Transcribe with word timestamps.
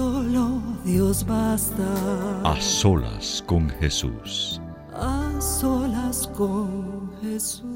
solo 0.00 0.62
Dios 0.82 1.26
basta. 1.26 1.88
A 2.42 2.58
solas 2.58 3.44
con 3.46 3.68
Jesús. 3.68 4.58
A 4.94 5.38
solas 5.40 6.26
con 6.28 7.10
Jesús. 7.20 7.68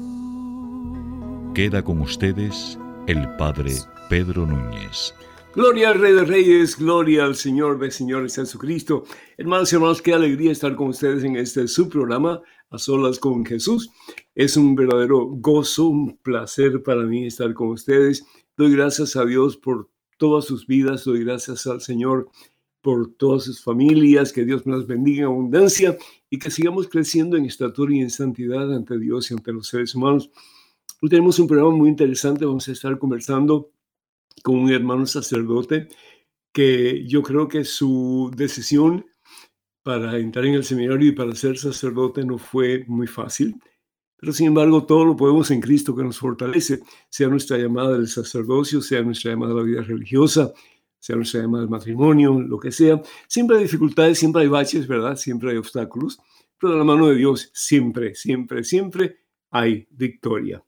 Queda 1.53 1.83
con 1.83 2.01
ustedes 2.01 2.79
el 3.05 3.29
Padre 3.37 3.73
Pedro 4.09 4.47
Núñez. 4.47 5.13
Gloria 5.53 5.89
al 5.89 5.99
Rey 5.99 6.13
de 6.13 6.25
Reyes, 6.25 6.77
gloria 6.77 7.25
al 7.25 7.35
Señor 7.35 7.77
de 7.77 7.91
Señores 7.91 8.35
Jesucristo. 8.35 9.03
Hermanos 9.37 9.71
y 9.71 9.75
hermanos, 9.75 10.01
qué 10.01 10.13
alegría 10.15 10.51
estar 10.51 10.75
con 10.75 10.87
ustedes 10.87 11.23
en 11.23 11.35
este 11.35 11.67
su 11.67 11.87
programa, 11.87 12.41
A 12.71 12.79
Solas 12.79 13.19
con 13.19 13.45
Jesús. 13.45 13.91
Es 14.33 14.57
un 14.57 14.73
verdadero 14.75 15.27
gozo, 15.27 15.89
un 15.89 16.17
placer 16.17 16.81
para 16.81 17.03
mí 17.03 17.27
estar 17.27 17.53
con 17.53 17.67
ustedes 17.67 18.25
Doy 18.57 18.73
gracias 18.73 19.17
a 19.17 19.25
Dios 19.25 19.57
por 19.57 19.89
todas 20.17 20.45
sus 20.45 20.67
vidas, 20.67 21.05
doy 21.05 21.23
gracias 21.23 21.67
al 21.67 21.81
Señor 21.81 22.29
por 22.81 23.15
todas 23.15 23.43
sus 23.43 23.63
familias, 23.63 24.31
que 24.31 24.45
Dios 24.45 24.65
nos 24.67 24.85
bendiga 24.85 25.21
en 25.21 25.25
abundancia 25.25 25.97
y 26.29 26.37
que 26.37 26.51
sigamos 26.51 26.87
creciendo 26.87 27.35
en 27.35 27.45
estatura 27.45 27.95
y 27.95 27.99
en 27.99 28.11
santidad 28.11 28.73
ante 28.73 28.99
Dios 28.99 29.31
y 29.31 29.33
ante 29.33 29.51
los 29.51 29.67
seres 29.67 29.95
humanos. 29.95 30.29
Hoy 31.01 31.09
tenemos 31.09 31.39
un 31.39 31.47
programa 31.47 31.75
muy 31.75 31.89
interesante, 31.89 32.45
vamos 32.45 32.67
a 32.67 32.71
estar 32.71 32.97
conversando 32.99 33.71
con 34.43 34.57
un 34.59 34.71
hermano 34.71 35.05
sacerdote 35.05 35.87
que 36.51 37.05
yo 37.07 37.21
creo 37.21 37.47
que 37.47 37.65
su 37.65 38.31
decisión 38.35 39.05
para 39.83 40.17
entrar 40.17 40.45
en 40.45 40.53
el 40.53 40.63
seminario 40.63 41.09
y 41.09 41.11
para 41.11 41.35
ser 41.35 41.57
sacerdote 41.57 42.23
no 42.23 42.37
fue 42.37 42.85
muy 42.87 43.07
fácil. 43.07 43.55
Pero 44.17 44.33
sin 44.33 44.47
embargo, 44.47 44.85
todo 44.85 45.05
lo 45.05 45.15
podemos 45.15 45.51
en 45.51 45.61
Cristo 45.61 45.95
que 45.95 46.03
nos 46.03 46.17
fortalece, 46.17 46.79
sea 47.09 47.27
nuestra 47.27 47.57
llamada 47.57 47.97
del 47.97 48.07
sacerdocio, 48.07 48.81
sea 48.81 49.01
nuestra 49.01 49.31
llamada 49.31 49.53
a 49.53 49.57
la 49.57 49.63
vida 49.63 49.81
religiosa, 49.81 50.53
sea 50.99 51.15
nuestra 51.15 51.41
llamada 51.41 51.63
al 51.63 51.69
matrimonio, 51.69 52.39
lo 52.39 52.57
que 52.57 52.71
sea. 52.71 53.01
Siempre 53.27 53.57
hay 53.57 53.63
dificultades, 53.63 54.17
siempre 54.17 54.43
hay 54.43 54.47
baches, 54.47 54.87
¿verdad? 54.87 55.15
Siempre 55.17 55.51
hay 55.51 55.57
obstáculos, 55.57 56.19
pero 56.59 56.73
de 56.73 56.79
la 56.79 56.85
mano 56.85 57.07
de 57.07 57.15
Dios 57.15 57.51
siempre, 57.53 58.15
siempre, 58.15 58.63
siempre 58.63 59.17
hay 59.51 59.87
victoria. 59.91 60.63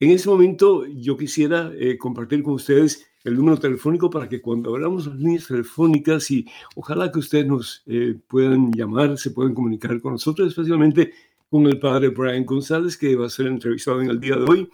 En 0.00 0.10
ese 0.10 0.28
momento 0.28 0.86
yo 0.86 1.16
quisiera 1.16 1.72
eh, 1.78 1.96
compartir 1.96 2.42
con 2.42 2.54
ustedes 2.54 3.06
el 3.22 3.36
número 3.36 3.58
telefónico 3.58 4.10
para 4.10 4.28
que 4.28 4.42
cuando 4.42 4.74
hablamos 4.74 5.06
las 5.06 5.16
líneas 5.16 5.46
telefónicas 5.46 6.30
y 6.30 6.46
ojalá 6.76 7.10
que 7.10 7.20
ustedes 7.20 7.46
nos 7.46 7.82
eh, 7.86 8.14
puedan 8.28 8.70
llamar, 8.72 9.16
se 9.16 9.30
puedan 9.30 9.54
comunicar 9.54 9.98
con 10.00 10.12
nosotros, 10.12 10.48
especialmente 10.48 11.12
con 11.54 11.68
el 11.68 11.78
padre 11.78 12.08
Brian 12.08 12.44
González, 12.44 12.96
que 12.96 13.14
va 13.14 13.26
a 13.26 13.30
ser 13.30 13.46
entrevistado 13.46 14.02
en 14.02 14.10
el 14.10 14.18
día 14.18 14.34
de 14.34 14.42
hoy. 14.42 14.68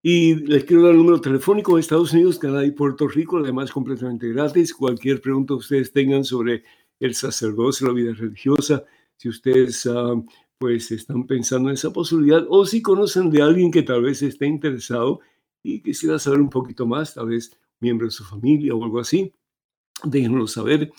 Y 0.00 0.36
les 0.46 0.62
quiero 0.62 0.84
dar 0.84 0.92
el 0.92 0.98
número 0.98 1.20
telefónico 1.20 1.74
de 1.74 1.80
Estados 1.80 2.12
Unidos, 2.12 2.38
Canadá 2.38 2.64
y 2.64 2.70
Puerto 2.70 3.08
Rico, 3.08 3.38
además 3.38 3.72
completamente 3.72 4.28
gratis. 4.28 4.72
Cualquier 4.72 5.20
pregunta 5.20 5.54
que 5.54 5.58
ustedes 5.58 5.92
tengan 5.92 6.22
sobre 6.22 6.62
el 7.00 7.16
sacerdocio, 7.16 7.88
la 7.88 7.94
vida 7.94 8.12
religiosa, 8.14 8.84
si 9.16 9.28
ustedes 9.28 9.86
ah, 9.86 10.14
pues 10.58 10.92
están 10.92 11.26
pensando 11.26 11.68
en 11.68 11.74
esa 11.74 11.92
posibilidad 11.92 12.46
o 12.48 12.64
si 12.64 12.80
conocen 12.80 13.28
de 13.28 13.42
alguien 13.42 13.72
que 13.72 13.82
tal 13.82 14.02
vez 14.02 14.22
esté 14.22 14.46
interesado 14.46 15.18
y 15.64 15.82
quisiera 15.82 16.20
saber 16.20 16.40
un 16.40 16.48
poquito 16.48 16.86
más, 16.86 17.14
tal 17.14 17.26
vez 17.26 17.58
miembro 17.80 18.06
de 18.06 18.12
su 18.12 18.22
familia 18.22 18.72
o 18.72 18.84
algo 18.84 19.00
así, 19.00 19.32
déjenlo 20.04 20.46
saber. 20.46 20.92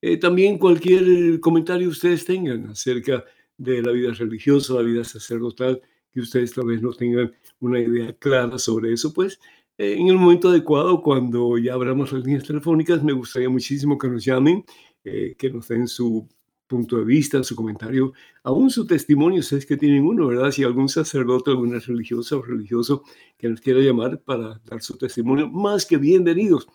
Eh, 0.00 0.16
también 0.16 0.58
cualquier 0.58 1.40
comentario 1.40 1.88
que 1.88 1.92
ustedes 1.92 2.24
tengan 2.24 2.68
acerca 2.68 3.14
de 3.14 3.24
la 3.58 3.92
vida 3.92 4.12
religiosa, 4.12 4.74
la 4.74 4.82
vida 4.82 5.04
sacerdotal, 5.04 5.80
que 6.12 6.20
ustedes 6.20 6.52
tal 6.54 6.66
vez 6.66 6.82
no 6.82 6.92
tengan 6.92 7.32
una 7.60 7.80
idea 7.80 8.12
clara 8.14 8.58
sobre 8.58 8.92
eso, 8.92 9.12
pues 9.12 9.38
eh, 9.76 9.96
en 9.98 10.06
el 10.06 10.16
momento 10.16 10.50
adecuado, 10.50 11.02
cuando 11.02 11.58
ya 11.58 11.74
abramos 11.74 12.12
las 12.12 12.24
líneas 12.24 12.44
telefónicas, 12.44 13.02
me 13.02 13.12
gustaría 13.12 13.48
muchísimo 13.48 13.98
que 13.98 14.08
nos 14.08 14.24
llamen, 14.24 14.64
eh, 15.02 15.34
que 15.36 15.50
nos 15.50 15.66
den 15.66 15.88
su 15.88 16.28
punto 16.66 16.96
de 16.96 17.04
vista, 17.04 17.42
su 17.42 17.56
comentario, 17.56 18.12
aún 18.44 18.70
su 18.70 18.86
testimonio, 18.86 19.42
si 19.42 19.56
es 19.56 19.66
que 19.66 19.76
tienen 19.76 20.04
uno, 20.06 20.28
¿verdad? 20.28 20.50
Si 20.52 20.62
algún 20.62 20.88
sacerdote, 20.88 21.50
alguna 21.50 21.78
religiosa 21.80 22.36
o 22.36 22.42
religioso 22.42 23.02
que 23.36 23.48
nos 23.48 23.60
quiera 23.60 23.80
llamar 23.80 24.20
para 24.22 24.60
dar 24.64 24.80
su 24.80 24.96
testimonio, 24.96 25.48
más 25.48 25.86
que 25.86 25.96
bienvenidos. 25.96 26.68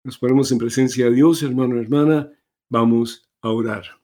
Nos 0.04 0.18
ponemos 0.18 0.52
en 0.52 0.58
presencia 0.58 1.06
de 1.06 1.14
Dios, 1.14 1.42
hermano, 1.42 1.80
hermana. 1.80 2.30
Vamos 2.68 3.28
a 3.40 3.50
orar. 3.50 4.01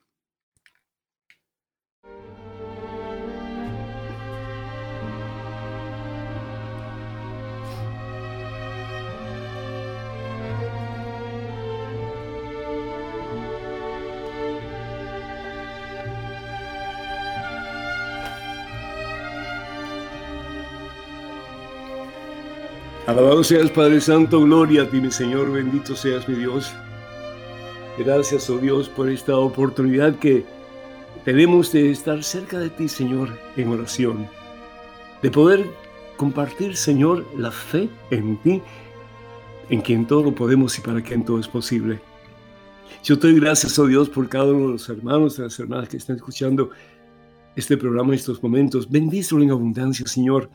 Alabado 23.08 23.42
seas 23.42 23.70
Padre 23.70 24.02
Santo, 24.02 24.42
gloria 24.42 24.82
a 24.82 24.90
ti 24.90 25.00
mi 25.00 25.10
Señor, 25.10 25.50
bendito 25.50 25.96
seas 25.96 26.28
mi 26.28 26.34
Dios. 26.34 26.70
Gracias, 27.96 28.50
oh 28.50 28.58
Dios, 28.58 28.90
por 28.90 29.08
esta 29.08 29.34
oportunidad 29.34 30.16
que 30.16 30.44
tenemos 31.24 31.72
de 31.72 31.90
estar 31.90 32.22
cerca 32.22 32.58
de 32.58 32.68
ti, 32.68 32.86
Señor, 32.86 33.30
en 33.56 33.70
oración. 33.70 34.28
De 35.22 35.30
poder 35.30 35.64
compartir, 36.18 36.76
Señor, 36.76 37.24
la 37.34 37.50
fe 37.50 37.88
en 38.10 38.36
ti, 38.42 38.60
en 39.70 39.80
quien 39.80 40.06
todo 40.06 40.24
lo 40.24 40.34
podemos 40.34 40.78
y 40.78 40.82
para 40.82 41.00
quien 41.00 41.24
todo 41.24 41.40
es 41.40 41.48
posible. 41.48 42.00
Yo 43.02 43.18
te 43.18 43.28
doy 43.28 43.40
gracias, 43.40 43.78
oh 43.78 43.86
Dios, 43.86 44.10
por 44.10 44.28
cada 44.28 44.52
uno 44.52 44.66
de 44.66 44.72
los 44.72 44.88
hermanos 44.90 45.38
y 45.38 45.42
las 45.42 45.58
hermanas 45.58 45.88
que 45.88 45.96
están 45.96 46.16
escuchando 46.16 46.72
este 47.56 47.78
programa 47.78 48.10
en 48.10 48.18
estos 48.18 48.42
momentos. 48.42 48.86
Bendícelo 48.90 49.42
en 49.42 49.50
abundancia, 49.50 50.06
Señor. 50.06 50.50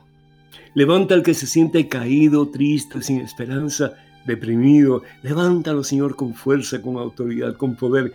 Levanta 0.74 1.14
al 1.16 1.24
que 1.24 1.34
se 1.34 1.48
siente 1.48 1.88
caído, 1.88 2.50
triste, 2.50 3.02
sin 3.02 3.22
esperanza, 3.22 3.94
deprimido. 4.26 5.04
Levántalo, 5.22 5.84
Señor, 5.84 6.16
con 6.16 6.34
fuerza, 6.34 6.82
con 6.82 6.98
autoridad, 6.98 7.56
con 7.56 7.76
poder, 7.76 8.14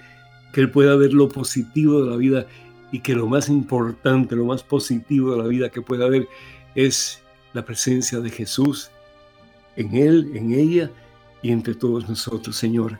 que 0.53 0.63
Él 0.63 0.71
pueda 0.71 0.97
ver 0.97 1.13
lo 1.13 1.29
positivo 1.29 2.03
de 2.03 2.11
la 2.11 2.17
vida 2.17 2.47
y 2.91 3.01
que 3.01 3.15
lo 3.15 3.27
más 3.27 3.49
importante, 3.49 4.35
lo 4.35 4.47
más 4.47 4.63
positivo 4.63 5.33
de 5.33 5.43
la 5.43 5.49
vida 5.49 5.69
que 5.69 5.83
pueda 5.83 6.09
ver 6.09 6.29
es 6.75 7.23
la 7.53 7.65
presencia 7.65 8.21
de 8.21 8.31
Jesús 8.31 8.91
en 9.77 9.95
Él, 9.95 10.33
en 10.35 10.53
ella 10.53 10.91
y 11.43 11.51
entre 11.51 11.75
todos 11.75 12.09
nosotros, 12.09 12.57
Señor. 12.57 12.99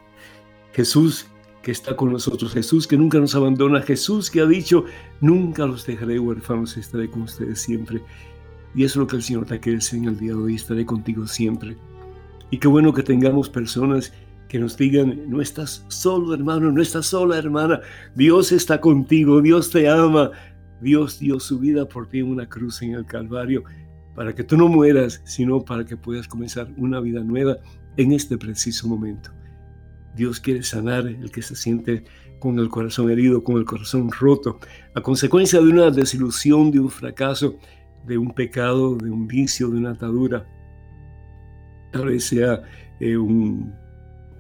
Jesús 0.73 1.27
que 1.63 1.73
está 1.73 1.97
con 1.97 2.13
nosotros, 2.13 2.53
Jesús 2.53 2.87
que 2.87 2.97
nunca 2.97 3.19
nos 3.19 3.35
abandona, 3.35 3.83
Jesús 3.83 4.31
que 4.31 4.41
ha 4.41 4.47
dicho, 4.47 4.85
nunca 5.21 5.67
los 5.67 5.85
dejaré 5.87 6.19
huérfanos, 6.19 6.77
estaré 6.77 7.11
con 7.11 7.23
ustedes 7.23 7.61
siempre. 7.61 8.01
Y 8.75 8.85
es 8.85 8.97
lo 8.97 9.07
que 9.07 9.17
el 9.17 9.23
Señor 9.23 9.47
te 9.47 9.61
quiere 9.61 9.79
decir 9.79 9.99
en 9.99 10.07
el 10.07 10.19
día 10.19 10.33
de 10.33 10.39
hoy, 10.39 10.55
estaré 10.55 10.85
contigo 10.85 11.27
siempre. 11.27 11.77
Y 12.51 12.59
qué 12.59 12.69
bueno 12.69 12.93
que 12.93 13.03
tengamos 13.03 13.49
personas 13.49 14.13
que 14.49 14.59
nos 14.59 14.77
digan, 14.77 15.29
no 15.29 15.41
estás 15.41 15.85
solo 15.89 16.35
hermano, 16.35 16.73
no 16.73 16.81
estás 16.81 17.07
sola 17.07 17.37
hermana, 17.37 17.81
Dios 18.15 18.51
está 18.51 18.81
contigo, 18.81 19.43
Dios 19.43 19.71
te 19.71 19.89
ama, 19.89 20.31
Dios 20.81 21.19
dio 21.19 21.39
su 21.39 21.59
vida 21.59 21.87
por 21.87 22.09
ti 22.09 22.21
en 22.21 22.29
una 22.29 22.49
cruz 22.49 22.81
en 22.83 22.95
el 22.95 23.05
Calvario, 23.05 23.65
para 24.15 24.35
que 24.35 24.45
tú 24.45 24.57
no 24.57 24.69
mueras, 24.69 25.21
sino 25.25 25.65
para 25.65 25.85
que 25.85 25.97
puedas 25.97 26.27
comenzar 26.27 26.69
una 26.77 27.01
vida 27.01 27.23
nueva 27.23 27.59
en 27.97 28.13
este 28.13 28.39
preciso 28.39 28.89
momento. 28.89 29.31
Dios 30.17 30.41
quiere 30.41 30.63
sanar 30.63 31.07
el 31.07 31.31
que 31.31 31.43
se 31.43 31.55
siente 31.55 32.05
con 32.41 32.59
el 32.59 32.69
corazón 32.69 33.11
herido, 33.11 33.45
con 33.45 33.59
el 33.59 33.65
corazón 33.65 34.11
roto, 34.11 34.59
a 34.95 35.01
consecuencia 35.03 35.61
de 35.61 35.69
una 35.69 35.91
desilusión, 35.91 36.71
de 36.71 36.81
un 36.81 36.91
fracaso, 36.91 37.59
de 38.07 38.19
un 38.19 38.33
pecado, 38.33 38.97
de 38.97 39.11
un 39.11 39.27
vicio, 39.27 39.69
de 39.69 39.79
una 39.79 39.91
atadura. 39.93 40.47
Tal 41.93 42.07
vez 42.07 42.25
sea 42.25 42.63
eh, 43.01 43.17
un, 43.17 43.73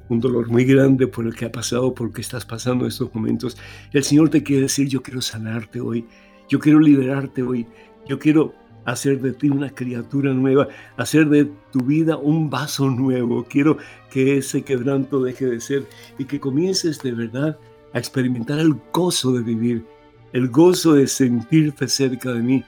un 0.08 0.20
dolor 0.20 0.48
muy 0.48 0.64
grande 0.64 1.06
por 1.06 1.26
el 1.26 1.34
que 1.34 1.46
ha 1.46 1.52
pasado, 1.52 1.94
por 1.94 2.08
el 2.08 2.14
que 2.14 2.20
estás 2.20 2.44
pasando 2.44 2.86
estos 2.86 3.14
momentos. 3.14 3.56
El 3.92 4.04
Señor 4.04 4.30
te 4.30 4.42
quiere 4.42 4.62
decir, 4.62 4.88
yo 4.88 5.02
quiero 5.02 5.20
sanarte 5.20 5.80
hoy, 5.80 6.06
yo 6.48 6.58
quiero 6.58 6.80
liberarte 6.80 7.42
hoy, 7.42 7.66
yo 8.06 8.18
quiero 8.18 8.54
hacer 8.84 9.20
de 9.20 9.32
ti 9.32 9.50
una 9.50 9.70
criatura 9.70 10.32
nueva, 10.32 10.68
hacer 10.96 11.28
de 11.28 11.50
tu 11.72 11.80
vida 11.80 12.16
un 12.16 12.48
vaso 12.48 12.88
nuevo. 12.88 13.44
Quiero 13.44 13.76
que 14.10 14.38
ese 14.38 14.62
quebranto 14.62 15.22
deje 15.22 15.46
de 15.46 15.60
ser 15.60 15.86
y 16.18 16.24
que 16.24 16.40
comiences 16.40 17.00
de 17.02 17.12
verdad 17.12 17.58
a 17.92 17.98
experimentar 17.98 18.58
el 18.58 18.74
gozo 18.92 19.32
de 19.32 19.42
vivir, 19.42 19.84
el 20.32 20.48
gozo 20.48 20.94
de 20.94 21.06
sentirte 21.06 21.86
cerca 21.86 22.32
de 22.32 22.40
mí, 22.40 22.64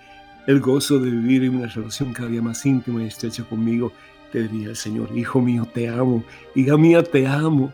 el 0.50 0.60
gozo 0.60 0.98
de 0.98 1.10
vivir 1.10 1.44
en 1.44 1.56
una 1.56 1.68
relación 1.68 2.12
cada 2.12 2.28
día 2.28 2.42
más 2.42 2.66
íntima 2.66 3.02
y 3.02 3.06
estrecha 3.06 3.44
conmigo, 3.44 3.92
te 4.32 4.42
diría 4.48 4.70
el 4.70 4.76
Señor, 4.76 5.16
hijo 5.16 5.40
mío, 5.40 5.66
te 5.72 5.88
amo, 5.88 6.24
hija 6.54 6.76
mía, 6.76 7.02
te 7.02 7.26
amo. 7.26 7.72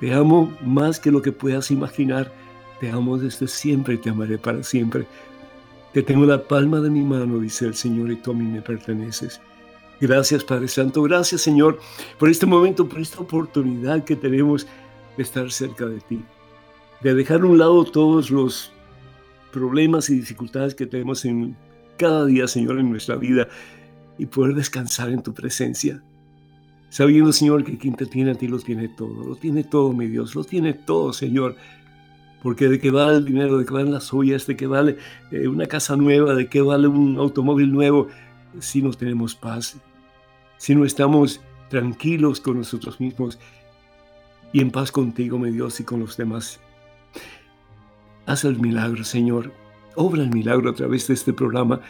Te 0.00 0.12
amo 0.12 0.52
más 0.62 0.98
que 0.98 1.10
lo 1.12 1.22
que 1.22 1.32
puedas 1.32 1.70
imaginar. 1.70 2.32
Te 2.80 2.90
amo 2.90 3.16
desde 3.16 3.46
siempre 3.46 3.94
y 3.94 3.98
te 3.98 4.10
amaré 4.10 4.36
para 4.36 4.62
siempre. 4.62 5.06
Te 5.92 6.02
tengo 6.02 6.26
la 6.26 6.42
palma 6.42 6.80
de 6.80 6.90
mi 6.90 7.02
mano, 7.02 7.38
dice 7.38 7.66
el 7.66 7.74
Señor, 7.74 8.10
y 8.10 8.16
tú 8.16 8.32
a 8.32 8.34
mí 8.34 8.44
me 8.44 8.60
perteneces. 8.60 9.40
Gracias, 10.00 10.42
Padre 10.42 10.66
Santo. 10.66 11.02
Gracias, 11.02 11.40
Señor, 11.40 11.78
por 12.18 12.28
este 12.28 12.46
momento, 12.46 12.88
por 12.88 13.00
esta 13.00 13.20
oportunidad 13.20 14.02
que 14.02 14.16
tenemos 14.16 14.66
de 15.16 15.22
estar 15.22 15.50
cerca 15.52 15.86
de 15.86 16.00
ti. 16.00 16.24
De 17.00 17.14
dejar 17.14 17.42
a 17.42 17.46
un 17.46 17.58
lado 17.58 17.84
todos 17.84 18.30
los 18.30 18.73
problemas 19.54 20.10
y 20.10 20.16
dificultades 20.16 20.74
que 20.74 20.84
tenemos 20.84 21.24
en 21.24 21.56
cada 21.96 22.26
día, 22.26 22.48
Señor, 22.48 22.80
en 22.80 22.90
nuestra 22.90 23.14
vida 23.14 23.46
y 24.18 24.26
poder 24.26 24.54
descansar 24.54 25.10
en 25.10 25.22
tu 25.22 25.32
presencia. 25.32 26.02
Sabiendo, 26.90 27.32
Señor, 27.32 27.62
que 27.64 27.78
quien 27.78 27.94
te 27.94 28.06
tiene 28.06 28.32
a 28.32 28.34
ti 28.34 28.48
lo 28.48 28.58
tiene 28.58 28.88
todo, 28.88 29.24
lo 29.24 29.36
tiene 29.36 29.62
todo, 29.62 29.92
mi 29.92 30.08
Dios, 30.08 30.34
lo 30.34 30.42
tiene 30.42 30.74
todo, 30.74 31.12
Señor. 31.12 31.54
Porque 32.42 32.68
de 32.68 32.80
qué 32.80 32.90
vale 32.90 33.18
el 33.18 33.24
dinero, 33.24 33.56
de 33.58 33.64
qué 33.64 33.72
valen 33.72 33.92
las 33.92 34.12
ollas, 34.12 34.46
de 34.46 34.56
qué 34.56 34.66
vale 34.66 34.96
eh, 35.30 35.46
una 35.46 35.66
casa 35.66 35.96
nueva, 35.96 36.34
de 36.34 36.48
qué 36.48 36.60
vale 36.60 36.88
un 36.88 37.16
automóvil 37.16 37.72
nuevo, 37.72 38.08
si 38.58 38.82
no 38.82 38.90
tenemos 38.92 39.36
paz, 39.36 39.76
si 40.58 40.74
no 40.74 40.84
estamos 40.84 41.40
tranquilos 41.70 42.40
con 42.40 42.58
nosotros 42.58 43.00
mismos 43.00 43.38
y 44.52 44.60
en 44.60 44.70
paz 44.70 44.92
contigo, 44.92 45.38
mi 45.38 45.50
Dios, 45.50 45.80
y 45.80 45.84
con 45.84 46.00
los 46.00 46.16
demás. 46.16 46.60
Haz 48.26 48.44
el 48.44 48.58
milagro, 48.58 49.04
Señor. 49.04 49.52
Obra 49.96 50.22
el 50.22 50.30
milagro 50.30 50.70
a 50.70 50.74
través 50.74 51.06
de 51.08 51.14
este 51.14 51.32
programa. 51.32 51.80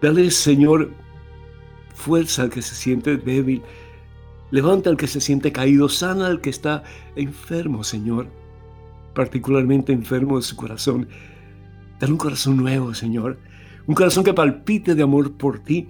Dale, 0.00 0.30
Señor, 0.30 0.90
fuerza 1.94 2.42
al 2.42 2.50
que 2.50 2.62
se 2.62 2.74
siente 2.74 3.16
débil. 3.16 3.62
Levanta 4.50 4.90
al 4.90 4.96
que 4.96 5.06
se 5.06 5.20
siente 5.20 5.52
caído. 5.52 5.88
Sana 5.88 6.26
al 6.26 6.40
que 6.40 6.50
está 6.50 6.84
enfermo, 7.16 7.82
Señor. 7.84 8.28
Particularmente 9.14 9.92
enfermo 9.92 10.36
de 10.36 10.42
su 10.42 10.56
corazón. 10.56 11.08
Dale 11.98 12.12
un 12.12 12.18
corazón 12.18 12.56
nuevo, 12.56 12.94
Señor. 12.94 13.38
Un 13.86 13.94
corazón 13.94 14.24
que 14.24 14.32
palpite 14.32 14.94
de 14.94 15.02
amor 15.02 15.32
por 15.32 15.58
ti, 15.58 15.88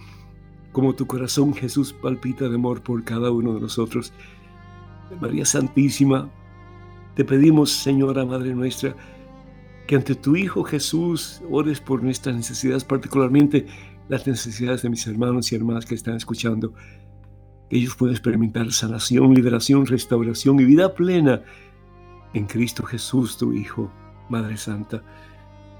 como 0.72 0.94
tu 0.94 1.06
corazón, 1.06 1.54
Jesús, 1.54 1.92
palpita 1.92 2.48
de 2.48 2.56
amor 2.56 2.82
por 2.82 3.04
cada 3.04 3.30
uno 3.30 3.54
de 3.54 3.60
nosotros. 3.60 4.12
María 5.20 5.44
Santísima, 5.44 6.28
te 7.14 7.24
pedimos, 7.24 7.70
Señora 7.70 8.24
Madre 8.24 8.54
nuestra, 8.54 8.96
que 9.86 9.96
ante 9.96 10.14
tu 10.14 10.36
Hijo 10.36 10.64
Jesús 10.64 11.42
ores 11.50 11.80
por 11.80 12.02
nuestras 12.02 12.34
necesidades, 12.34 12.84
particularmente 12.84 13.66
las 14.08 14.26
necesidades 14.26 14.82
de 14.82 14.90
mis 14.90 15.06
hermanos 15.06 15.50
y 15.52 15.56
hermanas 15.56 15.86
que 15.86 15.94
están 15.94 16.16
escuchando. 16.16 16.74
Que 17.68 17.78
ellos 17.78 17.96
puedan 17.96 18.14
experimentar 18.14 18.70
sanación, 18.72 19.34
liberación, 19.34 19.86
restauración 19.86 20.60
y 20.60 20.64
vida 20.64 20.94
plena 20.94 21.42
en 22.34 22.46
Cristo 22.46 22.82
Jesús, 22.84 23.36
tu 23.36 23.52
Hijo, 23.52 23.90
Madre 24.28 24.56
Santa. 24.56 25.02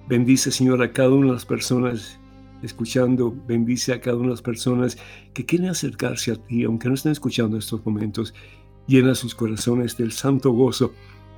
Bendice, 0.09 0.51
Señor, 0.51 0.83
a 0.83 0.93
cada 0.93 1.11
una 1.11 1.29
de 1.29 1.33
las 1.35 1.47
personas 1.47 2.19
escuchando, 2.63 3.35
bendice 3.47 3.93
a 3.93 4.01
cada 4.01 4.17
una 4.17 4.27
de 4.27 4.33
las 4.33 4.43
personas 4.43 4.97
que 5.35 5.45
quieren 5.45 5.69
acercarse 5.69 6.33
a 6.33 6.37
ti, 6.37 6.65
aunque 6.65 6.89
no 6.89 6.95
estén 6.95 7.13
escuchando 7.13 7.59
estos 7.59 7.85
momentos. 7.85 8.35
Llena 8.87 9.15
sus 9.15 9.35
corazones 9.35 9.97
del 9.97 10.13
santo 10.13 10.51
gozo 10.53 10.93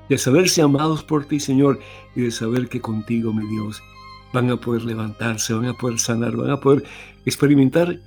de 0.08 0.18
saberse 0.18 0.62
amados 0.62 1.02
por 1.02 1.24
ti, 1.24 1.40
Señor, 1.40 1.80
y 2.14 2.22
de 2.22 2.30
saber 2.30 2.68
que 2.68 2.80
contigo, 2.80 3.32
mi 3.32 3.46
Dios, 3.48 3.82
van 4.32 4.50
a 4.50 4.56
poder 4.60 4.84
levantarse, 4.84 5.54
van 5.54 5.66
a 5.66 5.74
poder 5.74 5.98
sanar, 5.98 6.36
van 6.36 6.50
a 6.50 6.60
poder 6.60 6.84
experimentar 7.24 8.00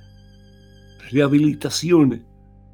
rehabilitación, 1.10 2.24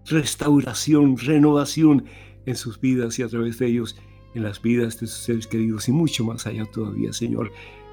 restauración, 0.07 1.17
renovación 1.17 2.05
en 2.45 2.57
sus 2.57 2.81
vidas 2.81 3.19
y 3.19 3.23
a 3.23 3.29
través 3.29 3.59
de 3.59 3.67
ellos 3.67 3.97
en 4.35 4.43
las 4.43 4.61
vidas 4.61 5.01
de 5.01 5.07
sus 5.07 5.25
seres 5.25 5.47
queridos 5.47 5.89
y 5.89 5.93
mucho 5.93 6.25
más 6.25 6.47
allá 6.47 6.67
todavía, 6.67 7.13
Señor. 7.13 7.51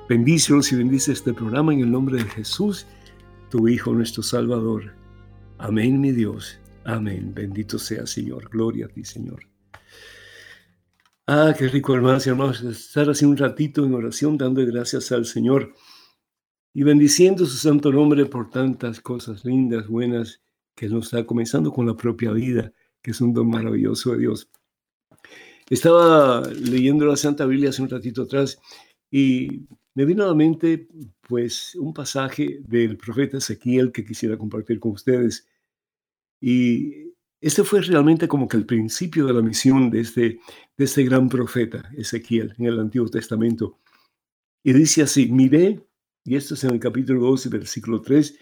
Bendícelos 0.09 0.71
y 0.71 0.75
bendice 0.75 1.13
este 1.13 1.33
programa 1.33 1.73
en 1.73 1.79
el 1.79 1.91
nombre 1.91 2.17
de 2.21 2.29
Jesús, 2.29 2.85
tu 3.49 3.67
Hijo, 3.67 3.93
nuestro 3.93 4.21
Salvador. 4.21 4.93
Amén, 5.57 6.01
mi 6.01 6.11
Dios. 6.11 6.59
Amén. 6.83 7.31
Bendito 7.33 7.79
sea, 7.79 8.05
Señor. 8.05 8.49
Gloria 8.49 8.87
a 8.87 8.89
ti, 8.89 9.05
Señor. 9.05 9.52
Ah, 11.25 11.53
qué 11.58 11.70
rico, 11.70 11.96
hermanos 11.96 12.27
y 12.27 12.30
hermanos, 12.32 12.62
estar 12.63 13.10
así 13.10 13.24
un 13.24 13.38
ratito 13.38 13.86
en 13.86 13.94
oración, 13.94 14.38
dando 14.38 14.65
gracias 14.65 15.10
al 15.13 15.25
Señor 15.25 15.74
y 16.74 16.84
bendiciendo 16.84 17.46
su 17.46 17.56
santo 17.56 17.94
nombre 17.94 18.25
por 18.25 18.50
tantas 18.50 19.00
cosas 19.00 19.46
lindas, 19.46 19.88
buenas, 19.88 20.42
que 20.75 20.89
nos 20.89 21.06
está 21.06 21.25
comenzando 21.25 21.72
con 21.72 21.86
la 21.88 21.96
propia 21.96 22.34
vida, 22.34 22.74
que 23.01 23.12
es 23.12 23.22
un 23.22 23.34
don 23.34 23.50
maravilloso 23.50 24.12
de 24.12 24.20
Dios. 24.20 24.50
Estaba 25.70 26.42
leyendo 26.50 27.06
la 27.06 27.15
Santa 27.15 27.46
Biblia 27.46 27.70
hace 27.70 27.82
un 27.82 27.89
ratito 27.89 28.24
atrás 28.24 28.60
y 29.10 29.65
me 29.96 30.03
vino 30.03 30.25
a 30.25 30.27
la 30.27 30.36
mente, 30.36 30.89
pues, 31.22 31.74
un 31.75 31.94
pasaje 31.94 32.60
del 32.68 32.98
profeta 32.98 33.38
Ezequiel 33.38 33.94
que 33.94 34.03
quisiera 34.03 34.38
compartir 34.38 34.80
con 34.80 34.92
ustedes. 34.92 35.48
Y 36.42 37.12
este 37.43 37.65
fue 37.65 37.81
realmente 37.81 38.27
como 38.27 38.47
que 38.47 38.55
el 38.55 38.65
principio 38.65 39.25
de 39.25 39.33
la 39.33 39.41
misión 39.41 39.89
de 39.89 40.00
este, 40.00 40.39
de 40.77 40.85
este 40.85 41.03
gran 41.03 41.27
profeta, 41.27 41.91
Ezequiel, 41.97 42.55
en 42.57 42.65
el 42.65 42.79
Antiguo 42.79 43.09
Testamento. 43.09 43.79
Y 44.63 44.71
dice 44.71 45.01
así, 45.01 45.29
miré, 45.29 45.85
y 46.23 46.38
esto 46.38 46.53
es 46.53 46.63
en 46.63 46.71
el 46.71 46.79
capítulo 46.79 47.19
12, 47.21 47.50
versículo 47.50 48.01
3, 48.01 48.39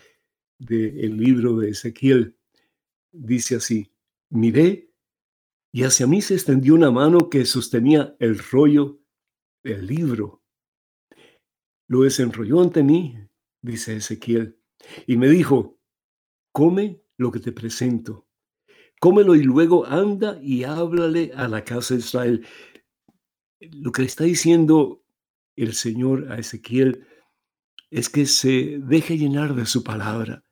del 0.60 1.18
libro 1.18 1.58
de 1.58 1.72
Ezequiel. 1.72 2.38
Dice 3.12 3.56
así, 3.56 3.92
miré 4.30 4.92
y 5.72 5.84
hacia 5.84 6.06
mí 6.06 6.22
se 6.22 6.36
extendió 6.36 6.76
una 6.76 6.92
mano 6.92 7.30
que 7.30 7.46
sostenía 7.46 8.16
el 8.20 8.38
rollo 8.38 9.02
del 9.64 9.88
libro. 9.88 10.44
Lo 11.88 12.04
desenrolló 12.04 12.62
ante 12.62 12.84
mí, 12.84 13.18
dice 13.62 13.96
Ezequiel, 13.96 14.60
y 15.08 15.18
me 15.18 15.28
dijo, 15.28 15.80
come 16.52 17.02
lo 17.18 17.32
que 17.32 17.40
te 17.40 17.52
presento, 17.52 18.28
cómelo 19.02 19.34
y 19.34 19.42
luego 19.42 19.88
anda 19.88 20.38
y 20.44 20.64
háblale 20.64 21.32
a 21.36 21.48
la 21.48 21.64
casa 21.64 21.96
de 21.96 22.02
Israel. 22.02 22.46
Lo 23.60 23.92
que 23.92 24.04
le 24.04 24.08
está 24.08 24.26
diciendo 24.26 25.04
el 25.56 25.74
Señor 25.74 26.32
a 26.32 26.38
Ezequiel 26.38 27.08
es 27.90 28.10
que 28.10 28.28
se 28.28 28.78
deje 28.80 29.18
llenar 29.18 29.56
de 29.56 29.66
su 29.66 29.84
palabra, 29.84 30.46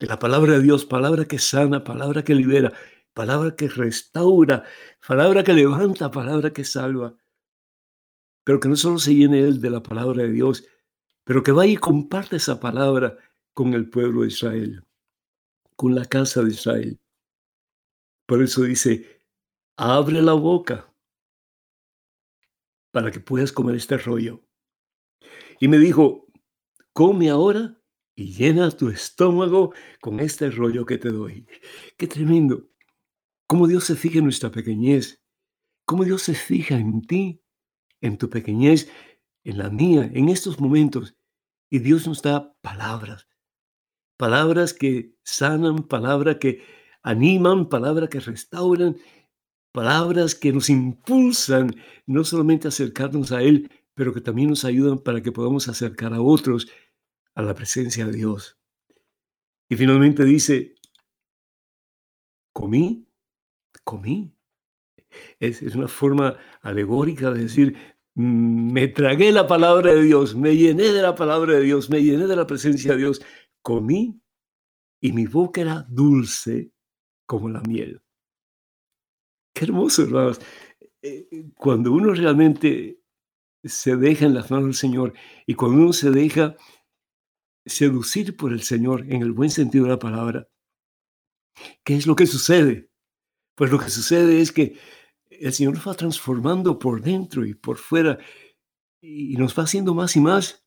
de 0.00 0.08
la 0.08 0.18
palabra 0.18 0.54
de 0.54 0.62
Dios, 0.62 0.84
palabra 0.84 1.26
que 1.26 1.38
sana, 1.38 1.84
palabra 1.84 2.24
que 2.24 2.34
libera, 2.34 2.72
palabra 3.14 3.54
que 3.54 3.68
restaura, 3.68 4.64
palabra 5.06 5.44
que 5.44 5.52
levanta, 5.52 6.10
palabra 6.10 6.52
que 6.52 6.64
salva. 6.64 7.14
Pero 8.42 8.58
que 8.58 8.68
no 8.68 8.74
solo 8.74 8.98
se 8.98 9.14
llene 9.14 9.38
él 9.38 9.60
de 9.60 9.70
la 9.70 9.82
palabra 9.82 10.24
de 10.24 10.32
Dios, 10.32 10.66
pero 11.22 11.44
que 11.44 11.52
vaya 11.52 11.74
y 11.74 11.76
comparte 11.76 12.34
esa 12.34 12.58
palabra 12.58 13.16
con 13.54 13.74
el 13.74 13.88
pueblo 13.88 14.22
de 14.22 14.28
Israel, 14.28 14.84
con 15.76 15.94
la 15.94 16.04
casa 16.04 16.42
de 16.42 16.50
Israel. 16.50 17.00
Por 18.26 18.42
eso 18.42 18.62
dice, 18.62 19.22
abre 19.76 20.20
la 20.20 20.32
boca 20.32 20.92
para 22.90 23.10
que 23.10 23.20
puedas 23.20 23.52
comer 23.52 23.76
este 23.76 23.98
rollo. 23.98 24.42
Y 25.60 25.68
me 25.68 25.78
dijo, 25.78 26.26
come 26.92 27.30
ahora 27.30 27.80
y 28.14 28.32
llena 28.32 28.70
tu 28.70 28.88
estómago 28.88 29.74
con 30.00 30.20
este 30.20 30.50
rollo 30.50 30.84
que 30.86 30.98
te 30.98 31.10
doy. 31.10 31.46
Qué 31.96 32.06
tremendo 32.06 32.68
cómo 33.46 33.66
Dios 33.66 33.84
se 33.84 33.94
fija 33.94 34.18
en 34.18 34.24
nuestra 34.24 34.50
pequeñez, 34.50 35.22
cómo 35.84 36.04
Dios 36.04 36.22
se 36.22 36.34
fija 36.34 36.76
en 36.76 37.02
ti, 37.02 37.42
en 38.00 38.18
tu 38.18 38.28
pequeñez, 38.28 38.90
en 39.44 39.58
la 39.58 39.70
mía, 39.70 40.10
en 40.12 40.28
estos 40.28 40.58
momentos. 40.58 41.16
Y 41.70 41.78
Dios 41.78 42.06
nos 42.06 42.22
da 42.22 42.56
palabras, 42.60 43.28
palabras 44.16 44.72
que 44.72 45.14
sanan, 45.22 45.86
palabras 45.86 46.36
que 46.40 46.62
animan, 47.06 47.68
palabras 47.68 48.10
que 48.10 48.20
restauran, 48.20 48.96
palabras 49.72 50.34
que 50.34 50.52
nos 50.52 50.68
impulsan 50.68 51.74
no 52.06 52.24
solamente 52.24 52.66
a 52.66 52.70
acercarnos 52.70 53.32
a 53.32 53.42
Él, 53.42 53.70
pero 53.94 54.12
que 54.12 54.20
también 54.20 54.50
nos 54.50 54.64
ayudan 54.64 54.98
para 54.98 55.22
que 55.22 55.32
podamos 55.32 55.68
acercar 55.68 56.12
a 56.12 56.20
otros 56.20 56.68
a 57.34 57.42
la 57.42 57.54
presencia 57.54 58.06
de 58.06 58.12
Dios. 58.12 58.58
Y 59.68 59.76
finalmente 59.76 60.24
dice, 60.24 60.74
comí 62.52 63.06
comí. 63.84 64.32
Es, 65.40 65.62
una 65.74 65.88
forma 65.88 66.36
alegórica 66.60 67.30
de 67.30 67.42
decir, 67.44 67.76
mm, 68.14 68.72
me 68.72 68.88
tragué 68.88 69.32
la 69.32 69.46
palabra 69.46 69.94
de 69.94 70.02
Dios, 70.02 70.34
me 70.34 70.56
llené 70.56 70.92
de 70.92 71.02
la 71.02 71.14
palabra 71.14 71.54
de 71.54 71.62
Dios, 71.62 71.88
me 71.88 72.02
llené 72.02 72.26
de 72.26 72.36
la 72.36 72.46
presencia 72.46 72.92
de 72.92 72.98
Dios, 72.98 73.22
comí 73.62 74.20
y 75.00 75.12
mi 75.12 75.26
boca 75.26 75.60
era 75.60 75.86
dulce 75.88 76.72
como 77.26 77.48
la 77.48 77.60
miel. 77.62 78.02
Qué 79.54 79.64
hermoso, 79.64 80.02
hermanos. 80.02 80.40
Eh, 81.02 81.28
eh, 81.30 81.44
cuando 81.56 81.92
uno 81.92 82.12
realmente 82.12 83.00
se 83.64 83.96
deja 83.96 84.26
en 84.26 84.34
las 84.34 84.50
manos 84.50 84.66
del 84.66 84.74
Señor 84.74 85.14
y 85.46 85.54
cuando 85.54 85.82
uno 85.82 85.92
se 85.92 86.10
deja 86.10 86.56
seducir 87.64 88.36
por 88.36 88.52
el 88.52 88.62
Señor 88.62 89.06
en 89.12 89.22
el 89.22 89.32
buen 89.32 89.50
sentido 89.50 89.84
de 89.84 89.90
la 89.90 89.98
palabra, 89.98 90.48
¿qué 91.84 91.96
es 91.96 92.06
lo 92.06 92.14
que 92.16 92.26
sucede? 92.26 92.90
Pues 93.54 93.70
lo 93.70 93.78
que 93.78 93.90
sucede 93.90 94.40
es 94.40 94.52
que 94.52 94.78
el 95.30 95.52
Señor 95.52 95.74
nos 95.74 95.88
va 95.88 95.94
transformando 95.94 96.78
por 96.78 97.02
dentro 97.02 97.44
y 97.44 97.54
por 97.54 97.78
fuera 97.78 98.18
y 99.00 99.36
nos 99.36 99.58
va 99.58 99.64
haciendo 99.64 99.94
más 99.94 100.16
y 100.16 100.20
más 100.20 100.65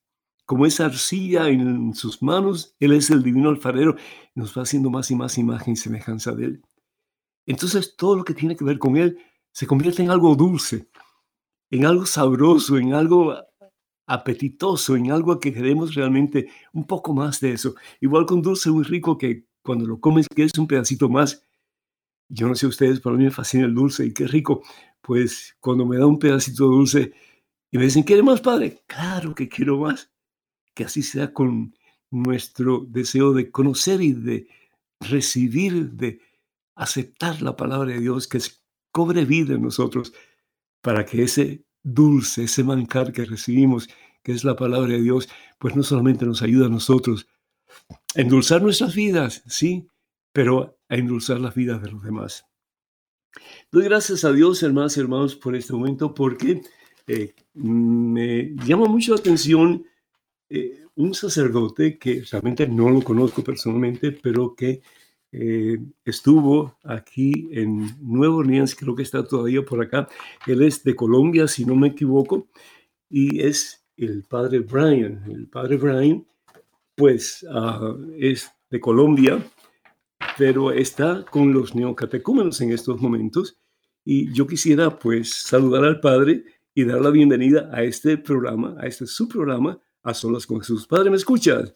como 0.49 0.65
esa 0.65 0.85
arcilla 0.85 1.47
en 1.47 1.93
sus 1.93 2.23
manos, 2.23 2.75
Él 2.79 2.93
es 2.93 3.11
el 3.11 3.21
divino 3.21 3.49
alfarero, 3.49 3.95
nos 4.33 4.57
va 4.57 4.63
haciendo 4.63 4.89
más 4.89 5.11
y 5.11 5.15
más 5.15 5.37
imagen 5.37 5.73
y 5.73 5.77
semejanza 5.77 6.31
de 6.31 6.45
Él. 6.45 6.61
Entonces 7.45 7.95
todo 7.95 8.15
lo 8.15 8.23
que 8.23 8.33
tiene 8.33 8.55
que 8.55 8.63
ver 8.63 8.79
con 8.79 8.97
Él 8.97 9.19
se 9.51 9.67
convierte 9.67 10.01
en 10.01 10.09
algo 10.09 10.35
dulce, 10.35 10.89
en 11.69 11.85
algo 11.85 12.03
sabroso, 12.07 12.79
en 12.79 12.95
algo 12.95 13.35
apetitoso, 14.07 14.95
en 14.95 15.11
algo 15.11 15.39
que 15.39 15.53
queremos 15.53 15.93
realmente 15.93 16.49
un 16.73 16.87
poco 16.87 17.13
más 17.13 17.39
de 17.41 17.51
eso. 17.51 17.75
Igual 18.01 18.25
con 18.25 18.41
dulce 18.41 18.71
muy 18.71 18.85
rico 18.85 19.19
que 19.19 19.45
cuando 19.61 19.85
lo 19.85 19.99
comes 19.99 20.27
que 20.27 20.45
es 20.45 20.57
un 20.57 20.65
pedacito 20.65 21.09
más 21.09 21.45
yo 22.27 22.47
no 22.47 22.55
sé 22.55 22.65
ustedes, 22.65 23.01
pero 23.01 23.13
a 23.13 23.17
mí 23.19 23.25
me 23.25 23.29
fascina 23.29 23.65
el 23.65 23.75
dulce 23.75 24.03
y 24.03 24.15
qué 24.15 24.25
rico. 24.25 24.63
Pues 24.99 25.55
cuando 25.59 25.85
me 25.85 25.97
da 25.97 26.07
un 26.07 26.17
pedacito 26.17 26.65
dulce 26.65 27.13
y 27.69 27.77
me 27.77 27.83
dicen, 27.83 28.01
¿quiere 28.01 28.23
más, 28.23 28.41
padre? 28.41 28.81
Claro 28.87 29.35
que 29.35 29.47
quiero 29.47 29.77
más. 29.77 30.11
Que 30.73 30.85
así 30.85 31.03
sea 31.03 31.33
con 31.33 31.75
nuestro 32.11 32.85
deseo 32.87 33.33
de 33.33 33.51
conocer 33.51 34.01
y 34.01 34.13
de 34.13 34.47
recibir, 34.99 35.91
de 35.91 36.21
aceptar 36.75 37.41
la 37.41 37.55
palabra 37.55 37.93
de 37.93 37.99
Dios, 37.99 38.27
que 38.27 38.39
cobre 38.91 39.25
vida 39.25 39.55
en 39.55 39.61
nosotros, 39.61 40.13
para 40.81 41.05
que 41.05 41.23
ese 41.23 41.63
dulce, 41.83 42.43
ese 42.43 42.63
mancar 42.63 43.11
que 43.11 43.25
recibimos, 43.25 43.89
que 44.23 44.31
es 44.31 44.43
la 44.43 44.55
palabra 44.55 44.93
de 44.93 45.01
Dios, 45.01 45.29
pues 45.57 45.75
no 45.75 45.83
solamente 45.83 46.25
nos 46.25 46.41
ayuda 46.41 46.67
a 46.67 46.69
nosotros 46.69 47.27
a 48.15 48.21
endulzar 48.21 48.61
nuestras 48.61 48.95
vidas, 48.95 49.43
sí, 49.47 49.87
pero 50.33 50.79
a 50.89 50.95
endulzar 50.95 51.39
las 51.39 51.55
vidas 51.55 51.81
de 51.81 51.91
los 51.91 52.03
demás. 52.03 52.45
Doy 53.71 53.83
gracias 53.83 54.23
a 54.23 54.31
Dios, 54.31 54.63
hermanas 54.63 54.97
y 54.97 55.01
hermanos, 55.01 55.35
por 55.35 55.55
este 55.55 55.73
momento, 55.73 56.13
porque 56.13 56.61
eh, 57.07 57.35
me 57.53 58.55
llama 58.65 58.85
mucho 58.85 59.13
la 59.13 59.19
atención 59.19 59.85
eh, 60.49 60.83
un 60.95 61.13
sacerdote 61.13 61.97
que 61.97 62.23
realmente 62.31 62.67
no 62.67 62.89
lo 62.89 63.01
conozco 63.01 63.43
personalmente, 63.43 64.11
pero 64.11 64.55
que 64.55 64.81
eh, 65.31 65.77
estuvo 66.05 66.77
aquí 66.83 67.49
en 67.51 67.95
Nueva 68.01 68.35
Orleans, 68.35 68.75
creo 68.75 68.95
que 68.95 69.03
está 69.03 69.23
todavía 69.23 69.63
por 69.63 69.81
acá. 69.81 70.07
Él 70.47 70.63
es 70.63 70.83
de 70.83 70.95
Colombia, 70.95 71.47
si 71.47 71.65
no 71.65 71.75
me 71.75 71.89
equivoco, 71.89 72.49
y 73.09 73.41
es 73.41 73.85
el 73.95 74.23
padre 74.23 74.59
Brian. 74.59 75.23
El 75.29 75.47
padre 75.47 75.77
Brian, 75.77 76.27
pues, 76.95 77.45
ah, 77.49 77.95
es 78.17 78.51
de 78.69 78.79
Colombia 78.79 79.43
pero 80.39 80.71
está 80.71 81.25
con 81.29 81.53
los 81.53 81.75
neocatecúmenos 81.75 82.61
en 82.61 82.71
estos 82.71 83.01
momentos 83.01 83.59
y 84.05 84.33
yo 84.33 84.47
quisiera 84.47 84.97
pues 84.97 85.33
saludar 85.33 85.83
al 85.83 85.99
Padre 85.99 86.45
y 86.73 86.85
dar 86.85 87.01
la 87.01 87.09
bienvenida 87.09 87.69
a 87.73 87.83
este 87.83 88.17
programa, 88.17 88.75
a 88.79 88.87
este 88.87 89.05
su 89.05 89.27
programa, 89.27 89.81
a 90.03 90.13
Solas 90.13 90.45
con 90.45 90.59
Jesús. 90.59 90.87
Padre, 90.87 91.09
¿me 91.09 91.17
escuchas? 91.17 91.75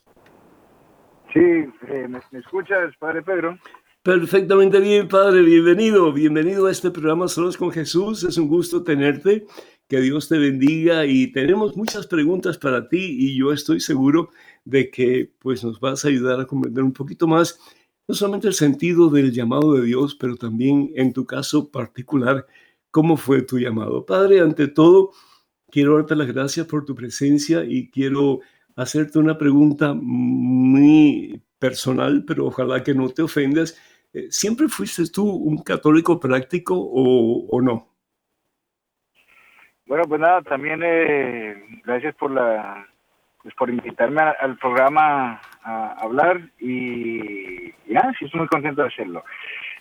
Sí, 1.34 1.40
eh, 1.40 2.08
¿me, 2.08 2.20
escuchas, 2.40 2.96
Padre 3.00 3.22
Pedro? 3.22 3.58
Perfectamente 4.04 4.80
bien, 4.80 5.08
Padre, 5.08 5.42
bienvenido, 5.42 6.12
bienvenido 6.12 6.68
a 6.68 6.72
este 6.72 6.92
programa 6.92 7.28
Solos 7.28 7.58
con 7.58 7.72
Jesús, 7.72 8.24
es 8.24 8.38
un 8.38 8.48
gusto 8.48 8.84
tenerte, 8.84 9.46
que 9.88 10.02
Dios 10.02 10.28
te 10.28 10.38
bendiga 10.38 11.06
y 11.06 11.32
tenemos 11.32 11.76
muchas 11.78 12.08
preguntas 12.08 12.58
para 12.58 12.88
ti 12.90 13.16
y 13.18 13.38
yo 13.38 13.54
estoy 13.54 13.80
seguro 13.80 14.30
de 14.66 14.92
que 14.92 15.32
pues 15.40 15.64
nos 15.64 15.80
vas 15.80 16.04
a 16.04 16.10
ayudar 16.10 16.40
a 16.40 16.46
comprender 16.46 16.84
un 16.84 16.94
poquito 16.94 17.28
más 17.28 17.60
no 18.08 18.16
solamente 18.16 18.48
el 18.48 18.54
sentido 18.54 19.10
del 19.10 19.32
llamado 19.32 19.74
de 19.74 19.86
Dios, 19.86 20.16
pero 20.16 20.36
también 20.36 20.92
en 20.96 21.14
tu 21.14 21.26
caso 21.26 21.72
particular, 21.72 22.46
cómo 22.92 23.18
fue 23.18 23.42
tu 23.42 23.58
llamado. 23.58 24.06
Padre, 24.06 24.42
ante 24.42 24.68
todo, 24.68 25.12
quiero 25.74 25.96
darte 25.96 26.16
las 26.16 26.32
gracias 26.32 26.68
por 26.68 26.86
tu 26.86 26.94
presencia 26.94 27.64
y 27.66 27.90
quiero 27.90 28.42
hacerte 28.76 29.18
una 29.18 29.40
pregunta 29.40 29.94
muy 29.96 31.42
personal, 31.58 32.24
pero 32.28 32.46
ojalá 32.46 32.84
que 32.84 32.94
no 32.94 33.10
te 33.10 33.24
ofendas. 33.24 33.76
Eh, 34.14 34.28
¿Siempre 34.30 34.68
fuiste 34.68 35.04
tú 35.12 35.26
un 35.26 35.64
católico 35.64 36.20
práctico 36.20 36.76
o, 36.78 37.60
no? 37.60 37.88
Bueno, 39.88 40.04
pues 40.08 40.22
nada, 40.22 40.44
también 40.44 40.82
eh, 40.84 41.82
gracias 41.84 42.14
por 42.16 42.30
la 42.30 42.88
pues 43.42 43.54
por 43.56 43.70
invitarme 43.70 44.22
al 44.22 44.58
programa 44.58 45.42
a 45.64 45.94
hablar 46.00 46.40
y 46.60 47.72
ya, 47.92 48.14
sí 48.18 48.26
estoy 48.26 48.40
muy 48.40 48.48
contento 48.48 48.84
de 48.84 48.88
hacerlo. 48.88 49.26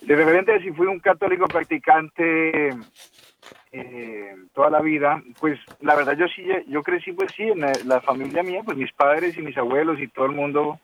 De 0.00 0.16
repente, 0.16 0.60
si 0.62 0.72
fui 0.72 0.88
un 0.88 0.98
católico 0.98 1.46
practicante 1.46 2.70
eh, 3.72 4.34
toda 4.54 4.70
la 4.70 4.80
vida, 4.80 5.22
pues 5.40 5.58
la 5.80 5.94
verdad 5.94 6.16
yo 6.16 6.26
sí, 6.28 6.44
yo 6.68 6.82
crecí 6.82 7.12
pues 7.12 7.32
sí, 7.32 7.44
en 7.44 7.60
la, 7.60 8.00
familia 8.00 8.42
mía, 8.42 8.62
pues 8.64 8.76
mis 8.76 8.92
padres 8.92 9.36
y 9.36 9.42
mis 9.42 9.56
abuelos 9.56 10.00
y 10.00 10.08
todo 10.08 10.26
el 10.26 10.32
mundo 10.32 10.78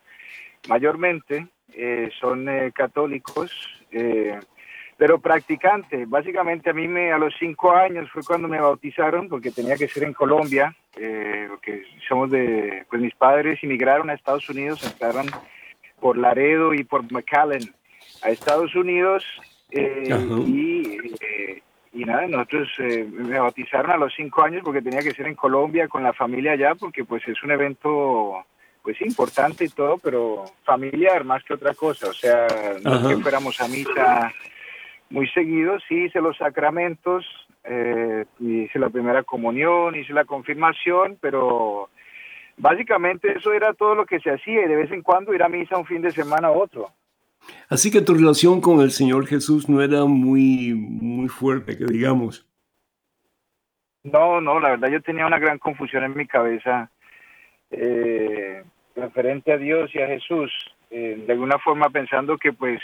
mayormente 0.69 1.49
eh, 1.75 2.11
son 2.19 2.49
eh, 2.49 2.73
católicos. 2.75 3.53
Eh, 3.93 4.39
pero 4.99 5.21
practicante. 5.21 6.05
Básicamente 6.07 6.69
a 6.69 6.73
mí 6.73 6.89
me, 6.89 7.13
a 7.13 7.19
los 7.19 7.33
cinco 7.39 7.71
años 7.71 8.11
fue 8.11 8.25
cuando 8.25 8.49
me 8.49 8.61
bautizaron, 8.61 9.29
porque 9.29 9.53
tenía 9.53 9.77
que 9.77 9.87
ser 9.87 10.03
en 10.03 10.13
Colombia, 10.13 10.75
eh, 10.97 11.47
porque 11.49 11.85
somos 12.09 12.31
de, 12.33 12.85
pues 12.91 13.01
mis 13.01 13.15
padres 13.15 13.63
emigraron 13.63 14.11
a 14.11 14.15
Estados 14.15 14.51
Unidos, 14.51 14.83
entraron 14.85 15.27
por 16.01 16.19
Laredo 16.19 16.75
y 16.75 16.83
por 16.83 17.11
McAllen 17.13 17.73
a 18.23 18.31
Estados 18.31 18.75
Unidos 18.75 19.25
eh, 19.71 20.09
y, 20.47 21.15
eh, 21.21 21.63
y, 21.99 22.05
nada, 22.05 22.27
nosotros 22.29 22.69
me 22.79 23.39
bautizaron 23.39 23.91
a 23.91 23.97
los 23.97 24.15
cinco 24.15 24.43
años 24.43 24.63
porque 24.65 24.83
tenía 24.83 25.01
que 25.01 25.11
ser 25.11 25.27
en 25.27 25.35
Colombia 25.35 25.89
con 25.89 26.03
la 26.03 26.13
familia 26.13 26.53
allá 26.53 26.75
porque 26.75 27.05
pues 27.05 27.27
es 27.27 27.43
un 27.43 27.51
evento 27.51 28.45
pues 28.83 29.01
importante 29.03 29.65
y 29.65 29.69
todo, 29.69 29.99
pero 29.99 30.45
familiar 30.65 31.25
más 31.25 31.43
que 31.45 31.55
otra 31.55 31.75
cosa, 31.75 32.09
o 32.09 32.13
sea, 32.13 32.47
no 32.83 33.09
que 33.09 33.17
fuéramos 33.19 33.61
a 33.61 33.69
misa 33.69 34.33
muy 35.11 35.29
seguido, 35.29 35.79
sí 35.89 36.05
hice 36.05 36.21
los 36.21 36.37
sacramentos, 36.37 37.27
eh, 37.65 38.25
hice 38.39 38.79
la 38.79 38.91
primera 38.91 39.25
comunión, 39.25 39.95
hice 39.95 40.13
la 40.13 40.25
confirmación, 40.25 41.19
pero 41.21 41.89
básicamente 42.57 43.37
eso 43.37 43.53
era 43.53 43.75
todo 43.75 43.95
lo 43.95 44.07
que 44.07 44.21
se 44.21 44.31
hacía 44.31 44.65
y 44.65 44.69
de 44.69 44.77
vez 44.77 44.93
en 44.93 45.03
cuando 45.03 45.35
ir 45.35 45.43
a 45.43 45.49
misa 45.49 45.77
un 45.77 45.87
fin 45.87 46.03
de 46.03 46.13
semana 46.13 46.49
a 46.49 46.53
otro. 46.53 46.91
Así 47.69 47.91
que 47.91 48.01
tu 48.01 48.15
relación 48.15 48.61
con 48.61 48.81
el 48.81 48.91
Señor 48.91 49.27
Jesús 49.27 49.69
no 49.69 49.83
era 49.83 50.05
muy, 50.05 50.75
muy 50.75 51.29
fuerte, 51.29 51.77
que 51.77 51.85
digamos. 51.85 52.47
No, 54.05 54.41
no, 54.41 54.61
la 54.61 54.71
verdad 54.71 54.89
yo 54.89 55.03
tenía 55.03 55.27
una 55.27 55.39
gran 55.39 55.59
confusión 55.59 56.05
en 56.05 56.17
mi 56.17 56.27
cabeza 56.27 56.91
eh, 57.71 58.63
referente 58.97 59.53
a 59.53 59.59
Dios 59.59 59.91
y 59.95 60.01
a 60.01 60.07
Jesús, 60.07 60.51
eh, 60.91 61.23
de 61.27 61.33
alguna 61.33 61.59
forma 61.59 61.91
pensando 61.91 62.39
que 62.39 62.53
pues 62.53 62.81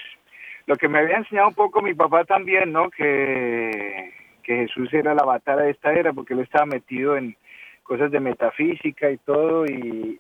lo 0.66 0.76
que 0.76 0.88
me 0.88 0.98
había 0.98 1.18
enseñado 1.18 1.48
un 1.48 1.54
poco 1.54 1.82
mi 1.82 1.94
papá 1.94 2.24
también, 2.24 2.72
¿no? 2.72 2.90
Que, 2.90 4.12
que 4.42 4.56
Jesús 4.56 4.92
era 4.92 5.14
la 5.14 5.24
batalla 5.24 5.62
de 5.62 5.70
esta 5.70 5.92
era, 5.92 6.12
porque 6.12 6.34
él 6.34 6.40
estaba 6.40 6.66
metido 6.66 7.16
en 7.16 7.36
cosas 7.82 8.10
de 8.10 8.20
metafísica 8.20 9.10
y 9.10 9.18
todo, 9.18 9.66
y... 9.66 10.18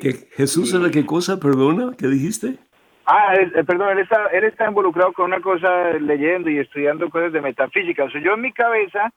¿Que 0.00 0.12
¿Jesús 0.36 0.74
era 0.74 0.90
qué 0.90 1.06
cosa, 1.06 1.40
perdona? 1.40 1.92
¿Qué 1.96 2.06
dijiste? 2.06 2.58
Ah, 3.06 3.34
eh, 3.34 3.64
perdón, 3.64 3.90
él 3.90 3.98
está, 3.98 4.26
él 4.28 4.44
está 4.44 4.68
involucrado 4.68 5.12
con 5.12 5.26
una 5.26 5.40
cosa 5.40 5.92
leyendo 5.98 6.48
y 6.50 6.58
estudiando 6.58 7.10
cosas 7.10 7.32
de 7.32 7.40
metafísica. 7.40 8.04
O 8.04 8.10
sea, 8.10 8.20
yo 8.20 8.34
en 8.34 8.40
mi 8.40 8.52
cabeza 8.52 9.12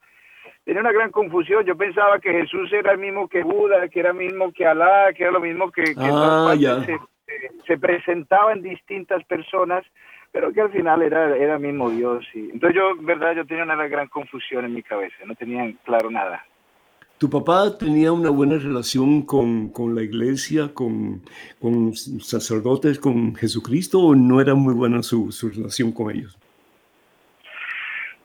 tenía 0.64 0.82
una 0.82 0.92
gran 0.92 1.12
confusión. 1.12 1.64
Yo 1.66 1.78
pensaba 1.78 2.20
que 2.20 2.32
Jesús 2.32 2.72
era 2.74 2.94
el 2.94 2.98
mismo 2.98 3.28
que 3.28 3.44
Buda, 3.44 3.88
que 3.88 4.00
era 4.00 4.10
el 4.10 4.16
mismo 4.16 4.52
que 4.52 4.66
Alá, 4.66 5.14
que 5.14 5.24
era 5.24 5.32
lo 5.32 5.40
mismo 5.40 5.72
que, 5.72 5.94
ah, 5.98 6.56
Se, 7.66 7.78
presentaba 7.78 8.54
en 8.54 8.62
distintas 8.64 9.24
personas, 9.26 9.86
pero 10.32 10.52
que 10.52 10.62
al 10.62 10.72
final 10.72 11.02
era, 11.04 11.36
era 11.36 11.56
el 11.56 11.60
mismo 11.60 11.90
Dios. 11.92 12.26
Y, 12.34 12.52
entonces 12.52 12.76
yo, 12.76 12.96
verdad, 13.02 13.36
yo 13.36 13.46
tenía 13.46 13.64
una 13.64 13.88
gran 13.88 14.08
confusión 14.08 14.66
en 14.66 14.74
mi 14.74 14.82
cabeza, 14.82 15.18
no 15.26 15.36
tenía 15.36 15.72
claro 15.84 16.10
nada. 16.10 16.44
¿Tu 17.18 17.30
papá 17.30 17.78
tenía 17.78 18.12
una 18.12 18.30
buena 18.30 18.58
relación 18.58 19.22
con, 19.22 19.70
con 19.70 19.96
la 19.96 20.02
iglesia, 20.02 20.74
con, 20.74 21.22
con, 21.62 21.94
sacerdotes, 21.94 23.00
con 23.00 23.34
Jesucristo, 23.36 24.00
o 24.00 24.16
no 24.16 24.42
era 24.42 24.54
muy 24.54 24.74
buena 24.74 25.02
su, 25.02 25.32
su 25.32 25.50
relación 25.50 25.94
con 25.94 26.12
ellos? 26.12 26.38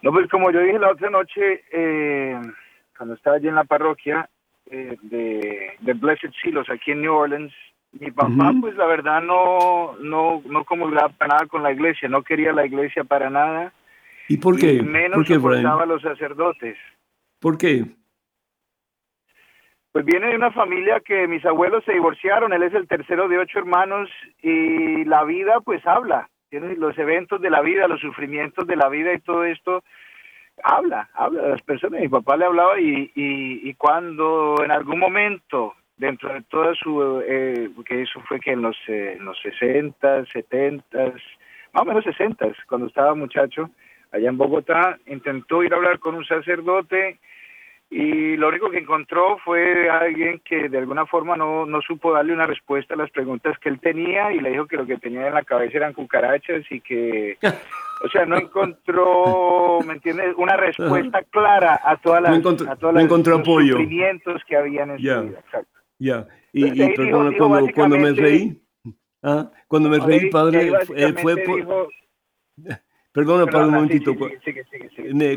No, 0.02 0.10
pues 0.10 0.28
como 0.28 0.50
yo 0.50 0.60
dije 0.60 0.78
la 0.78 0.90
otra 0.90 1.08
noche, 1.08 1.62
eh, 1.70 2.40
cuando 2.96 3.14
estaba 3.14 3.36
allí 3.36 3.46
en 3.46 3.54
la 3.54 3.64
parroquia 3.64 4.28
eh, 4.70 4.96
de, 5.02 5.72
de, 5.78 5.92
Blessed 5.92 6.30
Silos, 6.42 6.68
aquí 6.68 6.90
en 6.90 7.02
New 7.02 7.14
Orleans, 7.14 7.52
mi 7.92 8.10
papá, 8.10 8.52
pues 8.60 8.76
la 8.76 8.86
verdad 8.86 9.22
no, 9.22 9.96
no, 10.00 10.42
no 10.46 10.64
comulgaba 10.64 11.10
para 11.10 11.34
nada 11.34 11.46
con 11.46 11.62
la 11.62 11.72
iglesia, 11.72 12.08
no 12.08 12.22
quería 12.22 12.52
la 12.52 12.66
iglesia 12.66 13.04
para 13.04 13.30
nada. 13.30 13.72
¿Y 14.28 14.36
por 14.36 14.58
qué? 14.58 14.82
menos 14.82 15.16
¿Por 15.16 15.26
qué, 15.26 15.34
soportaba 15.34 15.82
a 15.82 15.86
los 15.86 16.02
sacerdotes. 16.02 16.76
¿Por 17.40 17.58
qué? 17.58 17.84
Pues 19.92 20.04
viene 20.04 20.28
de 20.28 20.36
una 20.36 20.52
familia 20.52 21.00
que 21.00 21.26
mis 21.26 21.44
abuelos 21.44 21.84
se 21.84 21.92
divorciaron, 21.92 22.52
él 22.52 22.62
es 22.62 22.74
el 22.74 22.86
tercero 22.86 23.28
de 23.28 23.38
ocho 23.38 23.58
hermanos 23.58 24.08
y 24.40 25.04
la 25.04 25.24
vida 25.24 25.60
pues 25.60 25.84
habla 25.86 26.28
los 26.58 26.98
eventos 26.98 27.40
de 27.40 27.50
la 27.50 27.60
vida, 27.60 27.86
los 27.86 28.00
sufrimientos 28.00 28.66
de 28.66 28.76
la 28.76 28.88
vida 28.88 29.12
y 29.12 29.20
todo 29.20 29.44
esto, 29.44 29.84
habla, 30.62 31.08
habla 31.14 31.42
de 31.42 31.48
las 31.50 31.62
personas. 31.62 32.00
Mi 32.00 32.08
papá 32.08 32.36
le 32.36 32.44
hablaba 32.44 32.80
y, 32.80 33.10
y, 33.14 33.74
cuando 33.74 34.56
en 34.64 34.70
algún 34.70 34.98
momento, 34.98 35.74
dentro 35.96 36.32
de 36.32 36.42
toda 36.42 36.74
su, 36.74 37.22
eh, 37.26 37.70
que 37.84 38.02
eso 38.02 38.20
fue 38.22 38.40
que 38.40 38.52
en 38.52 38.62
los, 38.62 38.76
eh, 38.88 39.16
los 39.20 39.38
60, 39.40 40.26
70, 40.26 40.98
más 41.72 41.82
o 41.82 41.84
menos 41.84 42.04
60, 42.04 42.52
cuando 42.68 42.88
estaba 42.88 43.14
muchacho, 43.14 43.70
allá 44.12 44.28
en 44.28 44.38
Bogotá, 44.38 44.98
intentó 45.06 45.62
ir 45.62 45.72
a 45.72 45.76
hablar 45.76 45.98
con 46.00 46.14
un 46.16 46.24
sacerdote 46.24 47.20
y 47.92 48.36
lo 48.36 48.48
único 48.48 48.70
que 48.70 48.78
encontró 48.78 49.36
fue 49.44 49.90
alguien 49.90 50.40
que 50.44 50.68
de 50.68 50.78
alguna 50.78 51.06
forma 51.06 51.36
no, 51.36 51.66
no 51.66 51.82
supo 51.82 52.12
darle 52.12 52.32
una 52.32 52.46
respuesta 52.46 52.94
a 52.94 52.96
las 52.96 53.10
preguntas 53.10 53.58
que 53.58 53.68
él 53.68 53.80
tenía 53.80 54.32
y 54.32 54.38
le 54.38 54.50
dijo 54.50 54.68
que 54.68 54.76
lo 54.76 54.86
que 54.86 54.96
tenía 54.98 55.26
en 55.26 55.34
la 55.34 55.42
cabeza 55.42 55.78
eran 55.78 55.92
cucarachas 55.92 56.62
y 56.70 56.80
que, 56.80 57.36
o 58.04 58.08
sea, 58.08 58.26
no 58.26 58.38
encontró, 58.38 59.80
¿me 59.84 59.94
entiendes?, 59.94 60.34
una 60.36 60.56
respuesta 60.56 61.20
clara 61.30 61.80
a 61.84 61.96
todas 61.96 62.22
las, 62.22 62.38
a 62.38 62.76
todos 62.76 62.94
los 62.94 63.26
sufrimientos 63.26 64.40
que 64.46 64.56
habían 64.56 64.92
en 64.92 64.96
su 64.98 65.02
vida. 65.02 65.40
Exacto. 65.40 65.80
Ya, 65.98 66.28
y, 66.52 66.66
y 66.66 66.94
perdona, 66.94 67.36
cuando, 67.36 67.72
cuando, 67.74 67.98
me 67.98 68.12
reí, 68.12 68.62
¿ah? 69.24 69.50
cuando 69.66 69.88
me 69.88 69.98
reí, 69.98 70.30
padre, 70.30 70.72
fue 71.20 71.38
por... 71.38 71.88
Perdona, 73.12 73.44
para 73.46 73.66
un 73.66 73.74
momentito. 73.74 74.14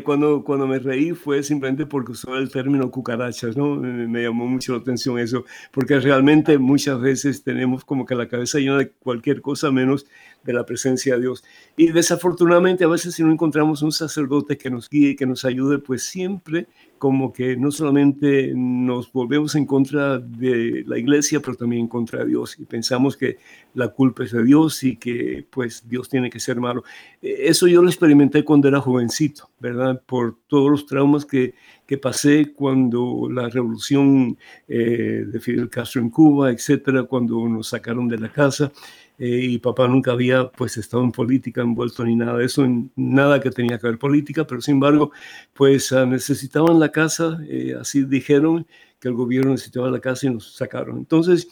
cuando, 0.04 0.44
cuando 0.44 0.66
me 0.68 0.78
reí 0.78 1.10
fue 1.10 1.42
simplemente 1.42 1.86
porque 1.86 2.12
usó 2.12 2.36
el 2.36 2.48
término 2.48 2.88
cucarachas, 2.88 3.56
¿no? 3.56 3.74
Me, 3.74 4.22
llamó 4.22 4.46
mucho 4.46 4.74
la 4.74 4.78
atención 4.78 5.18
eso, 5.18 5.44
porque 5.72 5.98
realmente 5.98 6.56
muchas 6.58 7.00
veces 7.00 7.42
tenemos 7.42 7.84
como 7.84 8.06
que 8.06 8.14
la 8.14 8.28
cabeza 8.28 8.60
llena 8.60 8.78
de 8.78 8.90
cualquier 8.90 9.40
cosa 9.40 9.72
menos 9.72 10.06
de 10.44 10.52
la 10.52 10.64
presencia 10.66 11.14
de 11.14 11.22
Dios. 11.22 11.44
Y 11.76 11.88
desafortunadamente 11.92 12.84
a 12.84 12.88
veces 12.88 13.14
si 13.14 13.22
no 13.22 13.32
encontramos 13.32 13.82
un 13.82 13.92
sacerdote 13.92 14.56
que 14.56 14.70
nos 14.70 14.88
guíe, 14.88 15.16
que 15.16 15.26
nos 15.26 15.44
ayude, 15.44 15.78
pues 15.78 16.04
siempre 16.04 16.68
como 16.98 17.32
que 17.32 17.56
no 17.56 17.70
solamente 17.70 18.52
nos 18.54 19.12
volvemos 19.12 19.54
en 19.56 19.66
contra 19.66 20.18
de 20.18 20.84
la 20.86 20.96
iglesia, 20.96 21.40
pero 21.40 21.54
también 21.54 21.82
en 21.82 21.88
contra 21.88 22.20
de 22.20 22.30
Dios 22.30 22.58
y 22.58 22.64
pensamos 22.64 23.16
que 23.16 23.36
la 23.74 23.88
culpa 23.88 24.24
es 24.24 24.32
de 24.32 24.42
Dios 24.42 24.82
y 24.84 24.96
que 24.96 25.46
pues 25.50 25.86
Dios 25.86 26.08
tiene 26.08 26.30
que 26.30 26.40
ser 26.40 26.60
malo. 26.60 26.82
E, 27.20 27.48
eso 27.48 27.66
yo 27.66 27.82
lo 27.82 27.88
experimenté 27.88 28.44
cuando 28.44 28.68
era 28.68 28.80
jovencito, 28.80 29.50
¿verdad? 29.60 30.02
Por 30.06 30.38
todos 30.46 30.70
los 30.70 30.86
traumas 30.86 31.26
que, 31.26 31.54
que 31.86 31.98
pasé 31.98 32.52
cuando 32.54 33.28
la 33.30 33.48
revolución 33.48 34.38
eh, 34.68 35.24
de 35.26 35.40
Fidel 35.40 35.68
Castro 35.68 36.00
en 36.00 36.10
Cuba, 36.10 36.50
etcétera, 36.50 37.02
cuando 37.02 37.46
nos 37.48 37.68
sacaron 37.68 38.08
de 38.08 38.18
la 38.18 38.30
casa. 38.30 38.72
Eh, 39.18 39.40
y 39.42 39.58
papá 39.58 39.86
nunca 39.86 40.12
había 40.12 40.50
pues 40.50 40.76
estado 40.76 41.04
en 41.04 41.12
política 41.12 41.60
envuelto 41.62 42.04
ni 42.04 42.16
nada 42.16 42.38
de 42.38 42.46
eso, 42.46 42.64
en 42.64 42.90
nada 42.96 43.40
que 43.40 43.50
tenía 43.50 43.78
que 43.78 43.86
ver 43.86 43.98
política, 43.98 44.44
pero 44.46 44.60
sin 44.60 44.74
embargo 44.74 45.12
pues 45.52 45.92
ah, 45.92 46.04
necesitaban 46.04 46.80
la 46.80 46.90
casa, 46.90 47.38
eh, 47.48 47.74
así 47.80 48.04
dijeron 48.04 48.66
que 48.98 49.08
el 49.08 49.14
gobierno 49.14 49.52
necesitaba 49.52 49.90
la 49.90 50.00
casa 50.00 50.26
y 50.26 50.30
nos 50.30 50.56
sacaron. 50.56 50.98
Entonces 50.98 51.48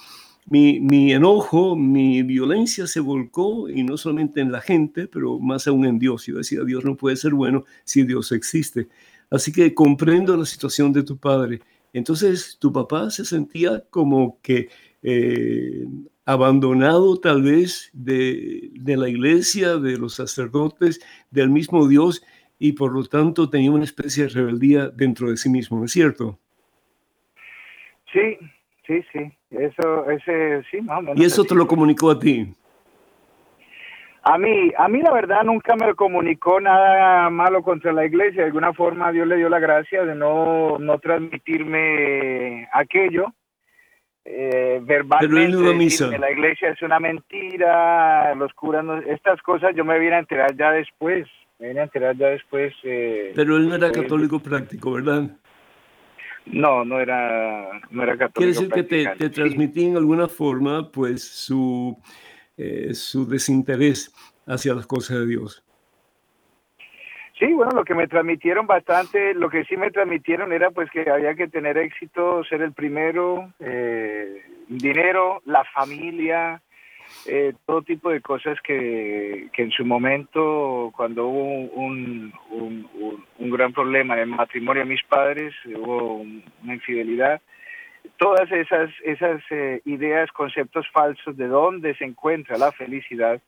mi, 0.46 0.81
mi, 0.81 1.12
enojo, 1.12 1.77
mi 1.77 2.22
violencia 2.25 2.87
se 2.88 3.01
volcó 3.01 3.68
y 3.68 3.85
no 3.85 3.96
solamente 3.96 4.40
en 4.40 4.51
la 4.51 4.61
gente, 4.61 5.07
pero 5.07 5.38
más 5.38 5.68
aún 5.68 5.87
en 5.87 5.98
Dios. 6.01 6.27
Yo 6.27 6.38
decía, 6.38 6.64
Dios 6.64 6.85
no 6.85 6.96
puede 6.96 7.16
ser 7.16 7.33
bueno 7.35 7.64
si 7.85 8.03
Dios 8.03 8.33
existe. 8.33 8.88
Así 9.31 9.53
que 9.53 9.72
comprendo 9.75 10.37
la 10.37 10.44
situación 10.44 10.92
de 10.92 11.05
tu 11.05 11.16
padre. 11.16 11.61
Entonces 11.92 12.57
tu 12.59 12.72
papá 12.72 13.11
se 13.11 13.25
sentía 13.25 13.85
como 13.90 14.38
que 14.42 14.68
eh, 15.03 15.87
abandonado 16.25 17.19
tal 17.19 17.43
vez 17.43 17.91
de, 17.93 18.71
la 18.85 19.09
iglesia, 19.09 19.77
de 19.77 19.99
los 19.99 20.15
sacerdotes, 20.15 21.01
del 21.31 21.51
mismo 21.51 21.89
Dios, 21.89 22.25
y 22.59 22.73
por 22.73 22.93
lo 22.93 23.05
tanto 23.05 23.51
tenía 23.51 23.73
una 23.73 23.85
especie 23.85 24.25
de 24.25 24.31
rebeldía 24.31 24.89
dentro 24.89 25.31
de 25.31 25.37
sí 25.37 25.49
mismo, 25.49 25.79
¿no 25.79 25.85
es 25.85 25.93
cierto? 25.93 26.39
Sí, 28.13 28.39
sí, 28.87 29.03
sí. 29.13 29.33
Eso, 29.51 30.09
ese, 30.11 30.63
sí, 30.71 30.79
¿Y 31.17 31.25
eso 31.25 31.45
te 31.45 31.55
lo 31.55 31.67
comunicó 31.67 32.11
a 32.11 32.19
ti? 32.19 32.55
A 34.25 34.39
mí, 34.39 34.71
a 34.79 34.87
mí 34.87 35.03
la 35.03 35.13
verdad 35.13 35.43
nunca 35.43 35.75
me 35.75 35.93
comunicó 35.95 36.61
nada 36.61 37.29
malo 37.29 37.63
contra 37.63 37.93
la 37.93 38.07
iglesia. 38.07 38.43
De 38.43 38.47
alguna 38.47 38.73
forma 38.73 39.11
Dios 39.11 39.27
le 39.27 39.37
dio 39.37 39.49
la 39.49 39.59
gracia 39.59 40.05
de 40.05 40.15
no, 40.15 40.79
no 40.79 40.99
transmitirme 41.01 42.69
aquello 42.73 43.35
eh, 44.25 44.81
verbalmente 44.83 46.19
la 46.19 46.31
iglesia 46.31 46.71
es 46.71 46.83
una 46.83 47.01
mentira, 47.01 48.35
los 48.35 48.53
curas, 48.53 48.85
estas 49.07 49.43
cosas 49.43 49.75
yo 49.75 49.85
me 49.85 49.99
vine 49.99 50.15
a 50.15 50.19
enterar 50.21 50.57
ya 50.57 50.71
después, 50.71 51.27
me 51.59 51.69
vine 51.69 51.81
a 51.81 51.85
enterar 51.85 52.17
ya 52.17 52.29
después. 52.29 52.73
Eh, 52.85 53.33
Pero 53.35 53.57
él 53.57 53.69
no 53.69 53.75
era 53.75 53.91
católico 53.91 54.39
práctico, 54.39 54.93
¿verdad? 54.93 55.31
No, 56.47 56.85
no 56.85 57.01
era, 57.01 57.81
no 57.91 58.03
era 58.03 58.17
católico. 58.17 58.33
Quiere 58.35 58.53
decir 58.53 58.69
que 58.71 58.83
te, 58.83 59.07
te 59.17 59.31
transmití 59.31 59.85
en 59.85 59.97
alguna 59.97 60.29
forma 60.29 60.91
pues 60.91 61.23
su, 61.23 61.97
eh, 62.57 62.95
su 62.95 63.29
desinterés 63.29 64.13
hacia 64.47 64.75
las 64.75 64.87
cosas 64.87 65.21
de 65.21 65.27
Dios. 65.27 65.62
Sí, 67.38 67.53
bueno, 67.53 67.73
lo 67.73 67.85
que 67.85 67.95
me 67.95 68.07
transmitieron 68.07 68.66
bastante, 68.66 69.35
lo 69.35 69.49
que 69.49 69.64
sí 69.64 69.77
me 69.77 69.90
transmitieron 69.90 70.53
era 70.53 70.71
pues 70.71 70.90
que 70.90 71.09
había 71.11 71.35
que 71.35 71.49
tener 71.49 71.79
éxito, 71.79 72.45
ser 72.45 72.62
el 72.62 72.73
primero, 72.73 73.53
eh, 73.59 74.42
dinero, 74.68 75.40
la 75.47 75.64
familia, 75.64 76.61
eh, 77.27 77.55
todo 77.66 77.83
tipo 77.83 78.11
de 78.11 78.21
cosas 78.21 78.59
que, 78.62 79.49
que, 79.53 79.62
en 79.62 79.71
su 79.71 79.85
momento, 79.85 80.92
cuando 80.95 81.27
hubo 81.27 81.42
un, 81.75 82.33
un, 82.51 83.51
gran 83.51 83.73
problema 83.73 84.14
en 84.14 84.21
el 84.21 84.27
matrimonio 84.29 84.83
de 84.83 84.88
mis 84.88 85.03
padres, 85.05 85.55
hubo 85.66 86.23
una 86.62 86.75
infidelidad, 86.75 87.40
todas 88.16 88.51
esas, 88.51 88.90
esas 89.05 89.42
eh, 89.51 89.81
ideas, 89.85 90.31
conceptos 90.33 90.87
falsos 90.92 91.37
de 91.37 91.49
dónde 91.49 91.95
se 91.97 92.05
encuentra 92.05 92.59
la 92.59 92.73
felicidad, 92.73 93.40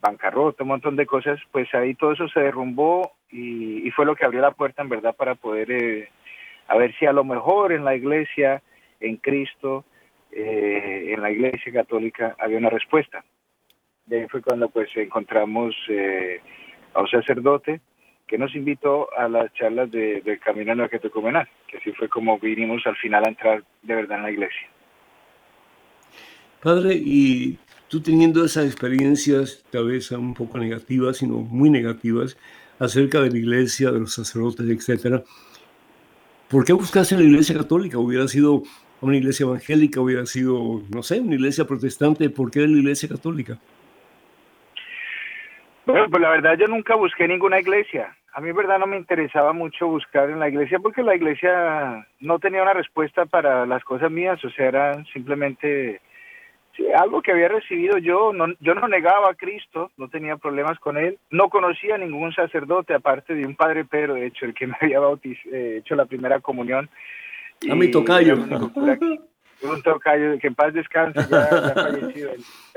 bancarrota, 0.00 0.62
un 0.62 0.70
montón 0.70 0.96
de 0.96 1.06
cosas, 1.06 1.40
pues 1.52 1.72
ahí 1.74 1.94
todo 1.94 2.12
eso 2.12 2.28
se 2.28 2.40
derrumbó 2.40 3.12
y, 3.30 3.90
fue 3.92 4.04
lo 4.04 4.14
que 4.14 4.24
abrió 4.24 4.40
la 4.40 4.50
puerta 4.50 4.82
en 4.82 4.88
verdad 4.88 5.16
para 5.16 5.34
poder, 5.34 5.70
eh, 5.70 6.08
a 6.68 6.76
ver 6.76 6.94
si 6.98 7.06
a 7.06 7.12
lo 7.12 7.24
mejor 7.24 7.72
en 7.72 7.84
la 7.84 7.94
iglesia, 7.94 8.62
en 9.00 9.16
Cristo, 9.16 9.84
eh, 10.32 11.12
en 11.14 11.22
la 11.22 11.30
iglesia 11.30 11.72
católica 11.72 12.36
había 12.38 12.58
una 12.58 12.70
respuesta. 12.70 13.24
De 14.04 14.20
ahí 14.20 14.28
fue 14.28 14.42
cuando 14.42 14.68
pues 14.68 14.88
encontramos 14.96 15.74
eh, 15.88 16.40
a 16.94 17.00
un 17.00 17.08
sacerdote 17.08 17.80
que 18.26 18.38
nos 18.38 18.54
invitó 18.54 19.08
a 19.16 19.28
las 19.28 19.52
charlas 19.54 19.90
de, 19.90 20.20
del 20.20 20.38
Camino 20.40 20.72
a 20.72 20.74
la 20.74 20.88
que 20.88 20.98
te 20.98 21.10
que 21.10 21.76
así 21.78 21.92
fue 21.92 22.08
como 22.08 22.38
vinimos 22.38 22.86
al 22.86 22.96
final 22.96 23.24
a 23.24 23.28
entrar 23.28 23.64
de 23.82 23.94
verdad 23.94 24.18
en 24.18 24.24
la 24.24 24.30
iglesia. 24.30 24.68
Padre, 26.62 26.94
y 26.94 27.58
tú 27.88 28.00
teniendo 28.00 28.44
esas 28.44 28.66
experiencias, 28.66 29.64
tal 29.70 29.88
vez 29.88 30.10
un 30.10 30.34
poco 30.34 30.58
negativas, 30.58 31.18
sino 31.18 31.38
muy 31.38 31.70
negativas, 31.70 32.36
acerca 32.78 33.20
de 33.20 33.30
la 33.30 33.38
iglesia, 33.38 33.90
de 33.90 34.00
los 34.00 34.14
sacerdotes, 34.14 34.68
etcétera, 34.68 35.22
¿por 36.50 36.64
qué 36.64 36.72
buscaste 36.72 37.16
la 37.16 37.22
iglesia 37.22 37.56
católica? 37.56 37.98
¿Hubiera 37.98 38.28
sido 38.28 38.62
una 39.00 39.16
iglesia 39.16 39.44
evangélica, 39.44 40.00
hubiera 40.00 40.26
sido, 40.26 40.82
no 40.92 41.02
sé, 41.02 41.20
una 41.20 41.34
iglesia 41.34 41.64
protestante? 41.64 42.28
¿Por 42.30 42.50
qué 42.50 42.60
la 42.60 42.78
iglesia 42.78 43.08
católica? 43.08 43.58
Bueno, 45.86 46.06
pues 46.10 46.20
la 46.20 46.30
verdad 46.30 46.58
yo 46.58 46.66
nunca 46.66 46.96
busqué 46.96 47.28
ninguna 47.28 47.60
iglesia. 47.60 48.16
A 48.32 48.40
mí, 48.40 48.52
verdad, 48.52 48.78
no 48.78 48.86
me 48.86 48.98
interesaba 48.98 49.54
mucho 49.54 49.86
buscar 49.86 50.28
en 50.28 50.40
la 50.40 50.48
iglesia 50.48 50.78
porque 50.78 51.02
la 51.02 51.14
iglesia 51.14 52.06
no 52.20 52.38
tenía 52.38 52.62
una 52.62 52.74
respuesta 52.74 53.24
para 53.24 53.64
las 53.64 53.82
cosas 53.84 54.10
mías, 54.10 54.44
o 54.44 54.50
sea, 54.50 54.66
era 54.66 55.04
simplemente 55.12 56.02
algo 56.96 57.22
que 57.22 57.32
había 57.32 57.48
recibido 57.48 57.98
yo. 57.98 58.32
No, 58.32 58.46
yo 58.60 58.74
no 58.74 58.88
negaba 58.88 59.30
a 59.30 59.34
Cristo, 59.34 59.90
no 59.96 60.08
tenía 60.08 60.36
problemas 60.36 60.78
con 60.78 60.96
él, 60.96 61.18
no 61.30 61.48
conocía 61.48 61.94
a 61.96 61.98
ningún 61.98 62.32
sacerdote 62.32 62.94
aparte 62.94 63.34
de 63.34 63.46
un 63.46 63.56
padre 63.56 63.84
Pedro, 63.84 64.14
de 64.14 64.26
hecho, 64.26 64.46
el 64.46 64.54
que 64.54 64.66
me 64.66 64.76
había 64.80 64.98
eh, 65.52 65.76
hecho 65.78 65.94
la 65.94 66.06
primera 66.06 66.40
comunión. 66.40 66.88
A 67.70 67.74
mi 67.74 67.90
tocayo. 67.90 68.36
Un 69.62 69.82
tocayo 69.82 70.38
que 70.38 70.48
en 70.48 70.54
paz 70.54 70.74
descanse, 70.74 71.18
ya, 71.30 71.48
ya 71.50 71.74
fallecido 71.74 72.30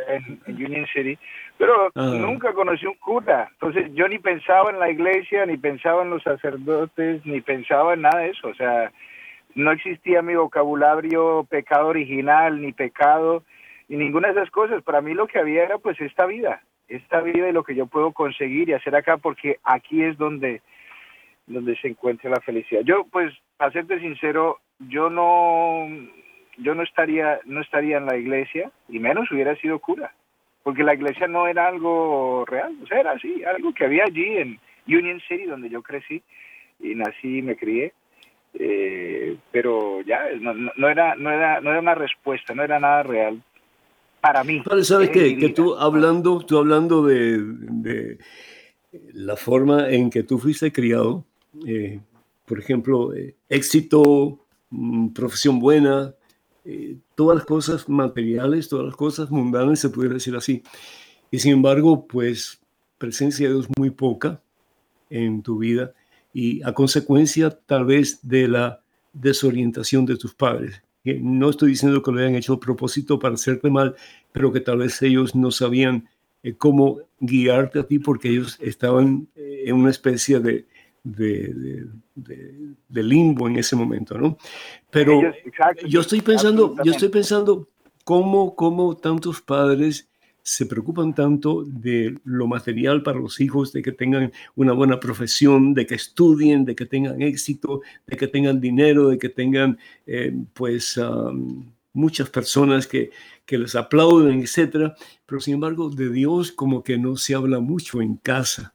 en, 0.08 0.40
Union 0.48 0.88
City 0.94 1.18
pero 1.60 1.92
ah. 1.94 2.14
nunca 2.16 2.54
conocí 2.54 2.86
un 2.86 2.96
cura. 2.96 3.50
Entonces 3.52 3.92
yo 3.94 4.08
ni 4.08 4.18
pensaba 4.18 4.72
en 4.72 4.80
la 4.80 4.90
iglesia, 4.90 5.46
ni 5.46 5.58
pensaba 5.58 6.04
en 6.04 6.10
los 6.10 6.24
sacerdotes, 6.24 7.24
ni 7.26 7.42
pensaba 7.42 7.96
en 7.96 8.04
nada 8.04 8.20
de 8.22 8.30
eso. 8.30 8.48
O 8.48 8.56
sea, 8.56 8.94
no 9.56 9.72
existía 9.74 10.22
mi 10.22 10.36
vocabulario 10.36 11.46
pecado 11.50 11.88
original, 11.88 12.62
ni 12.62 12.72
pecado, 12.72 13.44
ni 13.90 13.98
ninguna 13.98 14.30
de 14.30 14.40
esas 14.40 14.52
cosas. 14.52 14.82
Para 14.84 15.02
mí 15.02 15.14
lo 15.14 15.28
que 15.28 15.40
había 15.40 15.64
era 15.64 15.78
pues 15.78 16.00
esta 16.00 16.26
vida, 16.26 16.62
esta 16.88 17.22
vida 17.22 17.50
y 17.50 17.52
lo 17.52 17.64
que 17.64 17.76
yo 17.76 17.88
puedo 17.88 18.14
conseguir 18.14 18.70
y 18.70 18.74
hacer 18.74 18.96
acá, 18.96 19.18
porque 19.18 19.60
aquí 19.64 20.04
es 20.04 20.18
donde, 20.18 20.62
donde 21.48 21.76
se 21.78 21.90
encuentra 21.90 22.30
la 22.30 22.40
felicidad. 22.40 22.82
Yo 22.86 23.06
pues, 23.12 23.34
para 23.58 23.72
serte 23.72 24.00
sincero, 24.00 24.60
yo 24.80 25.10
no, 25.10 25.88
yo 26.58 26.74
no 26.76 26.84
estaría, 26.84 27.40
no 27.46 27.60
estaría 27.62 27.98
en 27.98 28.06
la 28.06 28.16
iglesia, 28.16 28.72
y 28.88 29.00
menos 29.00 29.30
hubiera 29.32 29.56
sido 29.58 29.80
cura 29.80 30.14
porque 30.64 30.84
la 30.84 30.94
iglesia 30.94 31.28
no 31.28 31.48
era 31.48 31.68
algo 31.68 32.46
real, 32.46 32.76
o 32.84 32.86
sea, 32.86 33.00
era 33.00 33.12
así, 33.12 33.44
algo 33.44 33.74
que 33.74 33.86
había 33.86 34.04
allí 34.04 34.38
en 34.38 34.60
Union 34.88 35.20
City, 35.28 35.46
donde 35.46 35.70
yo 35.70 35.82
crecí 35.82 36.22
y 36.80 36.96
nací 36.96 37.40
y 37.40 37.42
me 37.42 37.56
crié, 37.56 37.94
eh, 38.54 39.38
pero 39.52 40.02
ya 40.02 40.28
no, 40.40 40.88
era, 40.90 41.16
no, 41.16 41.32
era, 41.32 41.62
no 41.62 41.72
era 41.72 41.80
una 41.80 41.96
respuesta, 41.96 42.54
no 42.54 42.64
era 42.64 42.80
nada 42.80 43.04
real 43.04 43.42
para 44.22 44.44
mí. 44.44 44.62
¿Sabes 44.84 45.10
qué? 45.10 45.38
Que 45.38 45.50
tú 45.50 45.76
hablando, 45.76 46.40
tú 46.40 46.58
hablando 46.58 47.06
de, 47.06 47.40
de, 47.42 48.18
la 49.14 49.36
forma 49.36 49.90
en 49.90 50.10
que 50.10 50.24
tú 50.24 50.38
fuiste 50.38 50.72
criado, 50.72 51.26
eh, 51.66 52.00
por 52.46 52.60
ejemplo, 52.60 53.14
eh, 53.14 53.36
éxito, 53.48 54.46
mm, 54.70 55.10
profesión 55.10 55.60
buena, 55.60 56.14
eh, 56.66 56.98
todas 57.16 57.38
las 57.38 57.46
cosas 57.46 57.90
materiales, 57.90 58.70
todas 58.70 58.86
las 58.86 58.96
cosas 58.96 59.32
mundanas, 59.32 59.80
se 59.80 59.90
pudiera 59.90 60.16
decir 60.16 60.36
así. 60.36 60.64
Y 61.32 61.40
sin 61.40 61.54
embargo, 61.54 62.08
pues 62.08 62.60
presencia 62.98 63.48
de 63.48 63.54
Dios 63.54 63.68
muy 63.78 63.92
poca 63.92 64.42
en 65.10 65.42
tu 65.42 65.58
vida 65.60 65.94
y 66.34 66.62
a 66.64 66.74
consecuencia 66.74 67.50
tal 67.50 67.86
vez 67.86 68.20
de 68.22 68.48
la 68.48 68.82
desorientación 69.14 70.06
de 70.06 70.18
tus 70.18 70.34
padres. 70.36 70.82
No 71.04 71.50
estoy 71.50 71.70
diciendo 71.70 72.02
que 72.04 72.12
lo 72.12 72.20
hayan 72.20 72.36
hecho 72.36 72.54
a 72.54 72.60
propósito 72.60 73.20
para 73.20 73.36
hacerte 73.36 73.70
mal, 73.70 73.96
pero 74.32 74.52
que 74.52 74.60
tal 74.60 74.80
vez 74.80 75.02
ellos 75.02 75.36
no 75.36 75.52
sabían 75.52 76.10
eh, 76.44 76.56
cómo 76.56 77.00
guiarte 77.20 77.80
a 77.80 77.84
ti 77.84 78.00
porque 78.00 78.30
ellos 78.30 78.58
estaban 78.62 79.28
eh, 79.36 79.64
en 79.66 79.76
una 79.76 79.90
especie 79.90 80.40
de, 80.40 80.68
de, 81.04 81.86
de, 82.16 83.04
limbo 83.04 83.48
en 83.48 83.58
ese 83.58 83.76
momento, 83.76 84.18
¿no? 84.18 84.38
Pero 84.90 85.22
yo 85.88 86.02
estoy 86.02 86.22
pensando, 86.22 86.76
yo 86.84 86.92
estoy 86.92 87.10
pensando 87.10 87.70
cómo, 88.04 88.56
cómo 88.56 88.96
tantos 88.98 89.42
padres 89.42 90.09
se 90.50 90.66
preocupan 90.66 91.14
tanto 91.14 91.64
de 91.64 92.18
lo 92.24 92.48
material 92.48 93.04
para 93.04 93.20
los 93.20 93.40
hijos, 93.40 93.72
de 93.72 93.82
que 93.82 93.92
tengan 93.92 94.32
una 94.56 94.74
buena 94.74 95.00
profesión, 95.00 95.74
de 95.74 95.86
que 95.86 95.96
estudien, 95.96 96.66
de 96.66 96.76
que 96.76 96.86
tengan 96.86 97.22
éxito, 97.22 97.82
de 98.08 98.18
que 98.18 98.28
tengan 98.28 98.60
dinero, 98.60 99.10
de 99.10 99.20
que 99.20 99.30
tengan, 99.30 99.78
eh, 100.08 100.34
pues, 100.54 101.00
muchas 101.94 102.30
personas 102.30 102.88
que, 102.88 103.12
que 103.46 103.58
les 103.58 103.76
aplauden, 103.76 104.42
etcétera. 104.42 104.96
Pero 105.26 105.40
sin 105.40 105.56
embargo, 105.56 105.90
de 105.90 106.10
Dios 106.10 106.52
como 106.52 106.84
que 106.84 106.98
no 106.98 107.16
se 107.16 107.36
habla 107.36 107.60
mucho 107.60 108.02
en 108.02 108.16
casa. 108.16 108.74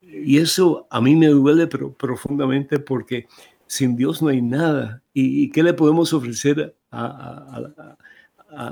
Y 0.00 0.38
eso 0.38 0.86
a 0.90 1.00
mí 1.00 1.14
me 1.14 1.28
duele 1.28 1.68
profundamente 1.68 2.78
porque 2.80 3.28
sin 3.66 3.96
Dios 3.96 4.20
no 4.22 4.28
hay 4.28 4.42
nada. 4.42 5.02
¿Y, 5.14 5.50
qué 5.50 5.62
le 5.62 5.72
podemos 5.72 6.12
ofrecer 6.12 6.74
a, 6.90 7.96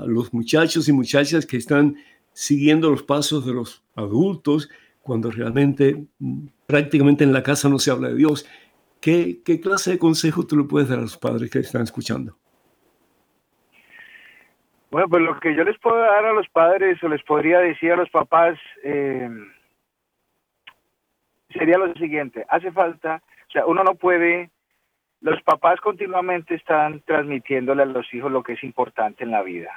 los 0.05 0.33
muchachos 0.33 0.87
y 0.87 0.93
muchachas 0.93 1.45
que 1.45 1.57
están 1.57 1.95
siguiendo 2.33 2.89
los 2.89 3.03
pasos 3.03 3.45
de 3.45 3.53
los 3.53 3.83
adultos 3.95 4.69
cuando 5.01 5.31
realmente 5.31 6.05
mm, 6.19 6.47
prácticamente 6.65 7.23
en 7.23 7.33
la 7.33 7.43
casa 7.43 7.69
no 7.69 7.79
se 7.79 7.91
habla 7.91 8.09
de 8.09 8.15
Dios? 8.15 8.47
¿Qué, 8.99 9.41
qué 9.43 9.59
clase 9.59 9.91
de 9.91 9.99
consejo 9.99 10.45
tú 10.45 10.57
le 10.57 10.63
puedes 10.63 10.89
dar 10.89 10.99
a 10.99 11.01
los 11.01 11.17
padres 11.17 11.49
que 11.49 11.59
están 11.59 11.81
escuchando? 11.81 12.37
Bueno, 14.91 15.07
pues 15.07 15.23
lo 15.23 15.39
que 15.39 15.55
yo 15.55 15.63
les 15.63 15.79
puedo 15.79 15.97
dar 15.97 16.25
a 16.25 16.33
los 16.33 16.47
padres 16.49 17.01
o 17.01 17.07
les 17.07 17.23
podría 17.23 17.59
decir 17.59 17.93
a 17.93 17.95
los 17.95 18.09
papás, 18.09 18.59
eh, 18.83 19.29
sería 21.49 21.77
lo 21.77 21.93
siguiente, 21.93 22.45
hace 22.49 22.71
falta, 22.71 23.23
o 23.47 23.51
sea, 23.51 23.65
uno 23.65 23.83
no 23.83 23.95
puede, 23.95 24.51
los 25.21 25.41
papás 25.43 25.79
continuamente 25.79 26.55
están 26.55 27.01
transmitiéndole 27.01 27.83
a 27.83 27.85
los 27.85 28.11
hijos 28.13 28.31
lo 28.31 28.43
que 28.43 28.53
es 28.53 28.63
importante 28.63 29.23
en 29.23 29.31
la 29.31 29.43
vida. 29.43 29.71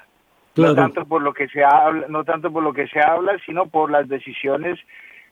No 0.57 0.75
tanto 0.75 1.05
por 1.05 1.21
lo 1.21 1.35
que 1.35 1.49
se 1.49 1.65
habla, 1.65 2.07
no 2.09 2.25
tanto 2.25 2.51
por 2.53 2.63
lo 2.63 2.73
que 2.73 2.87
se 2.89 3.01
habla, 3.01 3.37
sino 3.45 3.67
por 3.67 3.91
las 3.91 4.09
decisiones 4.09 4.79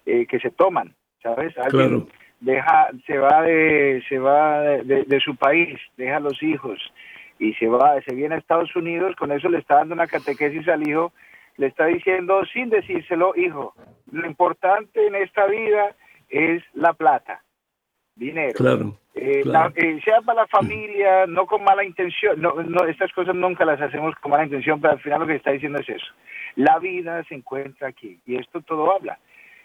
eh, 0.05 0.27
que 0.27 0.41
se 0.41 0.51
toman, 0.51 0.95
¿sabes? 1.23 1.57
Alguien 1.59 2.09
deja, 2.41 2.91
se 3.07 3.19
va 3.19 3.43
de, 3.43 4.03
se 4.09 4.19
va 4.19 4.61
de, 4.61 5.05
de, 5.05 5.21
su 5.21 5.37
país, 5.37 5.79
deja 5.97 6.17
a 6.17 6.21
los 6.21 6.43
hijos 6.43 6.79
y 7.39 7.55
se 7.55 7.69
va, 7.69 8.01
se 8.03 8.15
viene 8.15 8.35
a 8.35 8.39
Estados 8.39 8.75
Unidos, 8.75 9.15
con 9.17 9.31
eso 9.31 9.49
le 9.49 9.59
está 9.59 9.77
dando 9.77 9.95
una 9.95 10.09
catequesis 10.09 10.69
al 10.69 10.87
hijo, 10.87 11.13
le 11.57 11.69
está 11.69 11.87
diciendo 11.87 12.45
sin 12.53 12.69
decírselo, 12.69 13.33
hijo, 13.37 13.75
lo 14.11 14.27
importante 14.27 15.07
en 15.07 15.15
esta 15.15 15.47
vida 15.47 15.95
es 16.29 16.63
la 16.75 16.95
plata, 16.95 17.43
dinero. 18.17 18.55
Claro. 18.55 18.97
Eh, 19.25 19.45
eh, 19.77 20.01
sea 20.05 20.21
para 20.23 20.43
la 20.43 20.47
familia, 20.49 21.27
no 21.29 21.47
con 21.47 21.63
mala 21.63 21.85
intención, 21.85 22.41
no, 22.41 22.55
no, 22.55 22.85
estas 22.87 23.13
cosas 23.13 23.37
nunca 23.37 23.65
las 23.65 23.81
hacemos 23.81 24.17
con 24.17 24.33
mala 24.33 24.45
intención, 24.45 24.81
pero 24.81 24.95
al 24.95 25.01
final 25.01 25.21
lo 25.21 25.27
que 25.29 25.37
está 25.37 25.53
diciendo 25.53 25.79
es 25.79 25.89
eso. 25.89 26.07
La 26.57 26.81
vida 26.81 27.23
se 27.29 27.37
encuentra 27.37 27.87
aquí 27.87 28.19
y 28.27 28.35
esto 28.35 28.63
todo 28.63 28.91
habla. 28.93 29.21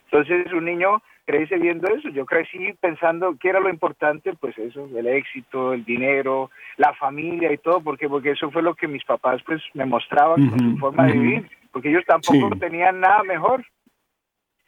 Entonces 0.05 0.53
un 0.53 0.65
niño 0.65 1.01
crece 1.25 1.57
viendo 1.57 1.87
eso. 1.87 2.09
Yo 2.09 2.27
crecí 2.27 2.71
pensando 2.79 3.35
que 3.39 3.49
era 3.49 3.59
lo 3.59 3.71
importante, 3.71 4.31
pues 4.39 4.55
eso, 4.59 4.87
el 4.95 5.07
éxito, 5.07 5.73
el 5.73 5.83
dinero, 5.83 6.51
la 6.77 6.93
familia 6.93 7.51
y 7.51 7.57
todo, 7.57 7.81
porque 7.81 8.07
porque 8.07 8.31
eso 8.31 8.51
fue 8.51 8.61
lo 8.61 8.75
que 8.75 8.87
mis 8.87 9.03
papás 9.05 9.41
pues 9.43 9.63
me 9.73 9.87
mostraban 9.87 10.49
con 10.49 10.59
su 10.59 10.77
forma 10.77 11.07
de 11.07 11.13
vivir, 11.13 11.49
porque 11.71 11.89
ellos 11.89 12.03
tampoco 12.05 12.55
tenían 12.59 12.99
nada 12.99 13.23
mejor. 13.23 13.65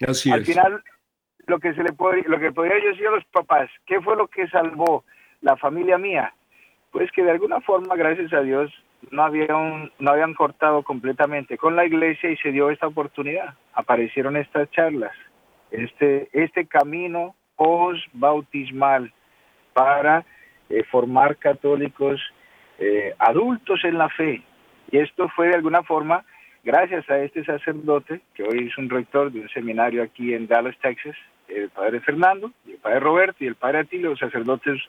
Así 0.02 0.32
Al 0.32 0.44
final 0.44 0.84
lo 1.50 1.60
que 1.60 1.74
se 1.74 1.84
le 1.84 1.92
puede, 1.92 2.24
lo 2.28 2.40
que 2.40 2.52
podría 2.52 2.80
yo 2.80 2.90
decir 2.90 3.08
a 3.08 3.12
los 3.12 3.26
papás, 3.26 3.70
¿qué 3.86 4.00
fue 4.02 4.16
lo 4.16 4.28
que 4.28 4.48
salvó 4.48 5.04
la 5.42 5.58
familia 5.58 5.98
mía? 5.98 6.34
Pues 6.92 7.12
que 7.12 7.24
de 7.24 7.32
alguna 7.32 7.60
forma, 7.62 7.96
gracias 7.96 8.32
a 8.34 8.42
Dios, 8.42 8.72
no, 9.12 9.24
habían, 9.24 9.92
no 10.00 10.12
habían 10.12 10.34
cortado 10.34 10.84
completamente 10.84 11.58
con 11.58 11.76
la 11.76 11.86
iglesia 11.86 12.30
y 12.30 12.38
se 12.38 12.52
dio 12.52 12.70
esta 12.70 12.88
oportunidad. 12.88 13.56
Aparecieron 13.74 14.38
estas 14.38 14.70
charlas, 14.72 15.14
este, 15.72 16.30
este 16.34 16.66
camino 16.68 17.36
post-bautismal 17.56 19.12
para 19.74 20.26
eh, 20.70 20.84
formar 20.84 21.38
católicos 21.38 22.22
eh, 22.78 23.14
adultos 23.18 23.84
en 23.84 23.98
la 23.98 24.10
fe. 24.10 24.44
Y 24.92 24.98
esto 24.98 25.30
fue 25.36 25.48
de 25.48 25.56
alguna 25.56 25.84
forma 25.84 26.26
gracias 26.64 27.10
a 27.10 27.20
este 27.20 27.44
sacerdote, 27.44 28.22
que 28.34 28.44
hoy 28.44 28.68
es 28.68 28.78
un 28.78 28.90
rector 28.90 29.32
de 29.32 29.42
un 29.42 29.50
seminario 29.50 30.04
aquí 30.04 30.34
en 30.34 30.48
Dallas, 30.48 30.76
Texas, 30.82 31.16
el 31.50 31.70
padre 31.70 32.00
Fernando, 32.00 32.52
y 32.66 32.72
el 32.72 32.78
padre 32.78 33.00
Roberto 33.00 33.44
y 33.44 33.48
el 33.48 33.56
padre 33.56 33.80
Atilio, 33.80 34.16
sacerdotes 34.16 34.82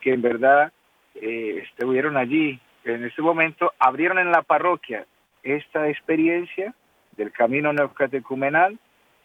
que 0.00 0.12
en 0.12 0.22
verdad 0.22 0.72
eh, 1.14 1.62
estuvieron 1.64 2.16
allí 2.16 2.60
en 2.84 3.04
este 3.04 3.22
momento, 3.22 3.72
abrieron 3.78 4.18
en 4.18 4.30
la 4.30 4.42
parroquia 4.42 5.06
esta 5.42 5.88
experiencia 5.88 6.74
del 7.16 7.32
camino 7.32 7.72
neocatecumenal 7.72 8.78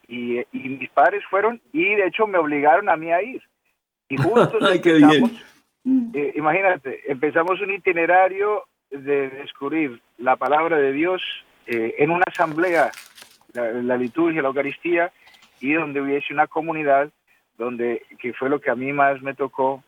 y, 0.08 0.39
y 0.39 0.70
mis 0.70 0.89
padres 0.89 1.24
fueron 1.30 1.62
y 1.72 1.96
de 1.96 2.08
hecho 2.08 2.28
me 2.28 2.38
obligaron 2.38 2.89
a 2.89 2.96
mí 2.96 3.12
a 3.12 3.22
ir. 3.22 3.41
Y 4.10 4.17
juntos 4.17 4.54
empezamos, 4.74 5.32
eh, 6.13 6.34
imagínate, 6.36 7.02
empezamos 7.12 7.62
un 7.62 7.72
itinerario 7.72 8.63
de 8.89 9.30
descubrir 9.30 10.02
la 10.17 10.36
palabra 10.36 10.78
de 10.78 10.91
Dios 10.91 11.22
eh, 11.65 11.96
en 11.98 12.12
una 12.12 12.26
asamblea, 12.28 12.91
la, 13.54 13.96
liturgia, 13.98 14.41
la 14.41 14.50
Eucaristía, 14.50 15.12
y 15.62 15.74
donde 15.74 16.02
hubiese 16.02 16.34
una 16.34 16.47
comunidad, 16.47 17.10
donde 17.58 18.04
que 18.19 18.34
fue 18.34 18.50
lo 18.50 18.60
que 18.60 18.71
a 18.71 18.76
mí 18.76 18.91
más 18.91 19.21
me 19.21 19.36
tocó, 19.36 19.84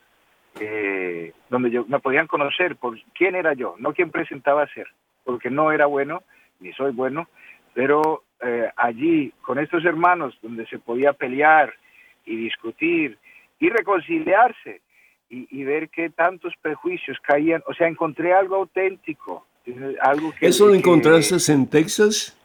eh, 0.60 1.32
donde 1.50 1.70
yo 1.70 1.84
me 1.86 1.98
podían 1.98 2.28
conocer 2.28 2.76
por 2.76 2.96
quién 3.12 3.34
era 3.34 3.54
yo, 3.54 3.74
no 3.78 3.92
quién 3.92 4.10
presentaba 4.10 4.66
ser, 4.68 4.86
porque 5.24 5.50
no 5.50 5.72
era 5.72 5.86
bueno, 5.86 6.22
ni 6.60 6.72
soy 6.72 6.92
bueno, 6.92 7.28
pero 7.74 8.22
eh, 8.40 8.70
allí 8.76 9.32
con 9.42 9.58
estos 9.58 9.84
hermanos 9.84 10.38
donde 10.42 10.66
se 10.66 10.78
podía 10.78 11.12
pelear 11.12 11.74
y 12.24 12.36
discutir 12.36 13.18
y 13.58 13.68
reconciliarse 13.68 14.80
y, 15.28 15.48
y 15.50 15.64
ver 15.64 15.88
que 15.88 16.10
tantos 16.10 16.54
prejuicios 16.62 17.18
caían, 17.20 17.62
o 17.66 17.74
sea, 17.74 17.88
encontré 17.88 18.32
algo 18.32 18.56
auténtico, 18.56 19.46
algo 20.00 20.32
que, 20.38 20.46
¿Eso 20.46 20.68
lo 20.68 20.74
encontraste 20.74 21.52
en 21.52 21.66
Texas? 21.66 22.38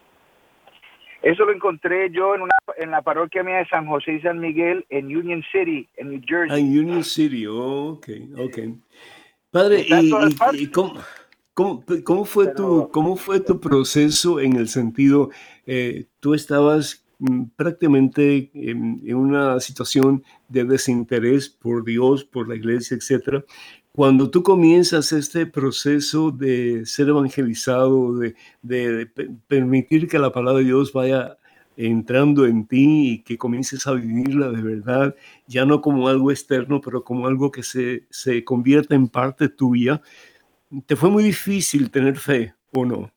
Eso 1.22 1.44
lo 1.44 1.52
encontré 1.52 2.10
yo 2.10 2.34
en, 2.34 2.42
una, 2.42 2.54
en 2.78 2.90
la 2.90 3.02
parroquia 3.02 3.42
mía 3.42 3.58
de 3.58 3.68
San 3.68 3.86
José 3.86 4.14
y 4.14 4.20
San 4.22 4.40
Miguel 4.40 4.86
en 4.88 5.14
Union 5.14 5.42
City, 5.52 5.88
en 5.96 6.10
New 6.10 6.22
Jersey. 6.26 6.56
Ah, 6.56 6.58
en 6.58 6.78
Union 6.78 7.04
City, 7.04 7.46
oh, 7.46 7.90
ok, 7.92 8.08
ok. 8.38 8.58
Padre, 9.50 9.84
¿y, 10.52 10.68
cómo, 10.68 10.94
cómo, 11.52 12.24
fue 12.24 12.54
tu, 12.54 12.88
cómo 12.90 13.16
fue 13.16 13.40
tu 13.40 13.60
proceso 13.60 14.40
en 14.40 14.56
el 14.56 14.68
sentido, 14.68 15.30
eh, 15.66 16.06
tú 16.20 16.34
estabas 16.34 17.04
mm, 17.18 17.44
prácticamente 17.56 18.50
en, 18.54 19.02
en, 19.04 19.16
una 19.16 19.60
situación 19.60 20.22
de 20.48 20.64
desinterés 20.64 21.50
por 21.50 21.84
Dios, 21.84 22.24
por 22.24 22.48
la 22.48 22.54
iglesia, 22.54 22.96
etcétera, 22.96 23.44
cuando 24.00 24.30
tú 24.30 24.42
comienzas 24.42 25.12
este 25.12 25.44
proceso 25.44 26.30
de 26.30 26.86
ser 26.86 27.10
evangelizado, 27.10 28.18
de, 28.18 29.06
permitir 29.46 30.08
que 30.08 30.18
la 30.18 30.30
palabra 30.30 30.60
de 30.60 30.64
Dios 30.64 30.94
vaya 30.94 31.36
entrando 31.76 32.46
en 32.46 32.66
ti 32.66 33.12
y 33.12 33.22
que 33.22 33.36
comiences 33.36 33.86
a 33.86 33.92
vivirla 33.92 34.48
de 34.48 34.62
verdad, 34.62 35.14
ya 35.46 35.66
no 35.66 35.82
como 35.82 36.08
algo 36.08 36.30
externo, 36.30 36.80
pero 36.82 37.04
como 37.04 37.26
algo 37.26 37.50
que 37.50 37.62
se, 37.62 38.04
se 38.08 38.42
convierta 38.42 38.94
en 38.94 39.06
parte 39.06 39.50
tuya, 39.50 40.00
¿te 40.86 40.96
fue 40.96 41.10
muy 41.10 41.22
difícil 41.22 41.90
tener 41.90 42.16
fe 42.16 42.54
o 42.72 42.86
no? 42.86 43.10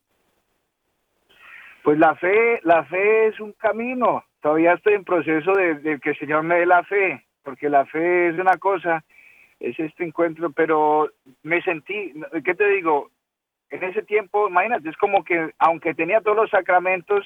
Pues 1.82 1.98
la 1.98 2.14
fe, 2.16 2.60
la 2.64 2.84
fe 2.84 3.28
es 3.28 3.40
un 3.40 3.54
camino. 3.54 4.26
Todavía 4.42 4.74
estoy 4.74 4.96
en 4.96 5.06
proceso 5.06 5.54
de, 5.54 5.76
de 5.76 6.00
que 6.02 6.10
el 6.10 6.20
Señor 6.20 6.44
me 6.44 6.56
dé 6.56 6.66
la 6.66 6.84
fe, 6.84 7.26
porque 7.42 7.70
la 7.70 7.86
fe 7.86 8.32
es 8.32 8.38
una 8.38 8.58
cosa 8.58 9.06
es 9.64 9.80
este 9.80 10.04
encuentro, 10.04 10.52
pero 10.52 11.10
me 11.42 11.62
sentí, 11.62 12.14
¿qué 12.44 12.54
te 12.54 12.68
digo? 12.68 13.10
En 13.70 13.82
ese 13.84 14.04
tiempo, 14.04 14.50
imagínate, 14.50 14.90
es 14.90 14.98
como 14.98 15.24
que 15.24 15.52
aunque 15.58 15.96
tenía 15.96 16.20
todos 16.20 16.36
los 16.36 16.50
sacramentos, 16.50 17.26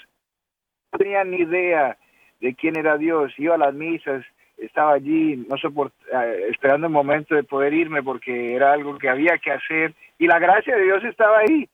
no 0.93 1.00
tenía 1.00 1.23
ni 1.23 1.38
idea 1.38 1.97
de 2.39 2.54
quién 2.54 2.78
era 2.78 2.97
Dios, 2.97 3.34
iba 3.38 3.56
a 3.56 3.58
las 3.58 3.73
misas, 3.73 4.23
estaba 4.58 4.93
allí, 4.93 5.47
no 5.50 5.56
eh, 5.56 6.47
esperando 6.52 6.86
el 6.86 6.93
momento 6.93 7.34
de 7.34 7.43
poder 7.43 7.73
irme 7.73 8.04
porque 8.04 8.54
era 8.54 8.71
algo 8.71 9.00
que 9.00 9.10
había 9.10 9.39
que 9.39 9.52
hacer 9.52 9.95
y 10.19 10.28
la 10.28 10.38
gracia 10.38 10.76
de 10.76 10.84
Dios 10.84 11.04
estaba 11.06 11.39
ahí, 11.39 11.67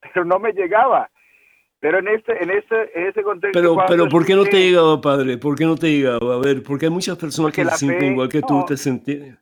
pero 0.12 0.24
no 0.24 0.40
me 0.40 0.52
llegaba. 0.52 1.08
Pero 1.80 2.00
en 2.00 2.08
este, 2.08 2.42
en 2.42 2.50
este, 2.50 3.00
en 3.00 3.06
este 3.06 3.22
contexto. 3.22 3.56
Pero, 3.56 3.76
pero 3.86 4.08
¿por 4.08 4.26
qué 4.26 4.34
no 4.34 4.42
te 4.42 4.58
llegaba, 4.58 5.00
padre? 5.00 5.38
¿Por 5.38 5.56
qué 5.56 5.64
no 5.64 5.76
te 5.76 5.86
llegaba? 5.86 6.34
A 6.34 6.38
ver, 6.40 6.60
porque 6.64 6.86
hay 6.86 6.90
muchas 6.90 7.16
personas 7.16 7.52
que 7.52 7.64
se 7.64 7.76
sienten 7.76 8.14
igual 8.14 8.28
que 8.28 8.42
tú, 8.42 8.64
te 8.66 8.76
sentías 8.76 9.38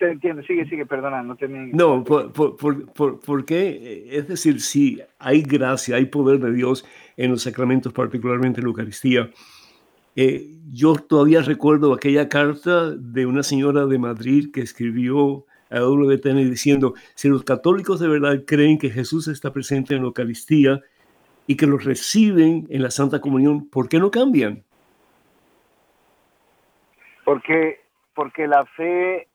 te 0.00 0.10
entiendo, 0.10 0.42
sigue, 0.44 0.66
sigue, 0.66 0.86
perdona, 0.86 1.22
no 1.22 1.36
te 1.36 1.46
No, 1.46 2.02
por, 2.02 2.32
por, 2.32 3.20
por, 3.20 3.44
qué? 3.44 4.08
Es 4.10 4.28
decir, 4.28 4.62
si 4.62 4.98
hay 5.18 5.42
gracia, 5.42 5.96
hay 5.96 6.06
poder 6.06 6.40
de 6.40 6.52
Dios 6.52 6.86
en 7.18 7.30
los 7.30 7.42
sacramentos, 7.42 7.92
particularmente 7.92 8.60
en 8.60 8.64
la 8.64 8.70
Eucaristía. 8.70 9.30
Eh, 10.16 10.56
yo 10.72 10.94
todavía 10.94 11.42
recuerdo 11.42 11.92
aquella 11.92 12.30
carta 12.30 12.90
de 12.96 13.26
una 13.26 13.42
señora 13.42 13.84
de 13.84 13.98
Madrid 13.98 14.50
que 14.50 14.62
escribió 14.62 15.44
a 15.70 15.80
WTN 15.80 16.48
diciendo, 16.50 16.94
si 17.14 17.28
los 17.28 17.44
católicos 17.44 18.00
de 18.00 18.08
verdad 18.08 18.42
creen 18.46 18.78
que 18.78 18.88
Jesús 18.88 19.28
está 19.28 19.52
presente 19.52 19.94
en 19.94 20.00
la 20.00 20.06
Eucaristía 20.06 20.80
y 21.46 21.58
que 21.58 21.66
lo 21.66 21.76
reciben 21.76 22.66
en 22.70 22.82
la 22.82 22.90
Santa 22.90 23.20
Comunión, 23.20 23.68
¿por 23.68 23.90
qué 23.90 23.98
no 23.98 24.10
cambian? 24.10 24.64
Porque, 27.26 27.80
porque 28.14 28.46
la 28.46 28.64
fe 28.64 29.28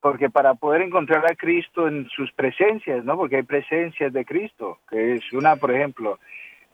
porque 0.00 0.30
para 0.30 0.54
poder 0.54 0.82
encontrar 0.82 1.24
a 1.26 1.34
Cristo 1.34 1.88
en 1.88 2.08
sus 2.10 2.30
presencias, 2.32 3.04
¿no? 3.04 3.16
Porque 3.16 3.36
hay 3.36 3.42
presencias 3.42 4.12
de 4.12 4.24
Cristo, 4.24 4.78
que 4.88 5.14
es 5.14 5.32
una, 5.32 5.56
por 5.56 5.72
ejemplo, 5.72 6.18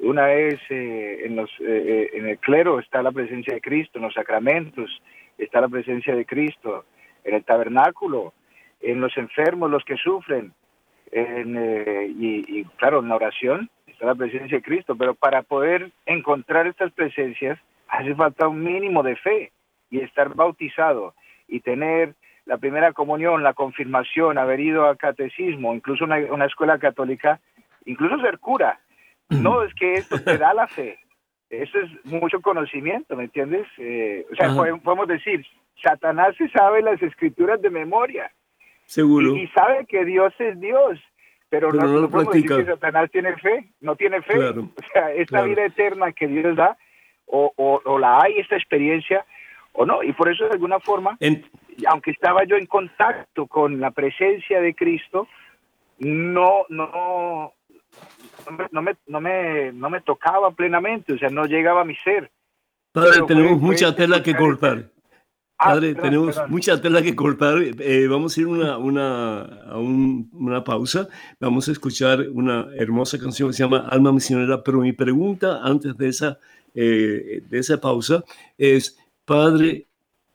una 0.00 0.32
es 0.32 0.60
eh, 0.70 1.22
en, 1.24 1.36
los, 1.36 1.50
eh, 1.60 1.64
eh, 1.64 2.10
en 2.14 2.28
el 2.28 2.38
clero 2.38 2.78
está 2.78 3.02
la 3.02 3.12
presencia 3.12 3.54
de 3.54 3.60
Cristo, 3.60 3.98
en 3.98 4.04
los 4.04 4.14
sacramentos 4.14 5.02
está 5.38 5.60
la 5.60 5.68
presencia 5.68 6.14
de 6.14 6.26
Cristo, 6.26 6.84
en 7.24 7.34
el 7.34 7.44
tabernáculo, 7.44 8.34
en 8.80 9.00
los 9.00 9.16
enfermos, 9.16 9.70
los 9.70 9.84
que 9.84 9.96
sufren, 9.96 10.52
en, 11.10 11.56
y, 12.18 12.60
y 12.60 12.64
claro, 12.76 13.00
en 13.00 13.08
la 13.08 13.16
oración 13.16 13.70
está 13.86 14.06
la 14.06 14.14
presencia 14.14 14.58
de 14.58 14.62
Cristo, 14.62 14.96
pero 14.96 15.14
para 15.14 15.42
poder 15.42 15.90
encontrar 16.06 16.66
estas 16.66 16.92
presencias 16.92 17.58
hace 17.88 18.14
falta 18.14 18.48
un 18.48 18.62
mínimo 18.62 19.02
de 19.02 19.16
fe 19.16 19.52
y 19.90 20.00
estar 20.00 20.34
bautizado 20.34 21.14
y 21.48 21.60
tener 21.60 22.14
la 22.46 22.58
primera 22.58 22.92
comunión, 22.92 23.42
la 23.42 23.54
confirmación, 23.54 24.38
haber 24.38 24.60
ido 24.60 24.86
a 24.86 24.96
catecismo, 24.96 25.74
incluso 25.74 26.04
una, 26.04 26.16
una 26.30 26.46
escuela 26.46 26.78
católica, 26.78 27.40
incluso 27.84 28.18
ser 28.20 28.38
cura. 28.38 28.80
No, 29.30 29.62
es 29.62 29.74
que 29.74 29.94
esto 29.94 30.22
te 30.22 30.36
da 30.36 30.52
la 30.52 30.68
fe. 30.68 30.98
Eso 31.48 31.78
es 31.78 31.90
mucho 32.04 32.40
conocimiento, 32.40 33.16
¿me 33.16 33.24
entiendes? 33.24 33.66
Eh, 33.78 34.26
o 34.30 34.36
sea, 34.36 34.48
podemos 34.54 35.08
decir, 35.08 35.44
Satanás 35.82 36.34
se 36.36 36.48
sabe 36.50 36.82
las 36.82 37.00
escrituras 37.02 37.60
de 37.60 37.70
memoria. 37.70 38.30
Seguro. 38.86 39.34
Y, 39.34 39.48
sabe 39.48 39.86
que 39.86 40.04
Dios 40.04 40.32
es 40.38 40.60
Dios, 40.60 41.00
pero, 41.48 41.72
no, 41.72 41.86
no, 41.86 42.10
podemos 42.10 42.34
decir 42.34 42.50
que 42.50 42.64
Satanás 42.64 43.10
tiene 43.10 43.34
fe, 43.36 43.70
no 43.80 43.96
tiene 43.96 44.20
fe. 44.22 44.38
o 44.48 44.68
sea, 44.92 45.12
esta 45.12 45.42
vida 45.42 45.64
eterna 45.64 46.12
que 46.12 46.26
Dios 46.26 46.56
da, 46.56 46.76
o, 47.26 47.52
o, 47.56 47.98
la 47.98 48.20
hay, 48.20 48.38
esta 48.38 48.56
experiencia, 48.56 49.24
o 49.72 49.86
no. 49.86 50.02
Y 50.02 50.12
por 50.12 50.30
eso, 50.30 50.44
de 50.44 50.52
alguna 50.52 50.80
forma, 50.80 51.16
aunque 51.86 52.10
estaba 52.10 52.44
yo 52.44 52.56
en 52.56 52.66
contacto 52.66 53.46
con 53.46 53.80
la 53.80 53.90
presencia 53.90 54.60
de 54.60 54.74
Cristo, 54.74 55.28
no, 55.98 56.66
no, 56.68 57.52
no 58.72 58.82
me, 58.82 58.96
no 59.06 59.20
me, 59.20 59.72
no 59.72 59.90
me 59.90 60.00
tocaba 60.00 60.50
plenamente, 60.50 61.14
o 61.14 61.18
sea, 61.18 61.28
no 61.28 61.44
llegaba 61.44 61.82
a 61.82 61.84
mi 61.84 61.96
ser. 61.96 62.30
Padre, 62.92 63.22
tenemos 63.26 63.60
mucha 63.60 63.94
tela 63.94 64.22
que 64.22 64.34
cortar. 64.36 64.90
Ah, 65.58 65.70
Padre, 65.70 65.94
tenemos 65.94 66.40
mucha 66.48 66.80
tela 66.80 67.02
que 67.02 67.14
cortar. 67.14 67.56
Eh, 67.60 68.06
vamos 68.08 68.36
a 68.36 68.40
ir 68.40 68.46
una, 68.46 68.76
una, 68.76 69.42
a 69.42 69.78
una 69.78 70.62
pausa. 70.62 71.08
Vamos 71.40 71.68
a 71.68 71.72
escuchar 71.72 72.20
una 72.32 72.66
hermosa 72.76 73.18
canción 73.18 73.48
que 73.48 73.54
se 73.54 73.62
llama 73.62 73.88
Alma 73.88 74.12
Misionera. 74.12 74.62
Pero 74.62 74.80
mi 74.80 74.92
pregunta 74.92 75.60
antes 75.62 75.96
de 75.96 76.08
esa, 76.08 76.38
eh, 76.74 77.42
de 77.48 77.58
esa 77.58 77.80
pausa 77.80 78.24
es, 78.58 78.98
Padre, 79.24 79.86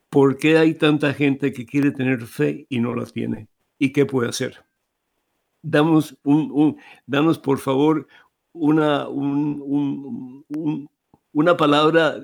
¿por 0.10 0.38
qué 0.38 0.58
hay 0.58 0.74
tanta 0.76 1.14
gente 1.14 1.54
que 1.54 1.66
quiere 1.66 1.92
tener 1.92 2.26
fe 2.28 2.66
y 2.70 2.80
no 2.80 2.96
la 2.96 3.06
tiene? 3.06 3.48
¿Y 3.78 3.92
qué 3.92 4.06
puede 4.06 4.30
hacer? 4.30 4.64
Damos, 5.62 6.18
un, 6.24 6.78
danos 7.06 7.38
por 7.38 7.58
favor 7.60 8.08
una, 8.54 9.08
una 9.10 10.88
palabra 11.58 12.16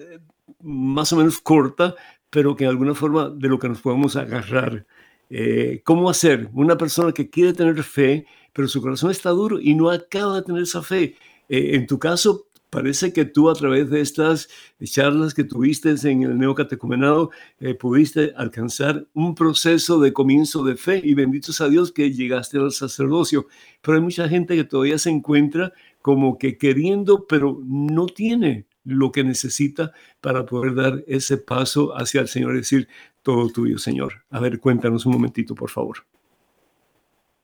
más 0.61 1.11
o 1.13 1.17
menos 1.17 1.39
corta, 1.39 1.95
pero 2.29 2.55
que 2.55 2.63
de 2.65 2.69
alguna 2.69 2.95
forma 2.95 3.29
de 3.29 3.49
lo 3.49 3.59
que 3.59 3.69
nos 3.69 3.81
podemos 3.81 4.15
agarrar 4.15 4.85
Eh, 5.29 5.81
¿Cómo 5.83 6.09
hacer? 6.09 6.49
Una 6.53 6.77
persona 6.77 7.11
que 7.11 7.29
quiere 7.31 7.53
tener 7.53 7.81
fe, 7.83 8.27
pero 8.53 8.67
su 8.67 8.79
corazón 8.81 9.09
está 9.11 9.31
duro 9.31 9.59
y 9.59 9.73
no 9.73 9.89
acaba 9.89 10.35
de 10.35 10.43
tener 10.43 10.61
esa 10.63 10.83
fe. 10.83 11.15
Eh, 11.49 11.71
en 11.75 11.87
tu 11.87 11.97
caso, 11.99 12.47
parece 12.75 13.13
que 13.13 13.23
tú 13.23 13.49
a 13.49 13.53
través 13.53 13.89
de 13.89 14.01
estas 14.01 14.49
charlas 14.83 15.33
que 15.33 15.45
tuviste 15.45 15.95
en 16.11 16.23
el 16.23 16.37
neocatecumenado 16.37 17.31
eh, 17.61 17.73
pudiste 17.73 18.33
alcanzar 18.35 19.05
un 19.13 19.33
proceso 19.33 19.97
de 20.01 20.11
comienzo 20.11 20.61
de 20.65 20.75
fe 20.75 20.99
y 21.01 21.13
benditos 21.13 21.61
a 21.61 21.69
Dios 21.69 21.93
que 21.93 22.11
llegaste 22.11 22.57
al 22.57 22.71
sacerdocio. 22.71 23.45
Pero 23.81 23.95
hay 23.95 24.03
mucha 24.03 24.27
gente 24.27 24.57
que 24.57 24.65
todavía 24.65 24.97
se 24.97 25.09
encuentra 25.09 25.71
como 26.01 26.37
que 26.37 26.57
queriendo, 26.57 27.25
pero 27.25 27.61
no 27.65 28.07
tiene 28.07 28.65
lo 28.83 29.09
que 29.09 29.23
necesita 29.23 29.93
para 30.19 30.45
poder 30.45 30.75
dar 30.75 31.01
ese 31.07 31.37
paso 31.37 31.93
hacia 31.95 32.19
el 32.19 32.27
Señor, 32.27 32.55
es 32.55 32.69
decir, 32.69 32.89
todo 33.23 33.49
tuyo, 33.51 33.77
Señor. 33.77 34.25
A 34.29 34.41
ver, 34.41 34.59
cuéntanos 34.59 35.05
un 35.05 35.13
momentito, 35.13 35.55
por 35.55 35.69
favor. 35.69 35.99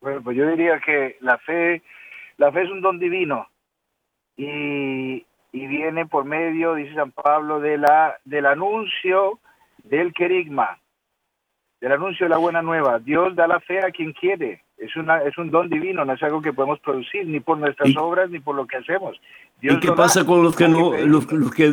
Bueno, 0.02 0.22
pues 0.22 0.36
yo 0.36 0.46
diría 0.50 0.82
que 0.86 1.16
la 1.22 1.38
fe, 1.38 1.82
la 2.36 2.52
fe 2.52 2.64
es 2.64 2.70
un 2.70 2.82
don 2.82 3.00
divino 3.00 3.48
y, 4.38 5.26
y 5.52 5.68
viene 5.68 6.06
por 6.06 6.26
medio, 6.26 6.76
dice 6.76 6.94
San 6.96 7.12
Pablo, 7.12 7.60
de 7.60 7.78
la, 7.78 8.18
del 8.26 8.46
anuncio 8.46 9.40
del 9.84 10.14
querigma, 10.14 10.80
del 11.80 11.92
anuncio 11.94 12.26
de 12.26 12.30
la 12.30 12.38
buena 12.38 12.62
nueva. 12.62 13.00
Dios 13.00 13.36
da 13.36 13.48
la 13.48 13.60
fe 13.60 13.80
a 13.80 13.92
quien 13.92 14.14
quiere. 14.14 14.64
Es, 14.78 14.96
una, 14.96 15.22
es 15.22 15.38
un 15.38 15.52
don 15.52 15.70
divino, 15.70 16.04
no 16.06 16.14
es 16.14 16.24
algo 16.24 16.42
que 16.42 16.54
podemos 16.54 16.80
producir 16.80 17.28
ni 17.28 17.40
por 17.40 17.58
nuestras 17.58 17.96
obras 17.98 18.32
ni 18.32 18.40
por 18.40 18.56
lo 18.56 18.66
que 18.66 18.78
hacemos. 18.78 19.20
Dios 19.62 19.76
¿Y 19.76 19.80
qué 19.80 19.92
pasa 19.92 20.26
con 20.26 20.42
los 20.42 20.56
que 20.56 20.68
no, 20.68 20.98
los, 20.98 21.28
que 21.28 21.72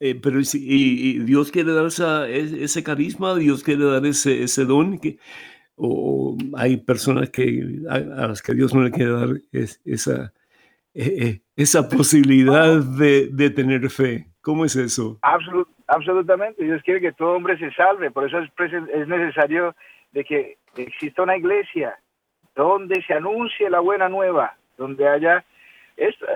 eh, 0.00 0.14
pero 0.14 0.38
y, 0.40 1.18
Dios 1.20 1.50
quiere 1.50 1.72
dar 1.72 1.86
esa, 1.86 2.28
ese 2.28 2.84
carisma, 2.84 3.34
Dios 3.34 3.64
quiere 3.64 3.84
dar 3.84 4.04
ese, 4.04 4.42
ese 4.42 4.64
don, 4.64 4.98
que, 4.98 5.18
o 5.74 6.36
hay 6.56 6.76
personas 6.76 7.30
que, 7.30 7.80
a, 7.88 7.98
las 7.98 8.42
que 8.42 8.54
Dios 8.54 8.74
no 8.74 8.82
le 8.82 8.90
quiere 8.90 9.12
dar 9.12 9.28
esa, 9.84 10.32
eh, 10.98 11.24
eh, 11.24 11.40
esa 11.54 11.88
posibilidad 11.88 12.80
de, 12.82 13.28
de, 13.28 13.50
tener 13.50 13.88
fe. 13.88 14.26
¿Cómo 14.40 14.64
es 14.64 14.74
eso? 14.74 15.18
absolutamente, 15.86 16.64
Dios 16.64 16.82
quiere 16.82 17.00
que 17.00 17.12
todo 17.12 17.36
hombre 17.36 17.56
se 17.56 17.70
salve, 17.72 18.10
por 18.10 18.26
eso 18.26 18.38
es, 18.40 18.50
es 18.92 19.06
necesario 19.06 19.76
de 20.10 20.24
que 20.24 20.58
exista 20.76 21.22
una 21.22 21.36
iglesia 21.36 21.96
donde 22.56 23.00
se 23.04 23.14
anuncie 23.14 23.70
la 23.70 23.78
buena 23.78 24.08
nueva, 24.08 24.56
donde 24.76 25.08
haya, 25.08 25.44
esta, 25.96 26.26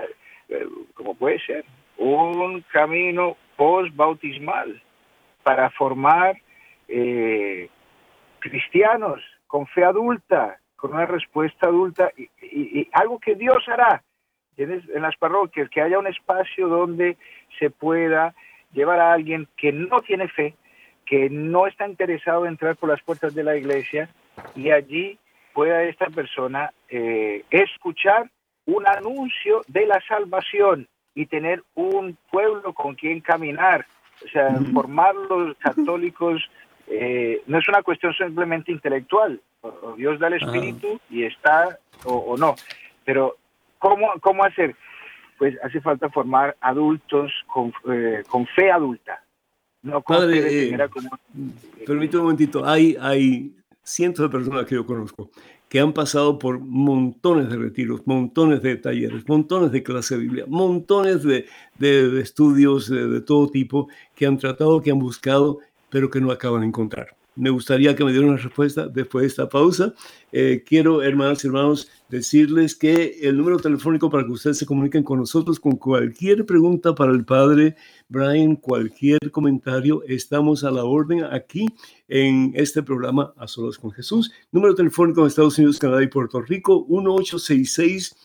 como 0.93 1.13
puede 1.15 1.39
ser, 1.39 1.65
un 1.97 2.63
camino 2.71 3.35
post-bautismal 3.57 4.81
para 5.43 5.69
formar 5.71 6.37
eh, 6.87 7.69
cristianos 8.39 9.21
con 9.45 9.67
fe 9.67 9.83
adulta, 9.83 10.57
con 10.77 10.93
una 10.93 11.05
respuesta 11.05 11.67
adulta 11.67 12.11
y, 12.15 12.87
algo 12.93 13.19
que 13.19 13.35
Dios 13.35 13.63
hará 13.67 14.01
en 14.57 15.01
las 15.01 15.15
parroquias, 15.17 15.69
que 15.69 15.81
haya 15.81 15.99
un 15.99 16.07
espacio 16.07 16.67
donde 16.67 17.17
se 17.59 17.69
pueda 17.69 18.33
llevar 18.73 18.99
a 18.99 19.13
alguien 19.13 19.47
que 19.57 19.71
no 19.71 20.01
tiene 20.01 20.27
fe, 20.27 20.55
que 21.05 21.29
no 21.29 21.67
está 21.67 21.87
interesado 21.87 22.45
en 22.45 22.51
entrar 22.51 22.75
por 22.75 22.89
las 22.89 23.01
puertas 23.01 23.35
de 23.35 23.43
la 23.43 23.55
iglesia 23.55 24.09
y 24.55 24.71
allí 24.71 25.17
pueda 25.53 25.83
esta 25.83 26.07
persona 26.07 26.71
eh, 26.89 27.43
escuchar 27.51 28.29
un 28.65 28.87
anuncio 28.87 29.61
de 29.67 29.85
la 29.85 30.01
salvación 30.07 30.87
y 31.15 31.25
tener 31.27 31.63
un 31.75 32.17
pueblo 32.31 32.73
con 32.73 32.95
quien 32.95 33.21
caminar. 33.21 33.85
O 34.25 34.27
sea, 34.29 34.55
formar 34.73 35.15
los 35.15 35.55
católicos 35.57 36.41
eh, 36.87 37.41
no 37.45 37.59
es 37.59 37.67
una 37.67 37.83
cuestión 37.83 38.13
simplemente 38.13 38.71
intelectual. 38.71 39.39
Dios 39.97 40.19
da 40.19 40.27
el 40.27 40.33
espíritu 40.33 40.99
y 41.09 41.23
está 41.23 41.77
o, 42.03 42.35
no. 42.37 42.55
Pero, 43.05 43.37
¿cómo, 43.83 44.07
¿cómo 44.21 44.45
hacer? 44.45 44.75
Pues 45.37 45.55
hace 45.61 45.81
falta 45.81 46.09
formar 46.09 46.55
adultos 46.61 47.31
con, 47.47 47.73
eh, 47.91 48.23
con 48.29 48.47
fe 48.47 48.71
adulta. 48.71 49.21
No 49.81 50.01
Padre, 50.01 50.69
eh, 50.69 50.77
permítame 51.85 52.19
un 52.19 52.23
momentito. 52.23 52.65
Hay, 52.65 52.95
hay 53.01 53.53
cientos 53.83 54.23
de 54.23 54.29
personas 54.29 54.65
que 54.65 54.75
yo 54.75 54.85
conozco 54.85 55.29
que 55.67 55.79
han 55.79 55.91
pasado 55.91 56.37
por 56.37 56.59
montones 56.59 57.49
de 57.49 57.57
retiros, 57.57 58.05
montones 58.05 58.61
de 58.61 58.75
talleres, 58.75 59.27
montones 59.27 59.71
de 59.71 59.81
clases 59.81 60.11
de 60.11 60.23
Biblia, 60.23 60.45
montones 60.47 61.23
de, 61.23 61.47
de, 61.79 62.21
estudios 62.21 62.87
de, 62.87 63.07
de, 63.07 63.21
todo 63.21 63.49
tipo 63.49 63.89
que 64.15 64.27
han 64.27 64.37
tratado, 64.37 64.83
que 64.83 64.91
han 64.91 64.99
buscado, 64.99 65.57
pero 65.89 66.11
que 66.11 66.21
no 66.21 66.31
acaban 66.31 66.61
de 66.61 66.67
encontrar. 66.67 67.15
Me 67.35 67.49
gustaría 67.49 67.95
que 67.95 68.03
me 68.03 68.11
dieran 68.11 68.29
una 68.29 68.37
respuesta 68.37 68.87
después 68.87 69.23
de 69.23 69.27
esta 69.27 69.49
pausa. 69.49 69.93
Eh, 70.31 70.63
quiero, 70.65 71.01
hermanos 71.01 71.43
y 71.43 71.47
hermanos, 71.47 71.89
decirles 72.09 72.75
que 72.75 73.19
el 73.23 73.37
número 73.37 73.57
telefónico 73.57 74.09
para 74.09 74.23
que 74.23 74.31
ustedes 74.31 74.59
se 74.59 74.65
comuniquen 74.65 75.03
con 75.03 75.19
nosotros 75.19 75.59
con 75.59 75.77
cualquier 75.77 76.45
pregunta 76.45 76.93
para 76.93 77.11
el 77.11 77.25
Padre 77.25 77.75
Brian, 78.07 78.55
cualquier 78.55 79.31
comentario, 79.31 80.03
estamos 80.07 80.63
a 80.63 80.69
la 80.69 80.83
orden 80.83 81.23
aquí 81.23 81.65
en 82.07 82.51
este 82.55 82.83
programa 82.83 83.33
A 83.37 83.47
Solas 83.47 83.79
con 83.79 83.91
Jesús. 83.91 84.31
Número 84.51 84.75
telefónico 84.75 85.21
en 85.21 85.27
Estados 85.27 85.57
Unidos, 85.57 85.79
Canadá 85.79 86.03
y 86.03 86.07
Puerto 86.07 86.41
Rico, 86.41 86.85
1866 86.87 88.15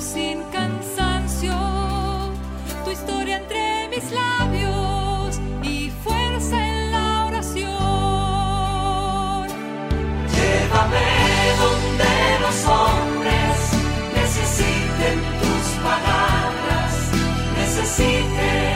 Sin 0.00 0.42
cansancio, 0.52 1.54
tu 2.84 2.90
historia 2.90 3.38
entre 3.38 3.88
mis 3.88 4.10
labios 4.12 5.40
y 5.62 5.90
fuerza 6.02 6.56
en 6.68 6.90
la 6.92 7.26
oración. 7.26 7.68
Llévame 10.36 11.08
donde 11.64 12.14
los 12.44 12.66
hombres 12.66 13.56
necesiten 14.14 15.16
tus 15.40 15.64
palabras, 15.82 16.92
necesiten 17.56 18.73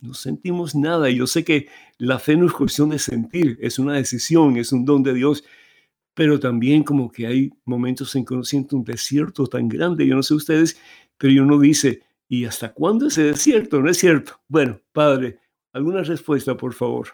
no 0.00 0.14
sentimos 0.14 0.74
nada. 0.74 1.10
Y 1.10 1.16
yo 1.16 1.26
sé 1.26 1.44
que 1.44 1.68
la 1.98 2.18
fe 2.18 2.36
no 2.36 2.46
es 2.46 2.52
cuestión 2.52 2.90
de 2.90 2.98
sentir, 2.98 3.58
es 3.60 3.78
una 3.78 3.94
decisión, 3.94 4.56
es 4.56 4.72
un 4.72 4.84
don 4.84 5.02
de 5.02 5.14
Dios 5.14 5.44
pero 6.14 6.38
también 6.38 6.84
como 6.84 7.10
que 7.10 7.26
hay 7.26 7.50
momentos 7.64 8.14
en 8.14 8.24
que 8.24 8.34
uno 8.34 8.44
siente 8.44 8.76
un 8.76 8.84
desierto 8.84 9.46
tan 9.46 9.68
grande, 9.68 10.06
yo 10.06 10.14
no 10.14 10.22
sé 10.22 10.34
ustedes, 10.34 10.80
pero 11.18 11.42
uno 11.42 11.58
dice, 11.58 12.02
¿y 12.28 12.44
hasta 12.44 12.72
cuándo 12.72 13.08
ese 13.08 13.24
desierto? 13.24 13.80
¿No 13.80 13.90
es 13.90 13.98
cierto? 13.98 14.34
Bueno, 14.48 14.78
padre, 14.92 15.38
alguna 15.72 16.02
respuesta, 16.02 16.56
por 16.56 16.72
favor. 16.72 17.08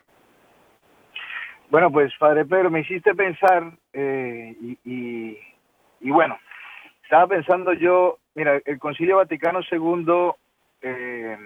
Bueno, 1.70 1.90
pues 1.90 2.12
padre 2.18 2.44
Pedro, 2.44 2.70
me 2.70 2.80
hiciste 2.80 3.14
pensar 3.14 3.72
eh, 3.92 4.56
y, 4.84 5.38
y, 6.00 6.10
bueno, 6.10 6.36
estaba 7.02 7.28
pensando 7.28 7.72
yo, 7.72 8.18
mira, 8.34 8.60
el 8.64 8.78
Concilio 8.78 9.16
Vaticano 9.16 9.60
II 9.70 10.32
eh, 10.82 11.38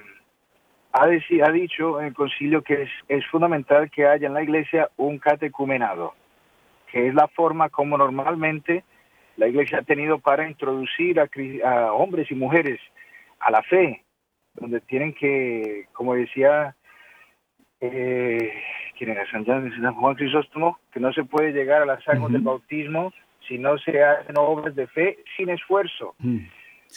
ha, 0.93 1.07
dicho 1.51 2.01
en 2.01 2.07
el 2.07 2.15
concilio 2.15 2.63
que 2.63 2.89
es 3.09 3.27
fundamental 3.27 3.91
que 3.91 4.07
haya 4.07 4.29
en 4.29 4.35
la 4.35 4.43
iglesia 4.43 4.89
un 4.97 5.19
catecumenado 5.19 6.15
que 6.95 7.09
es 7.09 7.15
la 7.15 7.27
forma 7.27 7.71
como 7.71 7.99
normalmente 7.99 8.85
la 9.37 9.49
iglesia 9.49 9.79
ha 9.79 9.83
tenido 9.83 10.21
para 10.21 10.49
introducir 10.49 11.19
a, 11.19 11.93
hombres 11.93 12.31
y 12.31 12.37
mujeres 12.37 12.81
a 13.41 13.51
la 13.51 13.65
fe, 13.65 14.05
donde 14.55 14.81
tienen 14.81 15.13
que, 15.13 15.89
como 15.93 16.15
decía, 16.15 16.77
eh, 17.81 18.63
¿quién 18.97 19.11
era 19.11 19.29
San, 19.29 19.45
Juan 19.45 20.15
Crisóstomo? 20.15 20.79
Que 20.93 21.01
no 21.01 21.13
se 21.13 21.25
puede 21.25 21.53
llegar 21.53 21.83
a 21.83 21.87
las 21.87 22.09
aguas 22.09 22.33
del 22.33 22.43
bautismo 22.43 23.13
si 23.49 23.59
no 23.59 23.77
se 23.79 24.01
hacen 24.01 24.39
obras 24.39 24.77
de 24.77 24.87
fe 24.87 25.19
sin 25.37 25.49
esfuerzo. 25.49 26.15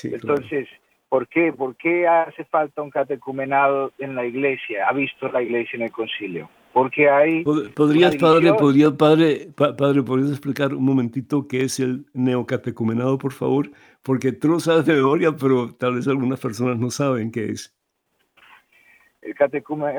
Entonces, 0.04 0.70
¿por 1.10 1.28
qué? 1.28 1.52
¿Por 1.52 1.76
qué 1.76 2.08
hace 2.08 2.46
falta 2.46 2.84
un 2.84 2.92
catecumenado 2.92 3.92
en 3.98 4.14
la 4.14 4.28
iglesia? 4.28 4.88
¿Ha 4.88 4.94
visto 4.94 5.28
la 5.30 5.42
iglesia 5.42 5.78
en 5.78 5.84
el 5.86 5.92
concilio? 5.92 6.52
Porque 6.78 7.10
hay... 7.10 7.44
¿Podrías, 7.44 8.18
padre, 8.18 8.54
podría, 8.54 8.92
padre, 8.92 9.48
padre, 9.56 10.04
¿podrías 10.04 10.30
explicar 10.30 10.76
un 10.76 10.86
momentito 10.86 11.48
qué 11.48 11.64
es 11.64 11.80
el 11.80 12.06
neocatecumenado, 12.14 13.18
por 13.18 13.34
favor? 13.34 13.72
Porque 14.04 14.32
tú 14.32 14.50
lo 14.50 14.60
sabes 14.60 14.86
de 14.86 14.94
memoria, 14.94 15.32
pero 15.32 15.74
tal 15.74 15.96
vez 15.96 16.08
algunas 16.08 16.40
personas 16.40 16.78
no 16.78 16.92
saben 16.92 17.32
qué 17.32 17.46
es. 17.46 17.76
El, 19.24 19.34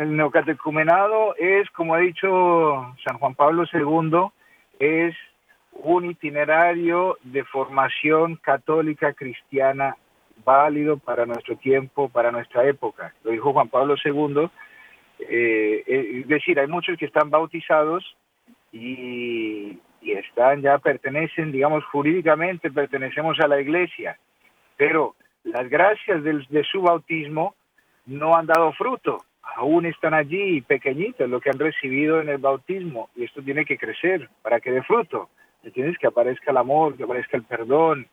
el 0.01 0.17
neocatecumenado 0.17 1.35
es, 1.37 1.69
como 1.71 1.97
ha 1.97 1.99
dicho 1.99 2.95
San 3.05 3.19
Juan 3.19 3.35
Pablo 3.35 3.65
II, 3.73 4.31
es 4.79 5.17
un 5.73 6.05
itinerario 6.05 7.19
de 7.25 7.43
formación 7.43 8.37
católica 8.37 9.15
cristiana 9.15 9.97
válido 10.45 10.97
para 10.97 11.27
nuestro 11.27 11.57
tiempo, 11.57 12.09
para 12.09 12.31
nuestra 12.31 12.69
época. 12.69 13.13
Lo 13.25 13.33
dijo 13.33 13.53
Juan 13.53 13.69
Pablo 13.69 13.97
II 14.05 14.49
eh, 15.21 15.83
eh, 15.87 16.21
es 16.21 16.29
decir, 16.29 16.59
hay 16.59 16.67
muchos 16.67 16.97
que 16.99 17.07
están 17.07 17.31
bautizados 17.31 18.17
y, 18.73 19.79
están 20.01 20.63
ya 20.63 20.79
pertenecen, 20.79 21.53
digamos, 21.53 21.85
jurídicamente 21.85 22.71
pertenecemos 22.71 23.39
a 23.41 23.49
la 23.49 23.61
iglesia, 23.61 24.19
pero 24.77 25.15
las 25.45 25.69
gracias 25.69 26.23
de 26.23 26.65
su 26.65 26.81
bautismo 26.81 27.55
no 28.07 28.35
han 28.35 28.47
dado 28.47 28.73
fruto, 28.73 29.19
aún 29.57 29.87
están 29.87 30.15
allí 30.15 30.61
pequeñitos 30.63 31.29
lo 31.29 31.41
que 31.41 31.51
han 31.51 31.59
recibido 31.59 32.21
en 32.21 32.29
el 32.29 32.39
bautismo 32.39 33.11
y 33.17 33.25
esto 33.25 33.43
tiene 33.43 33.65
que 33.65 33.79
crecer 33.79 34.29
para 34.43 34.61
que 34.61 34.73
dé 34.73 34.83
fruto. 34.83 35.29
tienes 35.75 35.99
Que 35.99 36.07
aparezca 36.07 36.51
el 36.51 36.57
amor, 36.57 36.97
que 36.97 37.05
aparezca 37.05 37.37
el 37.37 37.45
perdón, 37.45 38.07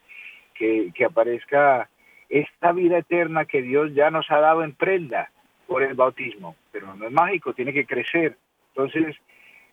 que, 0.53 0.91
que 0.93 1.05
aparezca 1.05 1.89
esta 2.29 2.71
vida 2.71 2.97
eterna 2.97 3.45
que 3.45 3.61
Dios 3.61 3.93
ya 3.93 4.09
nos 4.09 4.29
ha 4.31 4.39
dado 4.39 4.63
en 4.63 4.73
prenda 4.73 5.29
por 5.67 5.83
el 5.83 5.93
bautismo, 5.93 6.55
pero 6.71 6.93
no 6.95 7.05
es 7.07 7.11
mágico, 7.11 7.53
tiene 7.53 7.73
que 7.73 7.85
crecer. 7.85 8.37
Entonces, 8.69 9.15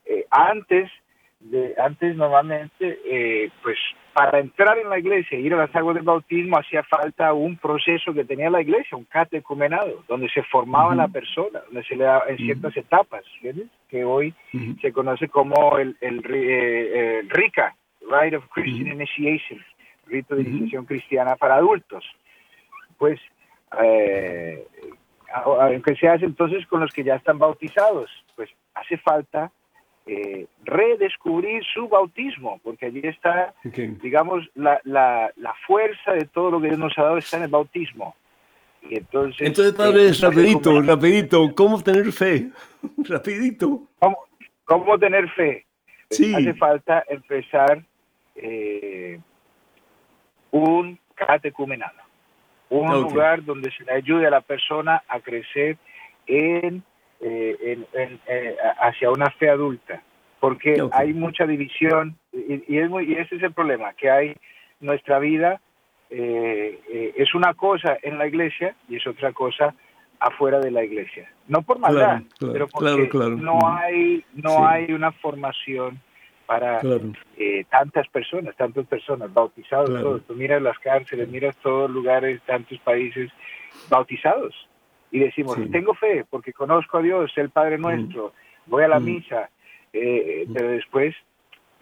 eh, 0.06 0.26
antes, 0.30 0.90
de, 1.40 1.74
antes 1.78 2.16
normalmente, 2.16 2.98
eh, 3.04 3.50
pues 3.62 3.78
para 4.12 4.40
entrar 4.40 4.78
en 4.78 4.90
la 4.90 4.98
iglesia, 4.98 5.38
ir 5.38 5.54
a 5.54 5.58
las 5.58 5.74
aguas 5.74 5.94
del 5.94 6.04
bautismo, 6.04 6.58
hacía 6.58 6.82
falta 6.82 7.32
un 7.32 7.56
proceso 7.56 8.12
que 8.12 8.24
tenía 8.24 8.50
la 8.50 8.60
iglesia, 8.60 8.96
un 8.96 9.04
catecumenado, 9.04 10.04
donde 10.06 10.28
se 10.28 10.42
formaba 10.44 10.94
la 10.94 11.08
persona, 11.08 11.60
donde 11.66 11.82
se 11.84 11.96
le 11.96 12.04
da 12.04 12.22
en 12.28 12.36
ciertas 12.36 12.76
etapas, 12.76 13.24
que 13.88 14.04
hoy 14.04 14.34
se 14.80 14.92
conoce 14.92 15.28
como 15.28 15.78
el, 15.78 15.96
el, 16.00 16.22
eh, 16.28 17.22
RICA, 17.28 17.74
Rite 18.02 18.36
of 18.36 18.46
Christian 18.48 18.88
Initiation, 18.88 19.64
rito 20.06 20.34
de 20.34 20.42
iniciación 20.42 20.84
cristiana 20.84 21.36
para 21.36 21.56
adultos. 21.56 22.04
Pues 22.98 23.18
eh, 23.82 24.66
se 25.98 26.08
hace 26.08 26.24
entonces 26.24 26.66
con 26.66 26.80
los 26.80 26.92
que 26.92 27.04
ya 27.04 27.16
están 27.16 27.38
bautizados, 27.38 28.10
pues 28.36 28.50
hace 28.74 28.96
falta 28.98 29.50
eh, 30.06 30.46
redescubrir 30.64 31.62
su 31.72 31.88
bautismo, 31.88 32.60
porque 32.64 32.86
allí 32.86 33.02
está, 33.04 33.54
digamos, 34.02 34.48
la, 34.54 34.80
la, 34.82 35.30
la, 35.36 35.54
fuerza 35.66 36.12
de 36.12 36.24
todo 36.26 36.50
lo 36.50 36.60
que 36.60 36.68
Dios 36.68 36.78
nos 36.78 36.98
ha 36.98 37.04
dado 37.04 37.18
está 37.18 37.36
en 37.36 37.44
el 37.44 37.50
bautismo. 37.50 38.16
Y 38.82 38.96
entonces, 38.98 39.46
entonces 39.46 39.74
padre, 39.74 40.08
eh, 40.08 40.12
rapidito, 40.20 40.82
rapidito, 40.82 41.54
¿cómo 41.54 41.80
tener 41.80 42.10
fe? 42.12 42.50
rapidito. 43.08 43.82
¿Cómo, 44.64 44.98
tener 44.98 45.28
fe? 45.30 45.66
Pues 46.08 46.18
sí. 46.18 46.34
Hace 46.34 46.54
falta 46.54 47.04
empezar 47.08 47.84
eh, 48.34 49.20
un 50.50 50.98
catecumenado. 51.14 52.01
Un 52.80 52.88
lugar 53.02 53.44
donde 53.44 53.70
se 53.72 53.84
le 53.84 53.92
ayude 53.92 54.26
a 54.26 54.30
la 54.30 54.40
persona 54.40 55.02
a 55.08 55.20
crecer 55.20 55.76
en, 56.26 56.82
eh, 57.20 57.56
en- 57.60 57.86
en, 57.92 58.20
eh, 58.26 58.56
hacia 58.80 59.10
una 59.10 59.30
fe 59.30 59.48
adulta, 59.50 60.02
porque 60.40 60.82
hay 60.92 61.12
mucha 61.12 61.46
división 61.46 62.16
y, 62.32 62.64
y 62.74 62.78
es 62.78 62.88
muy, 62.88 63.04
y 63.04 63.14
ese 63.14 63.36
es 63.36 63.42
el 63.42 63.52
problema, 63.52 63.92
que 63.94 64.10
hay 64.10 64.34
nuestra 64.80 65.18
vida 65.18 65.60
eh, 66.14 66.78
eh, 66.90 67.14
es 67.16 67.34
una 67.34 67.54
cosa 67.54 67.96
en 68.02 68.18
la 68.18 68.26
iglesia 68.26 68.74
y 68.88 68.96
es 68.96 69.06
otra 69.06 69.32
cosa 69.32 69.74
afuera 70.20 70.60
de 70.60 70.70
la 70.70 70.84
iglesia. 70.84 71.26
No 71.48 71.62
por 71.62 71.78
maldad, 71.78 72.00
Claro, 72.20 72.24
claro, 72.38 72.52
pero 72.52 72.68
porque 72.68 73.08
claro, 73.08 73.36
no 73.36 73.58
hay 73.66 74.22
no 74.34 74.50
Sí. 74.50 74.62
hay 74.66 74.92
una 74.92 75.10
formación 75.12 76.00
para 76.52 76.80
Claro. 76.80 77.12
eh, 77.38 77.64
tantas 77.70 78.06
personas, 78.08 78.54
tantas 78.56 78.86
personas 78.86 79.32
bautizados 79.32 79.88
Claro. 79.88 80.04
todos. 80.04 80.26
Tú 80.26 80.34
miras 80.34 80.60
las 80.60 80.78
cárceles, 80.80 81.26
miras 81.30 81.56
todos 81.62 81.90
lugares, 81.90 82.42
tantos 82.42 82.78
países 82.80 83.30
bautizados 83.88 84.54
y 85.10 85.20
decimos, 85.20 85.56
Sí. 85.56 85.70
tengo 85.70 85.94
fe 85.94 86.26
porque 86.28 86.52
conozco 86.52 86.98
a 86.98 87.02
Dios, 87.02 87.32
el 87.36 87.48
Padre 87.48 87.78
nuestro, 87.78 88.34
voy 88.66 88.82
a 88.84 88.88
la 88.88 89.00
Mm. 89.00 89.04
misa, 89.04 89.48
eh, 89.94 90.46
pero 90.52 90.68
después 90.68 91.14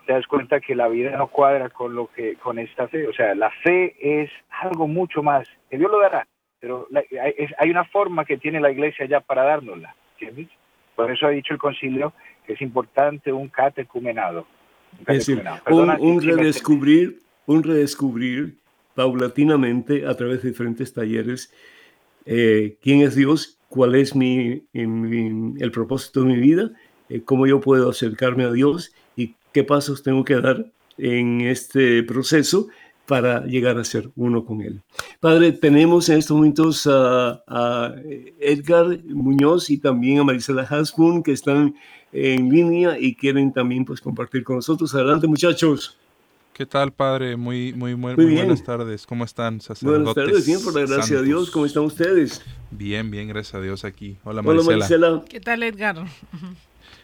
te 0.06 0.12
das 0.12 0.26
cuenta 0.28 0.60
que 0.60 0.76
la 0.76 0.86
vida 0.86 1.16
no 1.16 1.26
cuadra 1.26 1.68
con 1.70 1.94
lo 1.96 2.06
que 2.06 2.36
con 2.36 2.58
esta 2.60 2.86
fe, 2.86 3.08
o 3.08 3.12
sea, 3.12 3.34
la 3.34 3.50
fe 3.64 3.96
es 4.22 4.30
algo 4.50 4.86
mucho 4.86 5.20
más, 5.22 5.48
que 5.68 5.78
Dios 5.78 5.90
lo 5.90 5.98
dará, 6.00 6.28
pero 6.60 6.86
la- 6.90 7.00
hay, 7.22 7.34
es- 7.38 7.54
hay 7.58 7.70
una 7.70 7.84
forma 7.86 8.24
que 8.24 8.36
tiene 8.36 8.60
la 8.60 8.70
iglesia 8.70 9.04
ya 9.06 9.18
para 9.20 9.42
dárnosla, 9.42 9.94
¿entiendes? 10.12 10.48
Por 10.94 11.10
eso 11.10 11.26
ha 11.26 11.30
dicho 11.30 11.54
el 11.54 11.58
concilio 11.58 12.12
que 12.46 12.52
es 12.54 12.60
importante 12.62 13.32
un 13.32 13.48
catecumenado. 13.48 14.46
Es 15.06 15.26
decir, 15.26 15.42
un, 15.70 15.88
un 16.00 16.22
redescubrir, 16.22 17.20
un 17.46 17.62
redescubrir 17.62 18.54
paulatinamente 18.94 20.06
a 20.06 20.14
través 20.16 20.42
de 20.42 20.50
diferentes 20.50 20.92
talleres 20.92 21.52
eh, 22.26 22.76
quién 22.82 23.00
es 23.00 23.14
Dios, 23.14 23.58
cuál 23.68 23.94
es 23.94 24.14
mi- 24.14 24.62
el 24.74 25.70
propósito 25.72 26.20
de 26.22 26.26
mi 26.26 26.36
vida, 26.38 26.70
eh, 27.08 27.22
cómo 27.24 27.46
yo 27.46 27.60
puedo 27.60 27.88
acercarme 27.90 28.44
a 28.44 28.52
Dios 28.52 28.92
y 29.16 29.34
qué 29.52 29.64
pasos 29.64 30.02
tengo 30.02 30.24
que 30.24 30.34
dar 30.40 30.66
en 30.98 31.40
este 31.40 32.02
proceso 32.02 32.68
para 33.10 33.44
llegar 33.44 33.76
a 33.76 33.82
ser 33.82 34.08
uno 34.14 34.44
con 34.44 34.62
Él. 34.62 34.82
Padre, 35.18 35.50
tenemos 35.50 36.08
en 36.08 36.18
estos 36.18 36.36
momentos 36.36 36.86
a, 36.86 37.42
a 37.48 37.92
Edgar 38.38 38.86
Muñoz 39.04 39.68
y 39.68 39.78
también 39.78 40.20
a 40.20 40.24
Marisela 40.24 40.62
Hasbun 40.62 41.24
que 41.24 41.32
están 41.32 41.74
en 42.12 42.48
línea 42.48 42.96
y 43.00 43.16
quieren 43.16 43.52
también 43.52 43.84
pues 43.84 44.00
compartir 44.00 44.44
con 44.44 44.56
nosotros. 44.56 44.94
Adelante 44.94 45.26
muchachos. 45.26 45.96
¿Qué 46.52 46.66
tal, 46.66 46.92
padre? 46.92 47.34
Muy, 47.36 47.72
muy, 47.72 47.96
muy, 47.96 48.14
buenas 48.14 48.62
tardes. 48.62 49.06
¿Cómo 49.06 49.24
están, 49.24 49.54
Buenas 49.58 49.64
sacerdotes? 49.64 50.14
tardes, 50.14 50.46
bien, 50.46 50.62
por 50.62 50.74
la 50.74 50.86
gracia 50.86 51.16
de 51.16 51.22
Dios. 51.24 51.50
¿Cómo 51.50 51.66
están 51.66 51.82
ustedes? 51.82 52.42
Bien, 52.70 53.10
bien, 53.10 53.26
gracias 53.26 53.56
a 53.56 53.60
Dios 53.60 53.84
aquí. 53.84 54.18
Hola, 54.22 54.40
Hola 54.44 54.62
Marisela. 54.62 54.76
Marisela. 54.76 55.24
¿Qué 55.28 55.40
tal, 55.40 55.62
Edgar? 55.64 55.96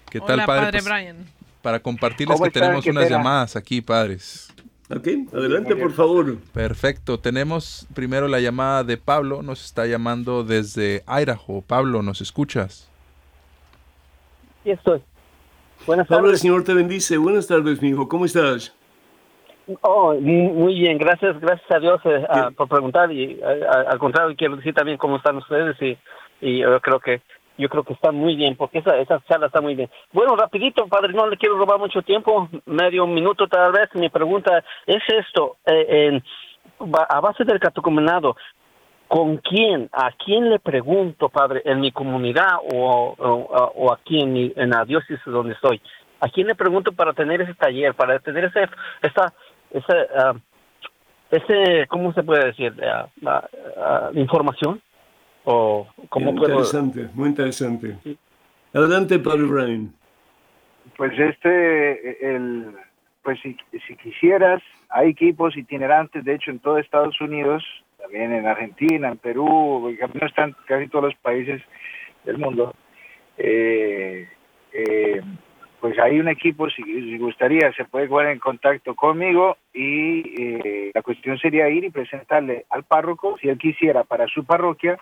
¿Qué 0.09 0.21
tal, 0.21 0.35
Hola, 0.35 0.47
padre? 0.47 0.63
padre 0.67 0.79
Pues, 0.83 0.85
Brian. 0.85 1.17
para 1.63 1.81
compartirles 1.81 2.37
¿Cómo 2.37 2.45
que 2.45 2.53
tenemos 2.61 2.87
unas 2.87 3.11
llamadas 3.11 3.57
aquí, 3.57 3.81
padres. 3.81 4.49
Ok, 4.89 5.09
adelante 5.35 5.75
por 5.75 5.93
favor. 5.93 6.39
Perfecto. 6.53 7.19
Tenemos 7.19 7.87
primero 7.95 8.29
la 8.29 8.39
llamada 8.41 8.85
de 8.85 8.97
Pablo. 8.97 9.43
Nos 9.43 9.65
está 9.65 9.87
llamando 9.87 10.45
desde 10.45 11.03
Idaho. 11.09 11.63
Pablo, 11.67 12.03
¿nos 12.03 12.21
escuchas? 12.21 12.89
Aquí 14.61 14.71
estoy. 14.71 15.03
Buenas 15.87 16.07
Pablo, 16.07 16.27
el 16.27 16.31
tardes. 16.33 16.41
Señor 16.41 16.63
te 16.65 16.73
bendice. 16.75 17.17
Buenas 17.17 17.47
tardes, 17.49 17.83
mi 17.83 17.89
hijo. 17.89 18.09
¿Cómo 18.09 18.25
estás? 18.27 18.73
Oh, 19.81 20.15
mu- 20.15 20.55
muy 20.55 20.75
bien, 20.79 20.97
gracias, 20.99 21.41
gracias 21.41 21.69
a 21.73 21.81
Dios 21.81 22.01
eh, 22.05 22.25
Bien. 22.33 22.55
por 22.55 22.69
preguntar 22.69 23.11
y 23.11 23.33
eh, 23.33 23.41
a- 23.69 23.91
al 23.91 23.99
contrario 23.99 24.37
quiero 24.39 24.55
decir 24.55 24.73
también 24.73 24.97
cómo 24.97 25.17
están 25.17 25.37
ustedes 25.39 25.77
y, 25.83 25.99
y 26.41 26.59
yo 26.61 26.81
creo 26.81 27.01
que 27.01 27.21
yo 27.59 27.69
creo 27.69 27.85
que 27.85 27.95
están 27.95 28.15
muy 28.15 28.37
bien 28.37 28.57
porque 28.57 28.79
esa 28.79 28.97
esa 28.99 29.21
charla 29.29 29.47
está 29.47 29.61
muy 29.61 29.75
bien. 29.75 29.91
Bueno, 30.13 30.37
rapidito, 30.37 30.87
padre, 30.89 31.13
no 31.13 31.27
le 31.29 31.37
quiero 31.37 31.57
robar 31.57 31.79
mucho 31.79 32.03
tiempo, 32.03 32.49
medio 32.67 33.07
minuto 33.07 33.47
tal 33.49 33.73
vez. 33.73 33.89
Mi 33.95 34.09
pregunta 34.09 34.63
es 34.87 35.03
esto, 35.09 35.57
eh, 35.67 36.21
ba- 36.81 37.07
a 37.09 37.21
base 37.21 37.45
del 37.45 37.59
catecumenado, 37.61 38.37
¿con 39.09 39.37
quién, 39.39 39.89
a 39.93 40.11
quién 40.13 40.51
le 40.51 40.59
pregunto, 40.59 41.29
padre, 41.29 41.63
en 41.65 41.81
mi 41.81 41.93
comunidad 41.93 42.59
o, 42.73 43.15
o, 43.19 43.73
o 43.77 43.93
aquí 43.93 44.21
en, 44.21 44.33
mi, 44.33 44.53
en 44.57 44.71
la 44.71 44.85
diócesis 44.85 45.21
donde 45.25 45.55
estoy? 45.55 45.81
¿A 46.21 46.29
quién 46.29 46.47
le 46.47 46.55
pregunto 46.55 46.93
para 46.93 47.13
tener 47.13 47.41
ese 47.43 47.55
taller, 47.55 47.95
para 47.95 48.19
tener 48.19 48.45
ese, 48.47 48.69
esa, 49.03 49.33
esa, 49.71 49.97
ah, 50.17 50.35
ese, 51.31 51.87
¿cómo 51.89 52.13
se 52.13 52.23
puede 52.23 52.47
decir? 52.47 52.75
Ah, 52.85 53.09
ah, 53.77 54.11
información 54.15 54.81
o 55.47 55.87
cómo 56.09 56.33
Muy 56.33 56.41
puedo. 56.41 56.53
interesante, 56.55 57.09
muy 57.15 57.29
interesante. 57.29 57.97
Adelante, 58.75 59.19
Padre 59.19 59.45
Brian. 59.45 59.95
Pues 60.97 61.19
este, 61.19 62.35
el, 62.35 62.75
pues 63.23 63.39
si, 63.41 63.57
si 63.87 63.97
quisieras, 63.97 64.63
hay 64.89 65.11
equipos 65.11 65.57
itinerantes, 65.57 66.25
de 66.25 66.35
hecho 66.35 66.51
en 66.51 66.59
todo 66.59 66.79
Estados 66.79 67.21
Unidos, 67.21 67.65
también 67.97 68.33
en 68.33 68.47
Argentina, 68.47 69.09
en 69.09 69.19
Perú, 69.19 69.89
en 69.89 69.97
cambio 69.97 70.27
están 70.27 70.55
casi 70.67 70.89
todos 70.89 71.07
los 71.07 71.15
países 71.17 71.63
del 72.25 72.39
mundo. 72.39 72.75
Eh, 73.39 74.29
eh, 74.73 75.21
pues 75.81 75.97
hay 76.01 76.19
un 76.19 76.29
equipo, 76.29 76.69
si, 76.71 76.83
si 76.83 77.19
gustaría, 77.19 77.73
se 77.73 77.85
puede 77.85 78.09
poner 78.09 78.33
en 78.33 78.41
contacto 78.41 78.97
conmigo 78.97 79.57
y 79.73 80.43
eh, 80.43 80.91
la 80.93 81.03
cuestión 81.03 81.39
sería 81.39 81.69
ir 81.69 81.85
y 81.85 81.91
presentarle 81.91 82.67
al 82.71 82.83
párroco, 82.83 83.37
si 83.41 83.49
él 83.49 83.59
quisiera, 83.59 84.03
para 84.03 84.27
su 84.27 84.45
parroquia, 84.45 84.99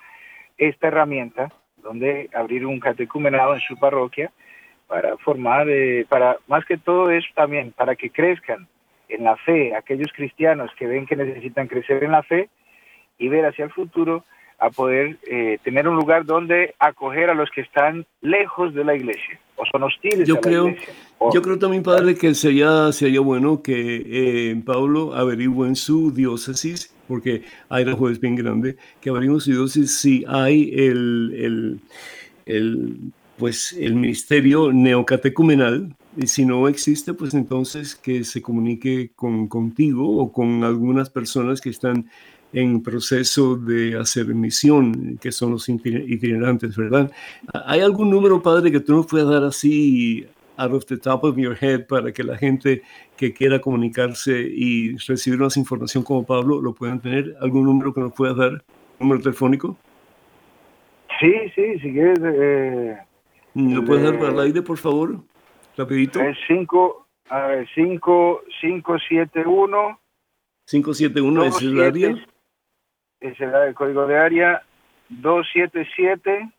esta 0.58 0.88
herramienta, 0.88 1.52
donde 1.82 2.30
abrir 2.34 2.64
un 2.66 2.80
catecumenado 2.80 3.54
en 3.54 3.60
su 3.60 3.76
parroquia 3.76 4.30
para 4.86 5.16
formar, 5.18 5.68
eh, 5.68 6.06
para 6.08 6.36
más 6.46 6.64
que 6.64 6.76
todo 6.78 7.10
es 7.10 7.24
también 7.34 7.72
para 7.72 7.96
que 7.96 8.10
crezcan 8.10 8.66
en 9.08 9.24
la 9.24 9.36
fe, 9.36 9.74
aquellos 9.74 10.10
cristianos 10.14 10.70
que 10.78 10.86
ven 10.86 11.06
que 11.06 11.16
necesitan 11.16 11.66
crecer 11.68 12.02
en 12.04 12.12
la 12.12 12.22
fe 12.22 12.48
y 13.18 13.28
ver 13.28 13.44
hacia 13.46 13.64
el 13.64 13.70
futuro 13.70 14.24
a 14.58 14.70
poder 14.70 15.18
eh, 15.26 15.58
tener 15.62 15.88
un 15.88 15.96
lugar 15.96 16.24
donde 16.24 16.74
acoger 16.78 17.28
a 17.28 17.34
los 17.34 17.50
que 17.50 17.60
están 17.60 18.06
lejos 18.20 18.72
de 18.72 18.84
la 18.84 18.94
iglesia 18.94 19.38
o 19.56 19.64
son 19.66 19.82
hostiles 19.82 20.26
Yo 20.26 20.34
a 20.34 20.36
la 20.36 20.40
creo, 20.42 20.68
iglesia. 20.68 20.94
O- 21.18 21.32
yo 21.32 21.42
creo 21.42 21.58
también, 21.58 21.82
Padre, 21.82 22.14
que 22.14 22.34
sería, 22.34 22.90
sería 22.92 23.20
bueno 23.20 23.62
que 23.62 24.02
eh, 24.06 24.56
Pablo 24.64 25.14
averigüe 25.14 25.66
en 25.68 25.76
su 25.76 26.12
diócesis, 26.12 26.93
porque 27.06 27.42
Idaho 27.70 28.08
es 28.08 28.20
bien 28.20 28.36
grande, 28.36 28.76
que 29.00 29.10
en 29.10 29.40
su 29.40 29.50
diócesis 29.50 29.98
si 29.98 30.24
hay 30.26 30.70
el, 30.74 31.34
el, 31.36 31.80
el, 32.46 32.96
pues, 33.38 33.72
el 33.72 33.94
ministerio 33.94 34.72
neocatecumenal, 34.72 35.94
y 36.16 36.28
si 36.28 36.44
no 36.44 36.68
existe, 36.68 37.12
pues 37.12 37.34
entonces 37.34 37.96
que 37.96 38.22
se 38.22 38.40
comunique 38.40 39.10
con, 39.16 39.48
contigo 39.48 40.16
o 40.18 40.32
con 40.32 40.62
algunas 40.62 41.10
personas 41.10 41.60
que 41.60 41.70
están 41.70 42.08
en 42.52 42.82
proceso 42.82 43.56
de 43.56 43.98
hacer 43.98 44.26
misión, 44.26 45.18
que 45.20 45.32
son 45.32 45.50
los 45.50 45.68
itiner- 45.68 46.04
itinerantes, 46.08 46.76
¿verdad? 46.76 47.10
¿Hay 47.66 47.80
algún 47.80 48.10
número, 48.10 48.40
padre, 48.40 48.70
que 48.70 48.78
tú 48.78 48.94
nos 48.94 49.06
puedas 49.06 49.28
dar 49.28 49.42
así 49.42 50.24
out 50.56 50.72
of 50.72 50.86
the 50.86 50.96
top 50.96 51.24
of 51.24 51.36
your 51.36 51.56
head 51.60 51.84
para 51.88 52.12
que 52.12 52.22
la 52.22 52.38
gente 52.38 52.82
que 53.16 53.32
quiera 53.32 53.60
comunicarse 53.60 54.40
y 54.40 54.96
recibir 54.96 55.38
más 55.38 55.56
información 55.56 56.02
como 56.02 56.26
Pablo 56.26 56.60
lo 56.60 56.74
puedan 56.74 57.00
tener? 57.00 57.34
¿Algún 57.40 57.64
número 57.64 57.92
que 57.92 58.00
nos 58.00 58.12
puedas 58.12 58.36
dar? 58.36 58.64
¿Número 58.98 59.20
telefónico? 59.22 59.76
Sí, 61.20 61.32
sí, 61.54 61.78
si 61.80 61.92
quieres, 61.92 62.18
eh, 62.22 62.98
¿Lo 63.54 63.84
puedes 63.84 64.02
dar 64.02 64.14
Eh, 64.14 64.18
para 64.18 64.32
el 64.32 64.40
aire, 64.40 64.62
por 64.62 64.78
favor? 64.78 65.16
Rapidito. 65.76 66.20
es 66.20 66.36
5, 66.48 67.06
a 67.30 67.46
ver, 67.46 67.68
5, 67.74 68.42
5, 68.60 68.96
7, 69.08 69.44
1. 69.46 70.00
571 70.66 71.44
es 71.44 71.62
el 71.62 71.80
área. 71.80 72.26
Es 73.20 73.40
el, 73.40 73.54
el 73.54 73.74
código 73.74 74.06
de 74.06 74.18
área 74.18 74.62
277 75.08 76.50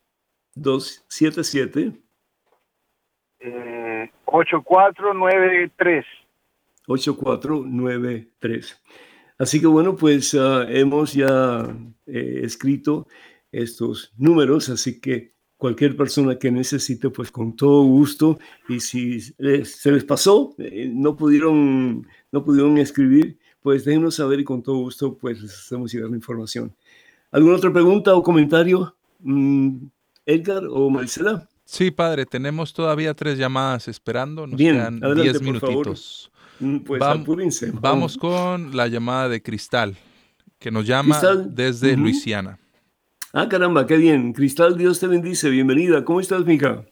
277 0.55 1.91
eh, 3.39 4.11
8493. 4.25 6.05
8493. 6.87 8.81
Así 9.37 9.59
que 9.59 9.67
bueno, 9.67 9.95
pues 9.95 10.33
ah, 10.35 10.65
hemos 10.69 11.13
ya 11.13 11.67
eh, 12.05 12.41
escrito 12.43 13.07
estos 13.51 14.13
números, 14.17 14.69
así 14.69 14.99
que 14.99 15.33
cualquier 15.57 15.95
persona 15.95 16.37
que 16.37 16.51
necesite, 16.51 17.09
pues 17.09 17.31
con 17.31 17.55
todo 17.55 17.83
gusto, 17.83 18.37
y 18.69 18.79
si 18.79 19.19
se 19.21 19.91
les 19.91 20.03
pasó, 20.03 20.53
eh, 20.57 20.89
no 20.93 21.15
pudieron, 21.15 22.07
no 22.31 22.43
pudieron 22.43 22.77
escribir, 22.77 23.39
pues 23.61 23.83
déjenos 23.85 24.15
saber 24.15 24.39
y 24.39 24.43
con 24.43 24.61
todo 24.61 24.77
gusto, 24.77 25.17
pues 25.17 25.41
les 25.41 25.51
hacemos 25.51 25.91
llegar 25.91 26.09
la 26.09 26.17
información. 26.17 26.75
¿Alguna 27.31 27.55
otra 27.55 27.73
pregunta 27.73 28.13
o 28.15 28.21
comentario? 28.23 28.95
Mm, 29.19 29.87
Edgar 30.25 30.63
o 30.69 30.89
Maricela? 30.89 31.49
Sí, 31.65 31.89
padre, 31.89 32.25
tenemos 32.25 32.73
todavía 32.73 33.13
tres 33.15 33.37
llamadas 33.37 33.87
esperando. 33.87 34.45
Nos 34.45 34.57
Bien, 34.57 34.75
quedan 34.75 35.03
adelante, 35.03 35.21
diez 35.23 35.41
por 35.41 35.59
favor. 35.59 35.75
minutitos. 35.75 36.31
Mm, 36.59 36.77
Pues 36.79 37.01
Vam-. 37.01 37.79
Vamos 37.81 38.17
con 38.17 38.75
la 38.75 38.87
llamada 38.87 39.29
de 39.29 39.41
Cristal. 39.41 39.95
que 40.59 40.71
nos 40.71 40.85
llama 40.87 41.15
Cristal. 41.19 41.53
desde. 41.53 41.95
Luisiana. 41.97 42.57
Ah, 43.33 43.47
caramba, 43.49 43.85
qué 43.85 43.97
bien. 43.97 44.31
Cristal, 44.33 44.77
Dios 44.77 44.99
te 44.99 45.07
bendice. 45.07 45.49
Bienvenida. 45.49 46.03
¿Cómo 46.05 46.19
estás, 46.21 46.45
mija? 46.45 46.83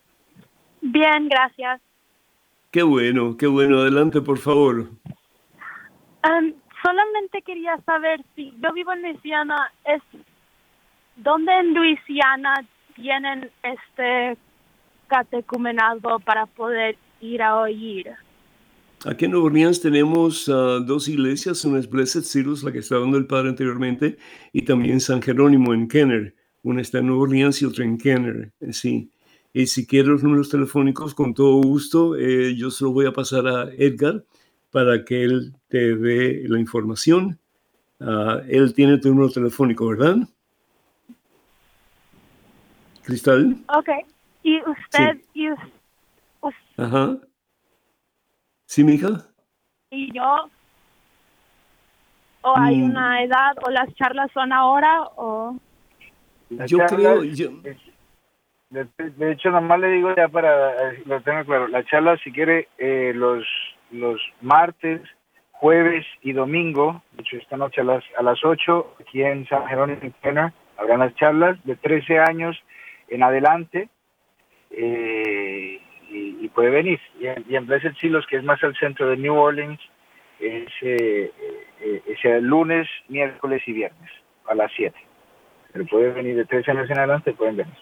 Bien, 0.82 1.30
gracias. 1.30 1.82
Qué 2.72 2.84
bueno, 2.84 3.38
qué 3.38 3.47
bueno. 3.47 3.80
Adelante, 3.80 4.22
por 4.22 4.38
favor. 4.38 4.89
Am, 6.24 6.53
solamente 6.84 7.41
quería 7.43 7.78
saber 7.86 8.24
si 8.36 8.53
yo 8.61 8.74
vivo 8.74 8.91
en 8.93 9.01
Luisiana, 9.03 9.72
es 9.86 10.01
¿dónde 11.16 11.51
en 11.57 11.74
Luisiana 11.74 12.66
tienen 12.95 13.49
este 13.64 14.38
catecumenado 15.07 16.20
para 16.20 16.45
poder 16.45 16.97
ir 17.22 17.41
a 17.41 17.55
oír? 17.57 18.11
Aquí 19.06 19.26
en 19.26 19.32
Nueva 19.32 19.47
Orleans 19.47 19.82
tenemos 19.82 20.47
ah, 20.47 20.80
dos 20.86 21.10
iglesias, 21.10 21.66
una 21.66 21.80
es 21.80 21.89
Blessed 21.89 22.24
Cyrus, 22.24 22.64
la 22.64 22.72
que 22.72 22.80
estaba 22.80 23.01
dando 23.01 23.18
el 23.18 23.28
padre 23.28 23.49
anteriormente, 23.49 24.18
y 24.54 24.62
también 24.62 25.01
San 25.01 25.22
Jerónimo 25.22 25.74
en 25.74 25.88
Kenner. 25.89 26.36
Una 26.64 26.82
está 26.82 26.99
en 26.99 27.08
Nueva 27.08 27.24
Orleans 27.24 27.62
y 27.62 27.66
otra 27.66 27.84
en 27.84 27.97
Kenner, 27.97 28.51
eh, 28.62 28.72
sí. 28.72 29.10
Y 29.51 29.68
si 29.68 29.86
quieres 29.86 30.08
los 30.08 30.24
números 30.24 30.49
telefónicos, 30.49 31.14
con 31.14 31.34
todo 31.34 31.62
gusto, 31.62 32.16
eh, 32.16 32.56
yo 32.56 32.72
se 32.72 32.86
lo 32.86 32.91
voy 32.91 33.06
a 33.06 33.12
pasar 33.12 33.45
a 33.47 33.70
Edgar 33.78 34.24
para 34.72 35.04
que 35.04 35.24
él 35.24 35.54
te 35.68 35.95
dé 35.97 36.45
la 36.47 36.60
información. 36.60 37.38
Ah, 37.99 38.41
él 38.47 38.74
tiene 38.74 38.97
tu 38.99 39.10
número 39.10 39.30
telefónico, 39.30 39.88
¿verdad? 39.88 40.18
Cristal. 43.04 43.58
Ok. 43.68 43.89
¿Y 44.43 44.60
usted 44.62 45.18
y, 45.34 45.49
us- 45.51 45.60
us- 46.41 46.54
Ajá. 46.78 47.18
¿Sí, 48.66 48.84
mija? 48.84 49.09
y 49.91 50.11
yo? 50.11 50.49
¿O 52.41 52.57
hay 52.57 52.78
Mm. 52.78 52.89
una 52.89 53.24
edad 53.24 53.53
o 53.66 53.70
las 53.70 53.93
charlas 53.95 54.32
son 54.34 54.51
ahora 54.51 55.03
o...? 55.16 55.55
Las 56.49 56.70
Yo 56.70 56.80
charlas, 56.80 56.97
creo, 56.97 57.24
yo- 57.24 57.51
de, 58.72 58.88
de 58.97 59.32
hecho, 59.32 59.51
nomás 59.51 59.80
le 59.80 59.89
digo 59.89 60.16
ya 60.16 60.28
para 60.30 60.91
eh, 60.93 61.03
lo 61.05 61.22
tengo 61.22 61.45
claro. 61.45 61.68
La 61.68 61.84
charla, 61.86 62.18
si 62.24 62.32
quiere, 62.32 62.68
eh, 62.80 63.11
los 63.16 63.45
los 63.91 64.20
martes, 64.41 64.99
jueves 65.51 66.03
y 66.24 66.34
domingo, 66.34 67.03
de 67.11 67.22
hecho, 67.22 67.38
esta 67.38 67.55
noche 67.55 67.82
a 67.82 67.84
las 67.84 68.03
a 68.18 68.24
las 68.24 68.43
8, 68.43 68.95
aquí 68.99 69.22
en 69.22 69.47
San 69.47 69.68
Jerónimo 69.68 69.99
en 70.01 70.11
Kenner, 70.24 70.51
habrán 70.78 70.99
las 71.01 71.14
charlas 71.16 71.64
de 71.66 71.76
13 71.76 72.18
años 72.20 72.57
en 73.09 73.22
adelante. 73.22 73.89
eh, 74.72 75.62
y, 76.44 76.50
puede 76.50 76.70
venir. 76.70 77.00
Y 77.20 77.28
en, 77.28 77.46
y 77.48 77.56
en 77.56 77.66
Blessed 77.66 77.94
Silos, 78.00 78.26
que 78.28 78.38
es 78.38 78.44
más 78.44 78.64
al 78.64 78.76
centro 78.78 79.10
de 79.10 79.18
New 79.18 79.36
Orleans, 79.36 79.80
es, 80.39 80.70
eh, 80.82 81.32
eh, 81.80 82.02
es 82.06 82.26
el 82.26 82.44
lunes, 82.44 82.88
miércoles 83.08 83.62
y 83.66 83.74
viernes 83.74 84.12
a 84.48 84.56
las 84.56 84.72
7. 84.76 84.96
Pero 85.72 85.86
puede 85.86 86.12
venir 86.12 86.36
de 86.36 86.46
13 86.46 86.72
años 86.72 86.89
en 86.89 86.98
adelante, 86.98 87.34
pueden 87.34 87.58
venir. 87.58 87.74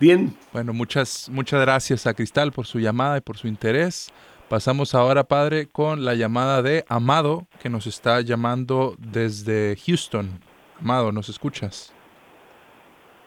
Bien, 0.00 0.36
Bueno, 0.52 0.72
muchas, 0.72 1.30
muchas 1.30 1.60
gracias 1.60 2.06
a 2.06 2.14
Cristal 2.14 2.52
por 2.52 2.66
su 2.66 2.80
llamada 2.80 3.18
y 3.18 3.20
por 3.20 3.36
su 3.38 3.46
interés. 3.46 4.12
Pasamos 4.48 4.94
ahora, 4.94 5.24
Padre, 5.24 5.68
con 5.68 6.04
la 6.04 6.14
llamada 6.14 6.62
de 6.62 6.84
Amado, 6.88 7.46
que 7.62 7.70
nos 7.70 7.86
está 7.86 8.20
llamando 8.20 8.96
desde 8.98 9.76
Houston. 9.86 10.40
Amado, 10.80 11.12
¿nos 11.12 11.28
escuchas? 11.28 11.94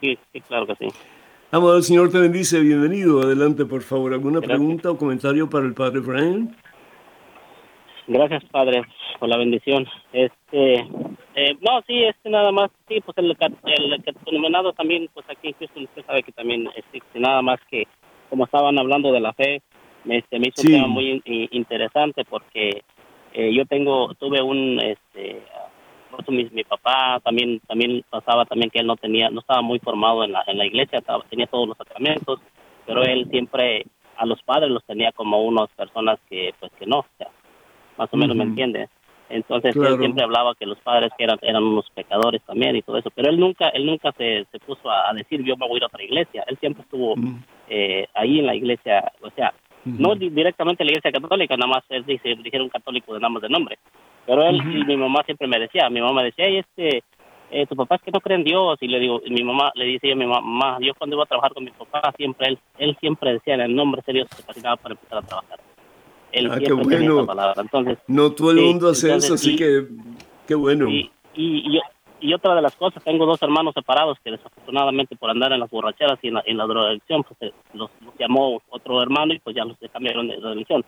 Sí, 0.01 0.19
sí, 0.32 0.41
claro 0.41 0.67
que 0.67 0.75
sí. 0.75 0.88
Amado, 1.51 1.77
el 1.77 1.83
Señor 1.83 2.11
te 2.11 2.19
bendice. 2.19 2.59
Bienvenido. 2.59 3.21
Adelante, 3.21 3.65
por 3.65 3.81
favor. 3.81 4.13
¿Alguna 4.13 4.39
Gracias. 4.39 4.57
pregunta 4.57 4.91
o 4.91 4.97
comentario 4.97 5.49
para 5.49 5.65
el 5.65 5.73
Padre 5.73 5.99
Brian? 6.01 6.55
Gracias, 8.07 8.43
Padre, 8.51 8.83
por 9.19 9.29
la 9.29 9.37
bendición. 9.37 9.85
Este, 10.13 10.73
eh, 11.35 11.55
no, 11.61 11.81
sí, 11.87 12.03
este 12.03 12.29
nada 12.29 12.51
más, 12.51 12.69
sí, 12.87 13.01
pues 13.01 13.17
el, 13.17 13.31
el 13.31 14.03
catecumenado 14.03 14.73
también, 14.73 15.09
pues 15.13 15.25
aquí 15.29 15.49
en 15.49 15.53
Houston 15.59 15.83
usted 15.83 16.05
sabe 16.05 16.23
que 16.23 16.31
también 16.31 16.67
existe, 16.75 17.19
nada 17.19 17.41
más 17.41 17.59
que 17.69 17.83
como 18.29 18.45
estaban 18.45 18.77
hablando 18.77 19.11
de 19.11 19.19
la 19.19 19.33
fe, 19.33 19.61
me, 20.05 20.17
este, 20.19 20.39
me 20.39 20.47
hizo 20.47 20.61
Sí. 20.61 20.67
un 20.69 20.73
tema 20.75 20.87
muy 20.87 21.21
in- 21.25 21.47
interesante 21.51 22.23
porque 22.25 22.81
eh, 23.33 23.53
yo 23.53 23.65
tengo, 23.65 24.13
tuve 24.15 24.41
un, 24.41 24.79
este, 24.79 25.41
pues, 26.12 26.30
mi, 26.30 26.45
mi 26.51 26.64
papá 26.64 27.20
también, 27.24 27.60
también 27.68 28.03
pasaba 28.10 28.45
también 28.45 28.70
que 28.70 28.80
él 28.80 28.88
no 28.88 28.95
tenía, 28.95 29.30
no 29.30 29.39
estaba 29.41 29.62
muy 29.62 29.80
formado 29.80 30.24
en 30.24 30.32
la, 30.32 30.43
en 30.47 30.58
la 30.58 30.66
iglesia, 30.66 30.99
estaba- 30.99 31.24
tenía 31.30 31.47
todos 31.47 31.68
los 31.70 31.78
sacramentos, 31.78 32.39
pero 32.86 33.03
él 33.03 33.28
siempre 33.30 33.86
a 34.18 34.26
los 34.26 34.41
padres 34.43 34.70
los 34.72 34.84
tenía 34.86 35.12
como 35.12 35.41
unas 35.43 35.70
personas 35.72 36.20
que, 36.30 36.53
pues 36.60 36.72
que 36.80 36.86
no, 36.86 36.99
o 36.99 37.05
sea, 37.18 37.28
más 37.97 38.10
o 38.12 38.18
menos 38.18 38.36
me 38.36 38.43
entiende. 38.43 38.89
Entonces 39.30 39.74
Claro. 39.76 39.95
él 39.95 39.99
siempre 39.99 40.24
hablaba 40.24 40.55
que 40.55 40.66
los 40.66 40.80
padres 40.80 41.12
que 41.18 41.26
eran, 41.26 41.38
eran 41.41 41.62
unos 41.64 41.89
pecadores 41.91 42.41
también 42.43 42.76
y 42.78 42.82
todo 42.82 42.97
eso, 42.97 43.10
pero 43.12 43.30
él 43.30 43.38
nunca, 43.39 43.68
él 43.70 43.86
nunca 43.86 44.14
se, 44.14 44.45
se 44.51 44.60
puso 44.60 44.89
a, 44.89 45.10
a 45.10 45.14
decir 45.14 45.43
yo 45.43 45.58
me 45.58 45.68
voy 45.68 45.76
a 45.76 45.78
ir 45.78 45.84
a 45.84 45.88
otra 45.88 46.03
iglesia, 46.03 46.43
él 46.47 46.58
siempre 46.60 46.84
estuvo 46.84 47.16
eh, 47.70 48.08
ahí 48.14 48.39
en 48.39 48.45
la 48.45 48.55
iglesia, 48.55 49.12
o 49.22 49.30
sea, 49.32 49.53
no 49.84 50.16
di- 50.16 50.30
directamente 50.30 50.82
en 50.84 50.88
la 50.88 50.91
iglesia 50.93 51.12
católica, 51.12 51.58
nada 51.58 51.68
más 51.74 51.84
él 51.89 52.05
dice, 52.05 52.36
dijeron 52.41 52.70
católico 52.70 53.14
de 53.14 53.20
nada 53.20 53.30
más 53.30 53.41
de 53.41 53.49
nombre, 53.49 53.78
pero 54.28 54.43
él 54.43 54.57
y 54.57 54.84
mi 54.86 54.97
mamá 54.97 55.23
siempre 55.25 55.47
me 55.47 55.57
decía, 55.57 55.89
mi 55.89 56.01
mamá 56.01 56.21
decía, 56.21 56.45
"Ey, 56.45 56.57
este, 56.57 57.01
eh, 57.49 57.65
tu 57.65 57.75
papá 57.78 57.95
es 57.95 58.01
que 58.01 58.11
no 58.11 58.19
cree 58.19 58.36
en 58.38 58.43
Dios 58.43 58.78
y 58.82 58.88
le 58.89 58.99
digo, 58.99 59.21
y 59.25 59.32
mi 59.32 59.41
mamá 59.41 59.71
le 59.73 59.86
dice 59.86 60.11
a 60.11 60.15
mi 60.15 60.25
mamá, 60.28 60.78
yo 60.82 60.93
cuando 60.95 61.15
iba 61.15 61.23
a 61.23 61.28
trabajar 61.28 61.53
con 61.53 61.63
mi 61.63 61.71
papá 61.71 62.13
siempre 62.17 62.49
él, 62.49 62.59
él 62.78 62.97
siempre 62.99 63.34
decía 63.34 63.55
en 63.55 63.61
el 63.61 63.73
nombre 63.75 64.03
de 64.05 64.13
Dios 64.13 64.28
se 64.36 64.43
fascinaba 64.43 64.75
para 64.75 64.93
empezar 64.95 65.19
a 65.19 65.21
trabajar. 65.21 65.59
Él 66.34 66.51
Ah, 66.51 66.59
qué 66.59 66.73
bueno. 66.73 67.19
esa 67.19 67.25
palabra, 67.25 67.61
entonces 67.61 67.97
No 68.07 68.32
todo 68.34 68.51
el 68.51 68.57
Sí, 68.57 68.63
mundo 68.65 68.89
hace 68.89 69.07
entonces, 69.07 69.23
eso, 69.32 69.34
así 69.36 69.53
y- 69.53 69.55
que 69.55 69.88
qué 70.45 70.55
bueno. 70.55 70.89
y, 70.89 71.09
y, 71.36 71.78
y, 71.78 71.82
y 72.19 72.34
otra 72.34 72.53
de 72.55 72.61
las 72.61 72.75
cosas, 72.75 73.01
tengo 73.03 73.25
dos 73.25 73.41
hermanos 73.41 73.73
separados 73.73 74.17
que 74.23 74.32
desafortunadamente 74.32 75.15
por 75.15 75.30
andar 75.30 75.53
en 75.53 75.61
las 75.61 75.69
borracheras 75.69 76.19
y 76.21 76.28
en 76.28 76.34
la, 76.34 76.43
en 76.45 76.57
la 76.57 76.65
drogadicción, 76.65 77.23
pues 77.23 77.41
eh, 77.43 77.53
los, 77.73 77.89
los 78.03 78.13
llamó 78.19 78.61
otro 78.69 79.01
hermano 79.01 79.34
y 79.34 79.39
pues 79.39 79.55
ya 79.55 79.63
los 79.63 79.78
cambiaron 79.93 80.28
de 80.28 80.36
religión. 80.36 80.84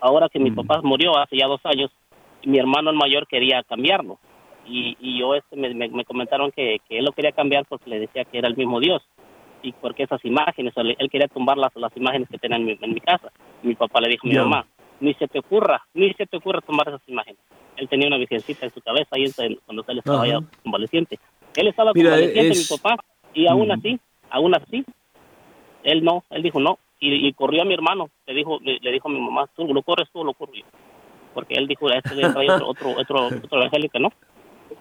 Ahora 0.00 0.28
que 0.28 0.38
mi 0.38 0.50
Mm. 0.50 0.54
papá 0.54 0.80
murió 0.82 1.16
hace 1.18 1.38
ya 1.38 1.46
dos 1.46 1.60
años, 1.64 1.90
mi 2.44 2.58
hermano 2.58 2.90
el 2.90 2.96
mayor 2.96 3.26
quería 3.26 3.62
cambiarlo. 3.62 4.18
Y, 4.66 4.96
y 5.00 5.18
yo 5.18 5.34
este 5.34 5.56
me, 5.56 5.72
me, 5.74 5.88
me 5.88 6.04
comentaron 6.04 6.50
que, 6.52 6.78
que 6.88 6.98
él 6.98 7.04
lo 7.04 7.12
quería 7.12 7.32
cambiar 7.32 7.64
porque 7.66 7.88
le 7.90 8.00
decía 8.00 8.24
que 8.24 8.38
era 8.38 8.48
el 8.48 8.56
mismo 8.56 8.80
Dios. 8.80 9.02
Y 9.62 9.72
porque 9.72 10.04
esas 10.04 10.24
imágenes, 10.24 10.72
él, 10.76 10.96
quería 11.10 11.26
tumbar 11.28 11.56
las, 11.56 11.74
las 11.74 11.96
imágenes 11.96 12.28
que 12.28 12.38
tenía 12.38 12.58
en 12.58 12.64
mi, 12.66 12.78
en 12.80 12.94
mi 12.94 13.00
casa. 13.00 13.32
Mi 13.62 13.74
papá 13.74 14.00
le 14.00 14.08
dijo 14.10 14.26
a 14.26 14.30
mi 14.30 14.36
mamá, 14.36 14.66
ni 15.00 15.14
se 15.14 15.26
te 15.26 15.38
ocurra, 15.40 15.82
ni 15.94 16.12
se 16.14 16.26
te 16.26 16.36
ocurra 16.36 16.60
tomar 16.60 16.86
esas 16.88 17.02
imágenes. 17.08 17.40
Él 17.76 17.88
tenía 17.88 18.08
una 18.08 18.18
virgencita 18.18 18.66
en 18.66 18.72
su 18.72 18.80
cabeza 18.80 19.08
ahí 19.12 19.24
cuando 19.64 19.84
él 19.88 19.98
estaba 19.98 20.26
ya 20.26 20.38
convaleciente. 20.62 21.18
Él 21.56 21.68
estaba 21.68 21.92
Mira, 21.94 22.10
convaleciente, 22.10 22.52
es- 22.52 22.70
mi 22.70 22.76
papá, 22.76 23.02
y 23.34 23.46
aún 23.46 23.68
Mm. 23.68 23.72
así, 23.72 24.00
aún 24.30 24.54
así, 24.54 24.84
él 25.84 26.04
no, 26.04 26.24
él 26.30 26.42
dijo 26.42 26.60
no, 26.60 26.78
y, 27.00 27.26
y 27.28 27.32
corrió 27.32 27.62
a 27.62 27.64
mi 27.64 27.74
hermano, 27.74 28.10
le 28.26 28.34
dijo, 28.34 28.58
le, 28.62 28.78
le 28.80 28.92
dijo 28.92 29.08
a 29.08 29.12
mi 29.12 29.20
mamá, 29.20 29.46
tú 29.56 29.66
lo 29.72 29.82
corres, 29.82 30.08
tú 30.12 30.24
lo 30.24 30.34
corro 30.34 30.52
yo. 30.54 30.64
Porque 31.38 31.54
él 31.54 31.68
dijo, 31.68 31.88
este 31.88 32.16
le 32.16 32.28
trae 32.30 32.50
otro, 32.50 32.66
otro, 32.68 32.90
otro, 32.98 33.26
otro 33.44 33.58
evangélico, 33.58 34.00
¿no? 34.00 34.12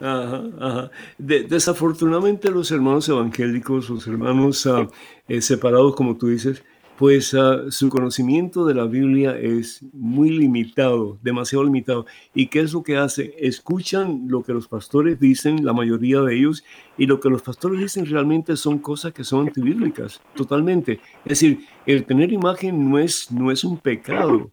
Ajá, 0.02 0.44
ajá. 0.60 0.92
De- 1.20 1.44
desafortunadamente 1.44 2.50
los 2.50 2.72
hermanos 2.72 3.08
evangélicos, 3.08 3.92
los 3.92 4.08
hermanos 4.08 4.66
ah, 4.66 4.88
eh, 5.28 5.40
separados, 5.40 5.96
como 5.96 6.18
tú 6.18 6.30
dices, 6.30 6.64
pues 6.98 7.36
ah, 7.36 7.66
su 7.70 7.90
conocimiento 7.90 8.66
de 8.66 8.74
la 8.74 8.86
Biblia 8.86 9.38
es 9.38 9.86
muy 9.94 10.32
limitado, 10.32 11.20
demasiado 11.22 11.64
limitado. 11.64 12.08
¿Y 12.34 12.48
qué 12.48 12.62
es 12.62 12.74
lo 12.74 12.82
que 12.82 12.98
hace? 12.98 13.36
Escuchan 13.38 14.24
lo 14.28 14.42
que 14.42 14.52
los 14.54 14.68
pastores 14.68 15.20
dicen, 15.20 15.64
la 15.64 15.74
mayoría 15.74 16.22
de 16.22 16.36
ellos, 16.36 16.64
y 16.98 17.06
lo 17.06 17.20
que 17.20 17.30
los 17.30 17.44
pastores 17.44 17.80
dicen 17.80 18.08
realmente 18.08 18.58
son 18.58 18.80
cosas 18.80 19.14
que 19.14 19.24
son 19.24 19.48
antibíblicas, 19.48 20.20
totalmente. 20.34 21.00
Es 21.24 21.40
decir, 21.40 21.60
el 21.86 22.04
tener 22.04 22.34
imagen 22.34 22.90
no 22.90 22.98
es, 22.98 23.32
no 23.32 23.52
es 23.52 23.64
un 23.64 23.78
pecado. 23.78 24.50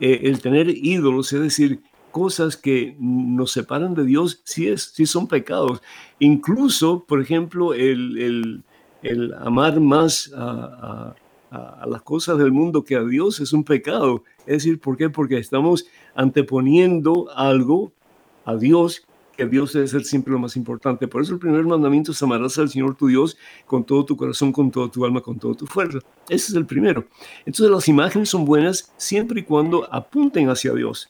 Eh, 0.00 0.20
el 0.24 0.40
tener 0.40 0.68
ídolos, 0.70 1.32
es 1.32 1.40
decir, 1.40 1.80
cosas 2.10 2.56
que 2.56 2.96
nos 2.98 3.52
separan 3.52 3.94
de 3.94 4.04
Dios, 4.04 4.40
sí, 4.44 4.68
es, 4.68 4.82
sí 4.94 5.06
son 5.06 5.26
pecados. 5.28 5.82
Incluso, 6.18 7.04
por 7.06 7.20
ejemplo, 7.20 7.74
el, 7.74 8.18
el- 8.18 8.64
el 9.02 9.32
amar 9.34 9.80
más 9.80 10.32
a, 10.36 11.14
a- 11.50 11.80
a- 11.82 11.86
las 11.86 12.02
cosas 12.02 12.38
del 12.38 12.52
mundo 12.52 12.84
que 12.84 12.96
a 12.96 13.04
Dios 13.04 13.40
es 13.40 13.52
un 13.52 13.64
pecado. 13.64 14.24
Es 14.46 14.64
decir, 14.64 14.80
¿por 14.80 14.96
qué? 14.96 15.08
Porque 15.10 15.38
estamos 15.38 15.86
anteponiendo 16.14 17.28
algo 17.34 17.92
a 18.44 18.56
Dios, 18.56 19.07
que 19.38 19.46
Dios 19.46 19.72
debe 19.72 19.86
ser 19.86 20.02
siempre 20.04 20.32
lo 20.32 20.40
más 20.40 20.56
importante. 20.56 21.06
Por 21.06 21.22
eso 21.22 21.32
el 21.32 21.38
primer 21.38 21.64
mandamiento 21.64 22.10
es 22.10 22.20
amarás 22.24 22.58
al 22.58 22.68
Señor 22.68 22.96
tu 22.96 23.06
Dios 23.06 23.38
con 23.66 23.84
todo 23.84 24.04
tu 24.04 24.16
corazón, 24.16 24.50
con 24.50 24.68
toda 24.72 24.90
tu 24.90 25.04
alma, 25.04 25.20
con 25.20 25.38
toda 25.38 25.54
tu 25.54 25.64
fuerza. 25.64 26.00
Ese 26.28 26.50
es 26.50 26.54
el 26.54 26.66
primero. 26.66 27.06
Entonces 27.46 27.70
las 27.70 27.86
imágenes 27.86 28.30
son 28.30 28.44
buenas 28.44 28.92
siempre 28.96 29.40
y 29.40 29.44
cuando 29.44 29.86
apunten 29.94 30.50
hacia 30.50 30.74
Dios 30.74 31.08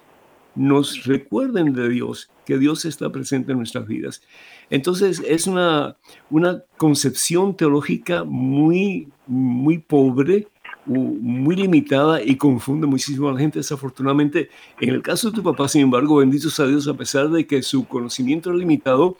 nos 0.54 1.04
recuerden 1.04 1.72
de 1.72 1.88
Dios, 1.88 2.30
que 2.44 2.58
Dios 2.58 2.84
está 2.84 3.10
presente 3.10 3.52
en 3.52 3.58
nuestras 3.58 3.86
vidas. 3.86 4.22
Entonces 4.68 5.22
es 5.26 5.46
una, 5.46 5.96
una 6.28 6.64
concepción 6.76 7.56
teológica 7.56 8.24
muy, 8.24 9.08
muy 9.26 9.78
pobre 9.78 10.48
muy 10.88 11.56
limitada 11.56 12.22
y 12.22 12.36
confunde 12.36 12.86
muchísimo 12.86 13.28
a 13.28 13.32
la 13.32 13.40
gente, 13.40 13.58
desafortunadamente. 13.58 14.48
En 14.80 14.90
el 14.90 15.02
caso 15.02 15.30
de 15.30 15.36
tu 15.36 15.42
papá, 15.42 15.68
sin 15.68 15.82
embargo, 15.82 16.16
bendito 16.16 16.50
sea 16.50 16.66
Dios, 16.66 16.88
a 16.88 16.94
pesar 16.94 17.28
de 17.28 17.46
que 17.46 17.62
su 17.62 17.86
conocimiento 17.86 18.50
era 18.50 18.58
limitado, 18.58 19.16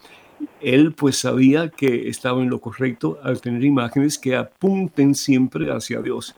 él 0.60 0.92
pues 0.92 1.16
sabía 1.16 1.68
que 1.68 2.08
estaba 2.08 2.40
en 2.42 2.50
lo 2.50 2.60
correcto 2.60 3.18
al 3.22 3.40
tener 3.40 3.64
imágenes 3.64 4.18
que 4.18 4.36
apunten 4.36 5.14
siempre 5.14 5.70
hacia 5.70 6.00
Dios. 6.00 6.34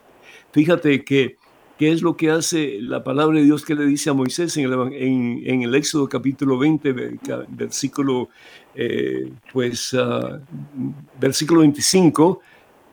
Fíjate 0.51 1.03
que 1.03 1.37
¿Qué 1.81 1.91
es 1.91 2.03
lo 2.03 2.15
que 2.15 2.29
hace 2.29 2.77
la 2.79 3.03
palabra 3.03 3.39
de 3.39 3.43
Dios 3.43 3.65
que 3.65 3.73
le 3.73 3.87
dice 3.87 4.11
a 4.11 4.13
Moisés 4.13 4.55
en 4.55 4.71
el, 5.63 5.73
Éxodo 5.73 6.07
capítulo 6.07 6.59
20, 6.59 6.93
versículo, 7.49 8.29
eh, 8.75 9.31
pues, 9.51 9.91
uh, 9.93 10.39
versículo 11.19 11.61
25, 11.61 12.39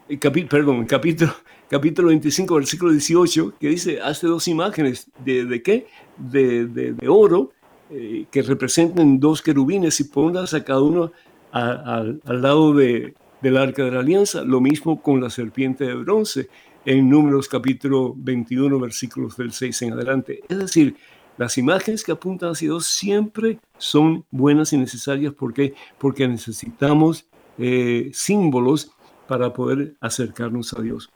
eh, 0.09 0.17
perdón, 0.49 0.87
capítulo, 0.87 1.35
capítulo 1.69 2.09
25, 2.09 2.55
versículo 2.55 2.93
18, 2.93 3.55
que 3.59 3.69
dice, 3.69 4.01
hazte 4.01 4.27
dos 4.27 4.49
imágenes, 4.49 5.11
¿de, 5.25 5.45
de 5.45 5.63
qué? 5.63 5.87
De, 6.17 6.67
de, 6.67 7.09
oro, 7.09 7.53
eh, 7.91 8.27
que 8.31 8.43
representen 8.43 9.21
dos 9.21 9.43
querubines 9.43 10.01
y 10.01 10.05
pongas 10.05 10.55
a 10.55 10.65
cada 10.65 10.83
uno 10.83 11.13
al 11.51 12.21
lado 12.25 12.75
de, 12.75 13.15
del 13.41 13.57
arca 13.57 13.85
de 13.85 13.91
la 13.91 14.01
alianza, 14.01 14.43
lo 14.43 14.61
mismo 14.61 15.01
con 15.03 15.21
la 15.21 15.31
serpiente 15.31 15.85
de 15.85 15.95
bronce 15.95 16.49
en 16.85 17.09
Números 17.09 17.49
capítulo 17.49 18.15
21, 18.17 18.79
versículos 18.79 19.37
del 19.37 19.53
6 19.53 19.83
en 19.83 19.93
adelante. 19.93 20.41
Es 20.49 20.59
decir, 20.59 20.97
las 21.37 21.57
imágenes 21.59 22.03
que 22.03 22.13
apuntan 22.13 22.51
hacia 22.51 22.69
Dios 22.69 22.87
siempre 22.87 23.61
son 23.79 24.25
buenas 24.31 24.73
y 24.73 24.79
necesarias. 24.79 25.35
¿Por 25.35 25.55
qué? 25.55 25.75
Porque 25.99 26.27
necesitamos 26.27 27.27
eh, 27.59 28.11
símbolos 28.13 28.91
para 29.27 29.53
poder 29.53 29.95
acercarnos 30.01 30.73
a 30.73 30.83
Dios. 30.83 31.11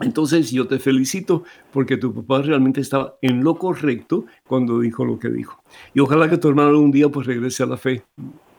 Entonces 0.00 0.50
yo 0.50 0.66
te 0.66 0.78
felicito 0.78 1.44
porque 1.72 1.96
tu 1.96 2.14
papá 2.14 2.42
realmente 2.42 2.80
estaba 2.80 3.16
en 3.22 3.44
lo 3.44 3.56
correcto 3.56 4.26
cuando 4.46 4.80
dijo 4.80 5.04
lo 5.04 5.18
que 5.18 5.28
dijo. 5.28 5.62
Y 5.94 6.00
ojalá 6.00 6.28
que 6.28 6.38
tu 6.38 6.48
hermano 6.48 6.78
un 6.78 6.90
día 6.90 7.08
pues 7.08 7.26
regrese 7.26 7.62
a 7.62 7.66
la 7.66 7.76
fe, 7.76 8.02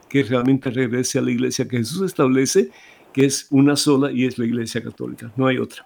que 0.08 0.22
realmente 0.22 0.70
regrese 0.70 1.18
a 1.18 1.22
la 1.22 1.30
iglesia 1.30 1.66
que 1.66 1.78
Jesús 1.78 2.02
establece, 2.02 2.70
que 3.12 3.24
es 3.24 3.46
una 3.50 3.76
sola 3.76 4.12
y 4.12 4.24
es 4.24 4.38
la 4.38 4.46
iglesia 4.46 4.82
católica, 4.82 5.32
no 5.36 5.46
hay 5.46 5.58
otra. 5.58 5.84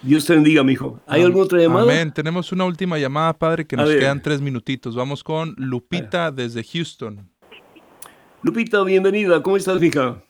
Dios 0.00 0.26
te 0.26 0.34
bendiga, 0.34 0.62
mijo. 0.62 1.00
¿Hay 1.08 1.22
alguna 1.22 1.44
otra 1.44 1.58
llamada? 1.58 1.82
Amén. 1.82 2.12
Tenemos 2.12 2.52
una 2.52 2.64
última 2.64 2.98
llamada, 2.98 3.36
padre, 3.36 3.66
que 3.66 3.76
nos 3.76 3.90
quedan 3.90 4.22
tres 4.22 4.40
minutitos. 4.40 4.94
Vamos 4.94 5.24
con 5.24 5.54
Lupita 5.56 6.30
desde 6.30 6.62
Houston. 6.62 7.28
Lupita, 8.42 8.84
bienvenida. 8.84 9.42
¿Cómo 9.42 9.56
estás, 9.56 9.82
hija? 9.82 10.22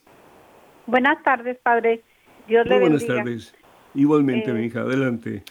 Buenas 0.87 1.21
tardes, 1.23 1.59
padre. 1.61 2.03
Dios 2.47 2.65
le 2.65 2.79
bendiga. 2.79 3.05
Buenas 3.05 3.25
tardes. 3.25 3.58
Igualmente, 3.95 4.51
mi 4.53 4.65
hija. 4.65 4.81
Adelante. 4.81 5.43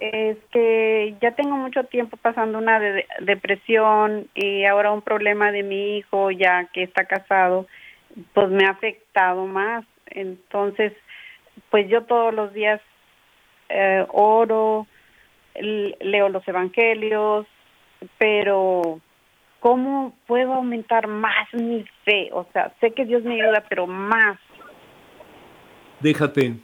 Es 0.00 0.36
que 0.52 1.14
ya 1.20 1.32
tengo 1.32 1.56
mucho 1.56 1.84
tiempo 1.84 2.16
pasando 2.16 2.58
una 2.58 2.80
depresión 3.20 4.28
y 4.34 4.64
ahora 4.64 4.92
un 4.92 5.02
problema 5.02 5.52
de 5.52 5.62
mi 5.62 5.98
hijo, 5.98 6.30
ya 6.30 6.66
que 6.72 6.82
está 6.82 7.04
casado, 7.04 7.66
pues 8.32 8.50
me 8.50 8.66
ha 8.66 8.70
afectado 8.70 9.46
más. 9.46 9.84
Entonces, 10.06 10.92
pues 11.70 11.88
yo 11.88 12.02
todos 12.04 12.34
los 12.34 12.52
días 12.52 12.80
eh, 13.68 14.04
oro, 14.10 14.86
leo 15.54 16.28
los 16.28 16.46
evangelios, 16.46 17.46
pero 18.18 19.00
¿cómo 19.60 20.14
puedo 20.26 20.54
aumentar 20.54 21.06
más 21.06 21.52
mi 21.54 21.84
fe? 22.04 22.28
O 22.32 22.46
sea, 22.52 22.72
sé 22.80 22.90
que 22.90 23.04
Dios 23.04 23.22
me 23.22 23.34
ayuda, 23.34 23.64
pero 23.68 23.86
más. 23.86 24.38
Déjate. 26.00 26.56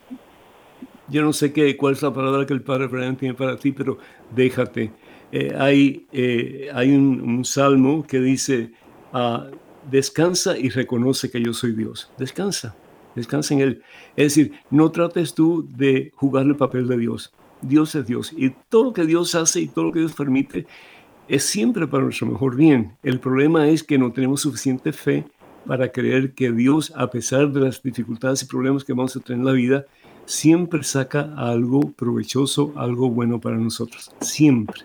Yo 1.10 1.22
no 1.22 1.32
sé 1.32 1.52
qué, 1.52 1.76
cuál 1.76 1.94
es 1.94 2.02
la 2.02 2.12
palabra 2.12 2.46
que 2.46 2.52
el 2.52 2.62
Padre 2.62 2.86
Brian 2.86 3.16
tiene 3.16 3.34
para 3.34 3.56
ti, 3.56 3.72
pero 3.72 3.98
déjate. 4.34 4.92
Eh, 5.32 5.54
hay 5.56 6.06
eh, 6.12 6.70
hay 6.72 6.90
un, 6.90 7.44
salmo 7.44 8.04
que 8.06 8.20
dice, 8.20 8.72
ah, 9.12 9.46
descansa 9.90 10.58
y 10.58 10.68
reconoce 10.70 11.30
que 11.30 11.40
yo 11.42 11.52
soy 11.52 11.72
Dios. 11.72 12.10
Descansa 12.18 12.74
descansa 13.14 13.54
en 13.54 13.60
Él. 13.60 13.82
Es 14.16 14.34
decir, 14.34 14.52
no 14.70 14.90
trates 14.90 15.34
tú 15.34 15.66
de 15.76 16.12
jugar 16.14 16.46
el 16.46 16.56
papel 16.56 16.88
de 16.88 16.98
Dios. 16.98 17.32
Dios 17.62 17.94
es 17.94 18.06
Dios 18.06 18.32
y 18.34 18.50
todo 18.70 18.84
lo 18.84 18.92
que 18.94 19.04
Dios 19.04 19.34
hace 19.34 19.60
y 19.60 19.68
todo 19.68 19.86
lo 19.86 19.92
que 19.92 19.98
Dios 19.98 20.14
permite 20.14 20.66
es 21.28 21.44
siempre 21.44 21.86
para 21.86 22.04
nuestro 22.04 22.26
mejor 22.26 22.56
bien. 22.56 22.96
El 23.02 23.20
problema 23.20 23.68
es 23.68 23.82
que 23.82 23.98
no 23.98 24.12
tenemos 24.12 24.40
suficiente 24.40 24.92
fe 24.92 25.26
para 25.66 25.92
creer 25.92 26.32
que 26.32 26.52
Dios, 26.52 26.90
a 26.96 27.10
pesar 27.10 27.52
de 27.52 27.60
las 27.60 27.82
dificultades 27.82 28.42
y 28.42 28.46
problemas 28.46 28.82
que 28.82 28.94
vamos 28.94 29.14
a 29.14 29.20
tener 29.20 29.40
en 29.40 29.44
la 29.44 29.52
vida, 29.52 29.84
siempre 30.30 30.84
saca 30.84 31.28
algo 31.36 31.80
provechoso, 31.98 32.72
algo 32.76 33.10
bueno 33.10 33.40
para 33.40 33.56
nosotros. 33.56 34.14
Siempre. 34.20 34.82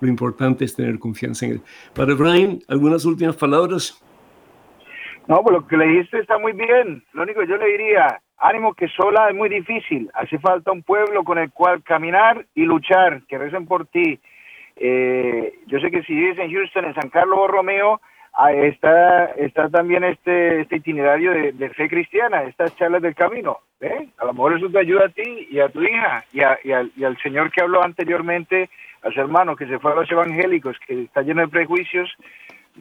Lo 0.00 0.08
importante 0.08 0.64
es 0.64 0.74
tener 0.74 0.98
confianza 0.98 1.46
en 1.46 1.52
Él. 1.52 1.60
Para 1.94 2.14
Brian, 2.14 2.58
¿algunas 2.68 3.04
últimas 3.04 3.36
palabras? 3.36 4.02
No, 5.28 5.42
pues 5.42 5.54
lo 5.54 5.66
que 5.66 5.76
le 5.76 5.86
dijiste 5.86 6.18
está 6.18 6.38
muy 6.38 6.52
bien. 6.52 7.04
Lo 7.12 7.22
único 7.22 7.40
que 7.40 7.46
yo 7.46 7.56
le 7.56 7.66
diría, 7.66 8.20
ánimo 8.38 8.74
que 8.74 8.88
sola 8.88 9.28
es 9.28 9.36
muy 9.36 9.48
difícil. 9.48 10.10
Hace 10.14 10.38
falta 10.38 10.72
un 10.72 10.82
pueblo 10.82 11.22
con 11.22 11.38
el 11.38 11.52
cual 11.52 11.82
caminar 11.84 12.44
y 12.54 12.64
luchar, 12.64 13.22
que 13.28 13.38
recen 13.38 13.66
por 13.66 13.86
ti. 13.86 14.18
Eh, 14.74 15.54
yo 15.66 15.78
sé 15.78 15.90
que 15.90 16.02
si 16.02 16.14
vives 16.14 16.38
en 16.38 16.50
Houston, 16.50 16.86
en 16.86 16.94
San 16.94 17.10
Carlos 17.10 17.38
Borromeo, 17.38 17.94
ah, 17.94 18.00
está, 18.54 19.26
está 19.32 19.68
también 19.68 20.04
este, 20.04 20.60
este 20.60 20.76
itinerario 20.76 21.32
de, 21.32 21.70
fe 21.70 21.88
cristiana, 21.88 22.44
estas 22.44 22.74
charlas 22.76 23.02
del 23.02 23.14
camino. 23.14 23.58
A 24.18 24.24
lo 24.26 24.32
mejor 24.32 24.56
eso 24.56 24.68
te 24.70 24.78
ayuda 24.78 25.06
a 25.06 25.08
ti 25.08 25.48
y 25.50 25.58
a 25.58 25.68
tu 25.68 25.82
hija 25.82 26.24
y, 26.32 26.40
y, 26.68 26.72
al, 26.72 26.92
y 26.96 27.04
al 27.04 27.16
señor 27.22 27.50
que 27.50 27.62
habló 27.62 27.82
anteriormente, 27.82 28.68
a 29.02 29.10
su 29.10 29.20
hermano 29.20 29.56
que 29.56 29.66
se 29.66 29.78
fue 29.78 29.92
a 29.92 29.96
los 29.96 30.10
evangélicos, 30.10 30.76
que 30.86 31.02
está 31.02 31.22
lleno 31.22 31.40
de 31.40 31.48
prejuicios, 31.48 32.10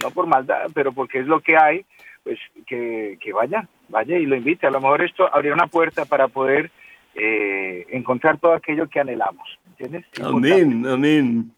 no 0.01 0.11
por 0.11 0.27
maldad, 0.27 0.67
pero 0.73 0.91
porque 0.91 1.19
es 1.19 1.27
lo 1.27 1.39
que 1.39 1.57
hay 1.57 1.85
pues 2.23 2.39
que, 2.67 3.17
vaya, 3.33 3.67
vaya 3.87 4.17
y 4.17 4.25
lo 4.25 4.35
invite. 4.35 4.67
A 4.67 4.71
lo 4.71 4.81
mejor 4.81 5.03
esto 5.03 5.33
abrirá 5.33 5.55
una 5.55 5.67
puerta 5.67 6.05
para 6.05 6.27
poder 6.27 6.69
eh, 7.15 7.85
encontrar 7.89 8.37
todo 8.37 8.53
aquello 8.53 8.87
que 8.87 8.99
anhelamos. 8.99 9.57
¿Entiendes? 9.69 10.05
Amén, 10.21 10.85
amén. 10.85 11.51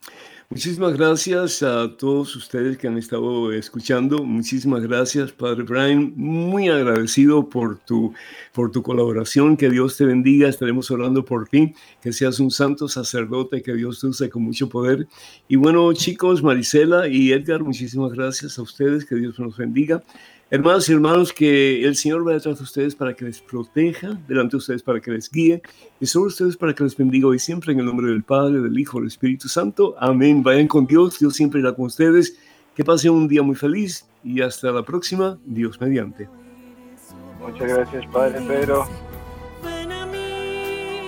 Muchísimas 0.51 0.97
gracias 0.97 1.63
a 1.63 1.95
todos 1.95 2.35
ustedes 2.35 2.77
que 2.77 2.85
han 2.85 2.97
estado 2.97 3.53
escuchando. 3.53 4.25
Muchísimas 4.25 4.83
gracias, 4.83 5.31
Padre 5.31 5.63
Brian. 5.63 6.11
Muy 6.17 6.67
agradecido 6.67 7.47
por 7.47 7.79
tu, 7.79 8.13
por 8.51 8.69
tu 8.69 8.83
colaboración. 8.83 9.55
Que 9.55 9.69
Dios 9.69 9.95
te 9.95 10.03
bendiga. 10.03 10.49
Estaremos 10.49 10.91
orando 10.91 11.23
por 11.23 11.47
ti. 11.47 11.73
Que 12.01 12.11
seas 12.11 12.41
un 12.41 12.51
santo 12.51 12.89
sacerdote. 12.89 13.61
Que 13.61 13.73
Dios 13.75 14.01
te 14.01 14.07
use 14.07 14.29
con 14.29 14.43
mucho 14.43 14.67
poder. 14.67 15.07
Y 15.47 15.55
bueno, 15.55 15.93
chicos, 15.93 16.43
Marisela 16.43 17.07
y 17.07 17.31
Edgar, 17.31 17.63
muchísimas 17.63 18.11
gracias 18.11 18.59
a 18.59 18.61
ustedes. 18.61 19.05
Que 19.05 19.15
Dios 19.15 19.39
nos 19.39 19.55
bendiga. 19.55 20.03
Hermanos 20.53 20.89
y 20.89 20.91
hermanos, 20.91 21.31
que 21.31 21.85
el 21.85 21.95
Señor 21.95 22.25
vaya 22.25 22.35
detrás 22.35 22.57
de 22.57 22.65
ustedes 22.65 22.93
para 22.93 23.13
que 23.13 23.23
les 23.23 23.39
proteja, 23.39 24.19
delante 24.27 24.51
de 24.51 24.57
ustedes 24.57 24.83
para 24.83 24.99
que 24.99 25.09
les 25.09 25.31
guíe 25.31 25.61
y 25.97 26.05
sobre 26.05 26.27
ustedes 26.27 26.57
para 26.57 26.75
que 26.75 26.83
les 26.83 26.97
bendiga 26.97 27.29
hoy 27.29 27.39
siempre 27.39 27.71
en 27.71 27.79
el 27.79 27.85
nombre 27.85 28.07
del 28.07 28.21
Padre, 28.21 28.59
del 28.59 28.77
Hijo, 28.77 28.99
del 28.99 29.07
Espíritu 29.07 29.47
Santo. 29.47 29.95
Amén. 29.97 30.43
Vayan 30.43 30.67
con 30.67 30.85
Dios, 30.85 31.19
Dios 31.19 31.37
siempre 31.37 31.61
irá 31.61 31.73
con 31.73 31.85
ustedes. 31.85 32.37
Que 32.75 32.83
pasen 32.83 33.11
un 33.11 33.29
día 33.29 33.41
muy 33.41 33.55
feliz 33.55 34.05
y 34.25 34.41
hasta 34.41 34.73
la 34.73 34.83
próxima, 34.83 35.39
Dios 35.45 35.79
mediante. 35.79 36.27
Muchas 37.39 37.69
gracias, 37.69 38.05
Padre 38.07 38.41
Pedro. 38.45 38.85
Ven 39.63 39.89
a 39.89 40.05
mí, 40.05 41.05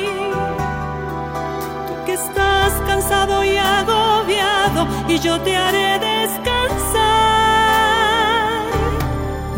tú 1.85 2.05
que 2.05 2.13
estás 2.13 2.71
cansado 2.87 3.43
y 3.43 3.57
agobiado, 3.57 4.87
y 5.09 5.19
yo 5.19 5.37
te 5.41 5.53
haré 5.53 5.99
descansar. 5.99 7.42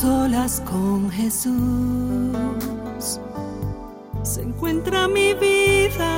solas 0.00 0.62
con 0.62 1.10
Jesús. 1.10 1.52
Se 4.22 4.42
encuentra 4.42 5.06
mi 5.08 5.34
vida, 5.34 6.14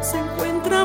se 0.00 0.18
encuentra 0.18 0.84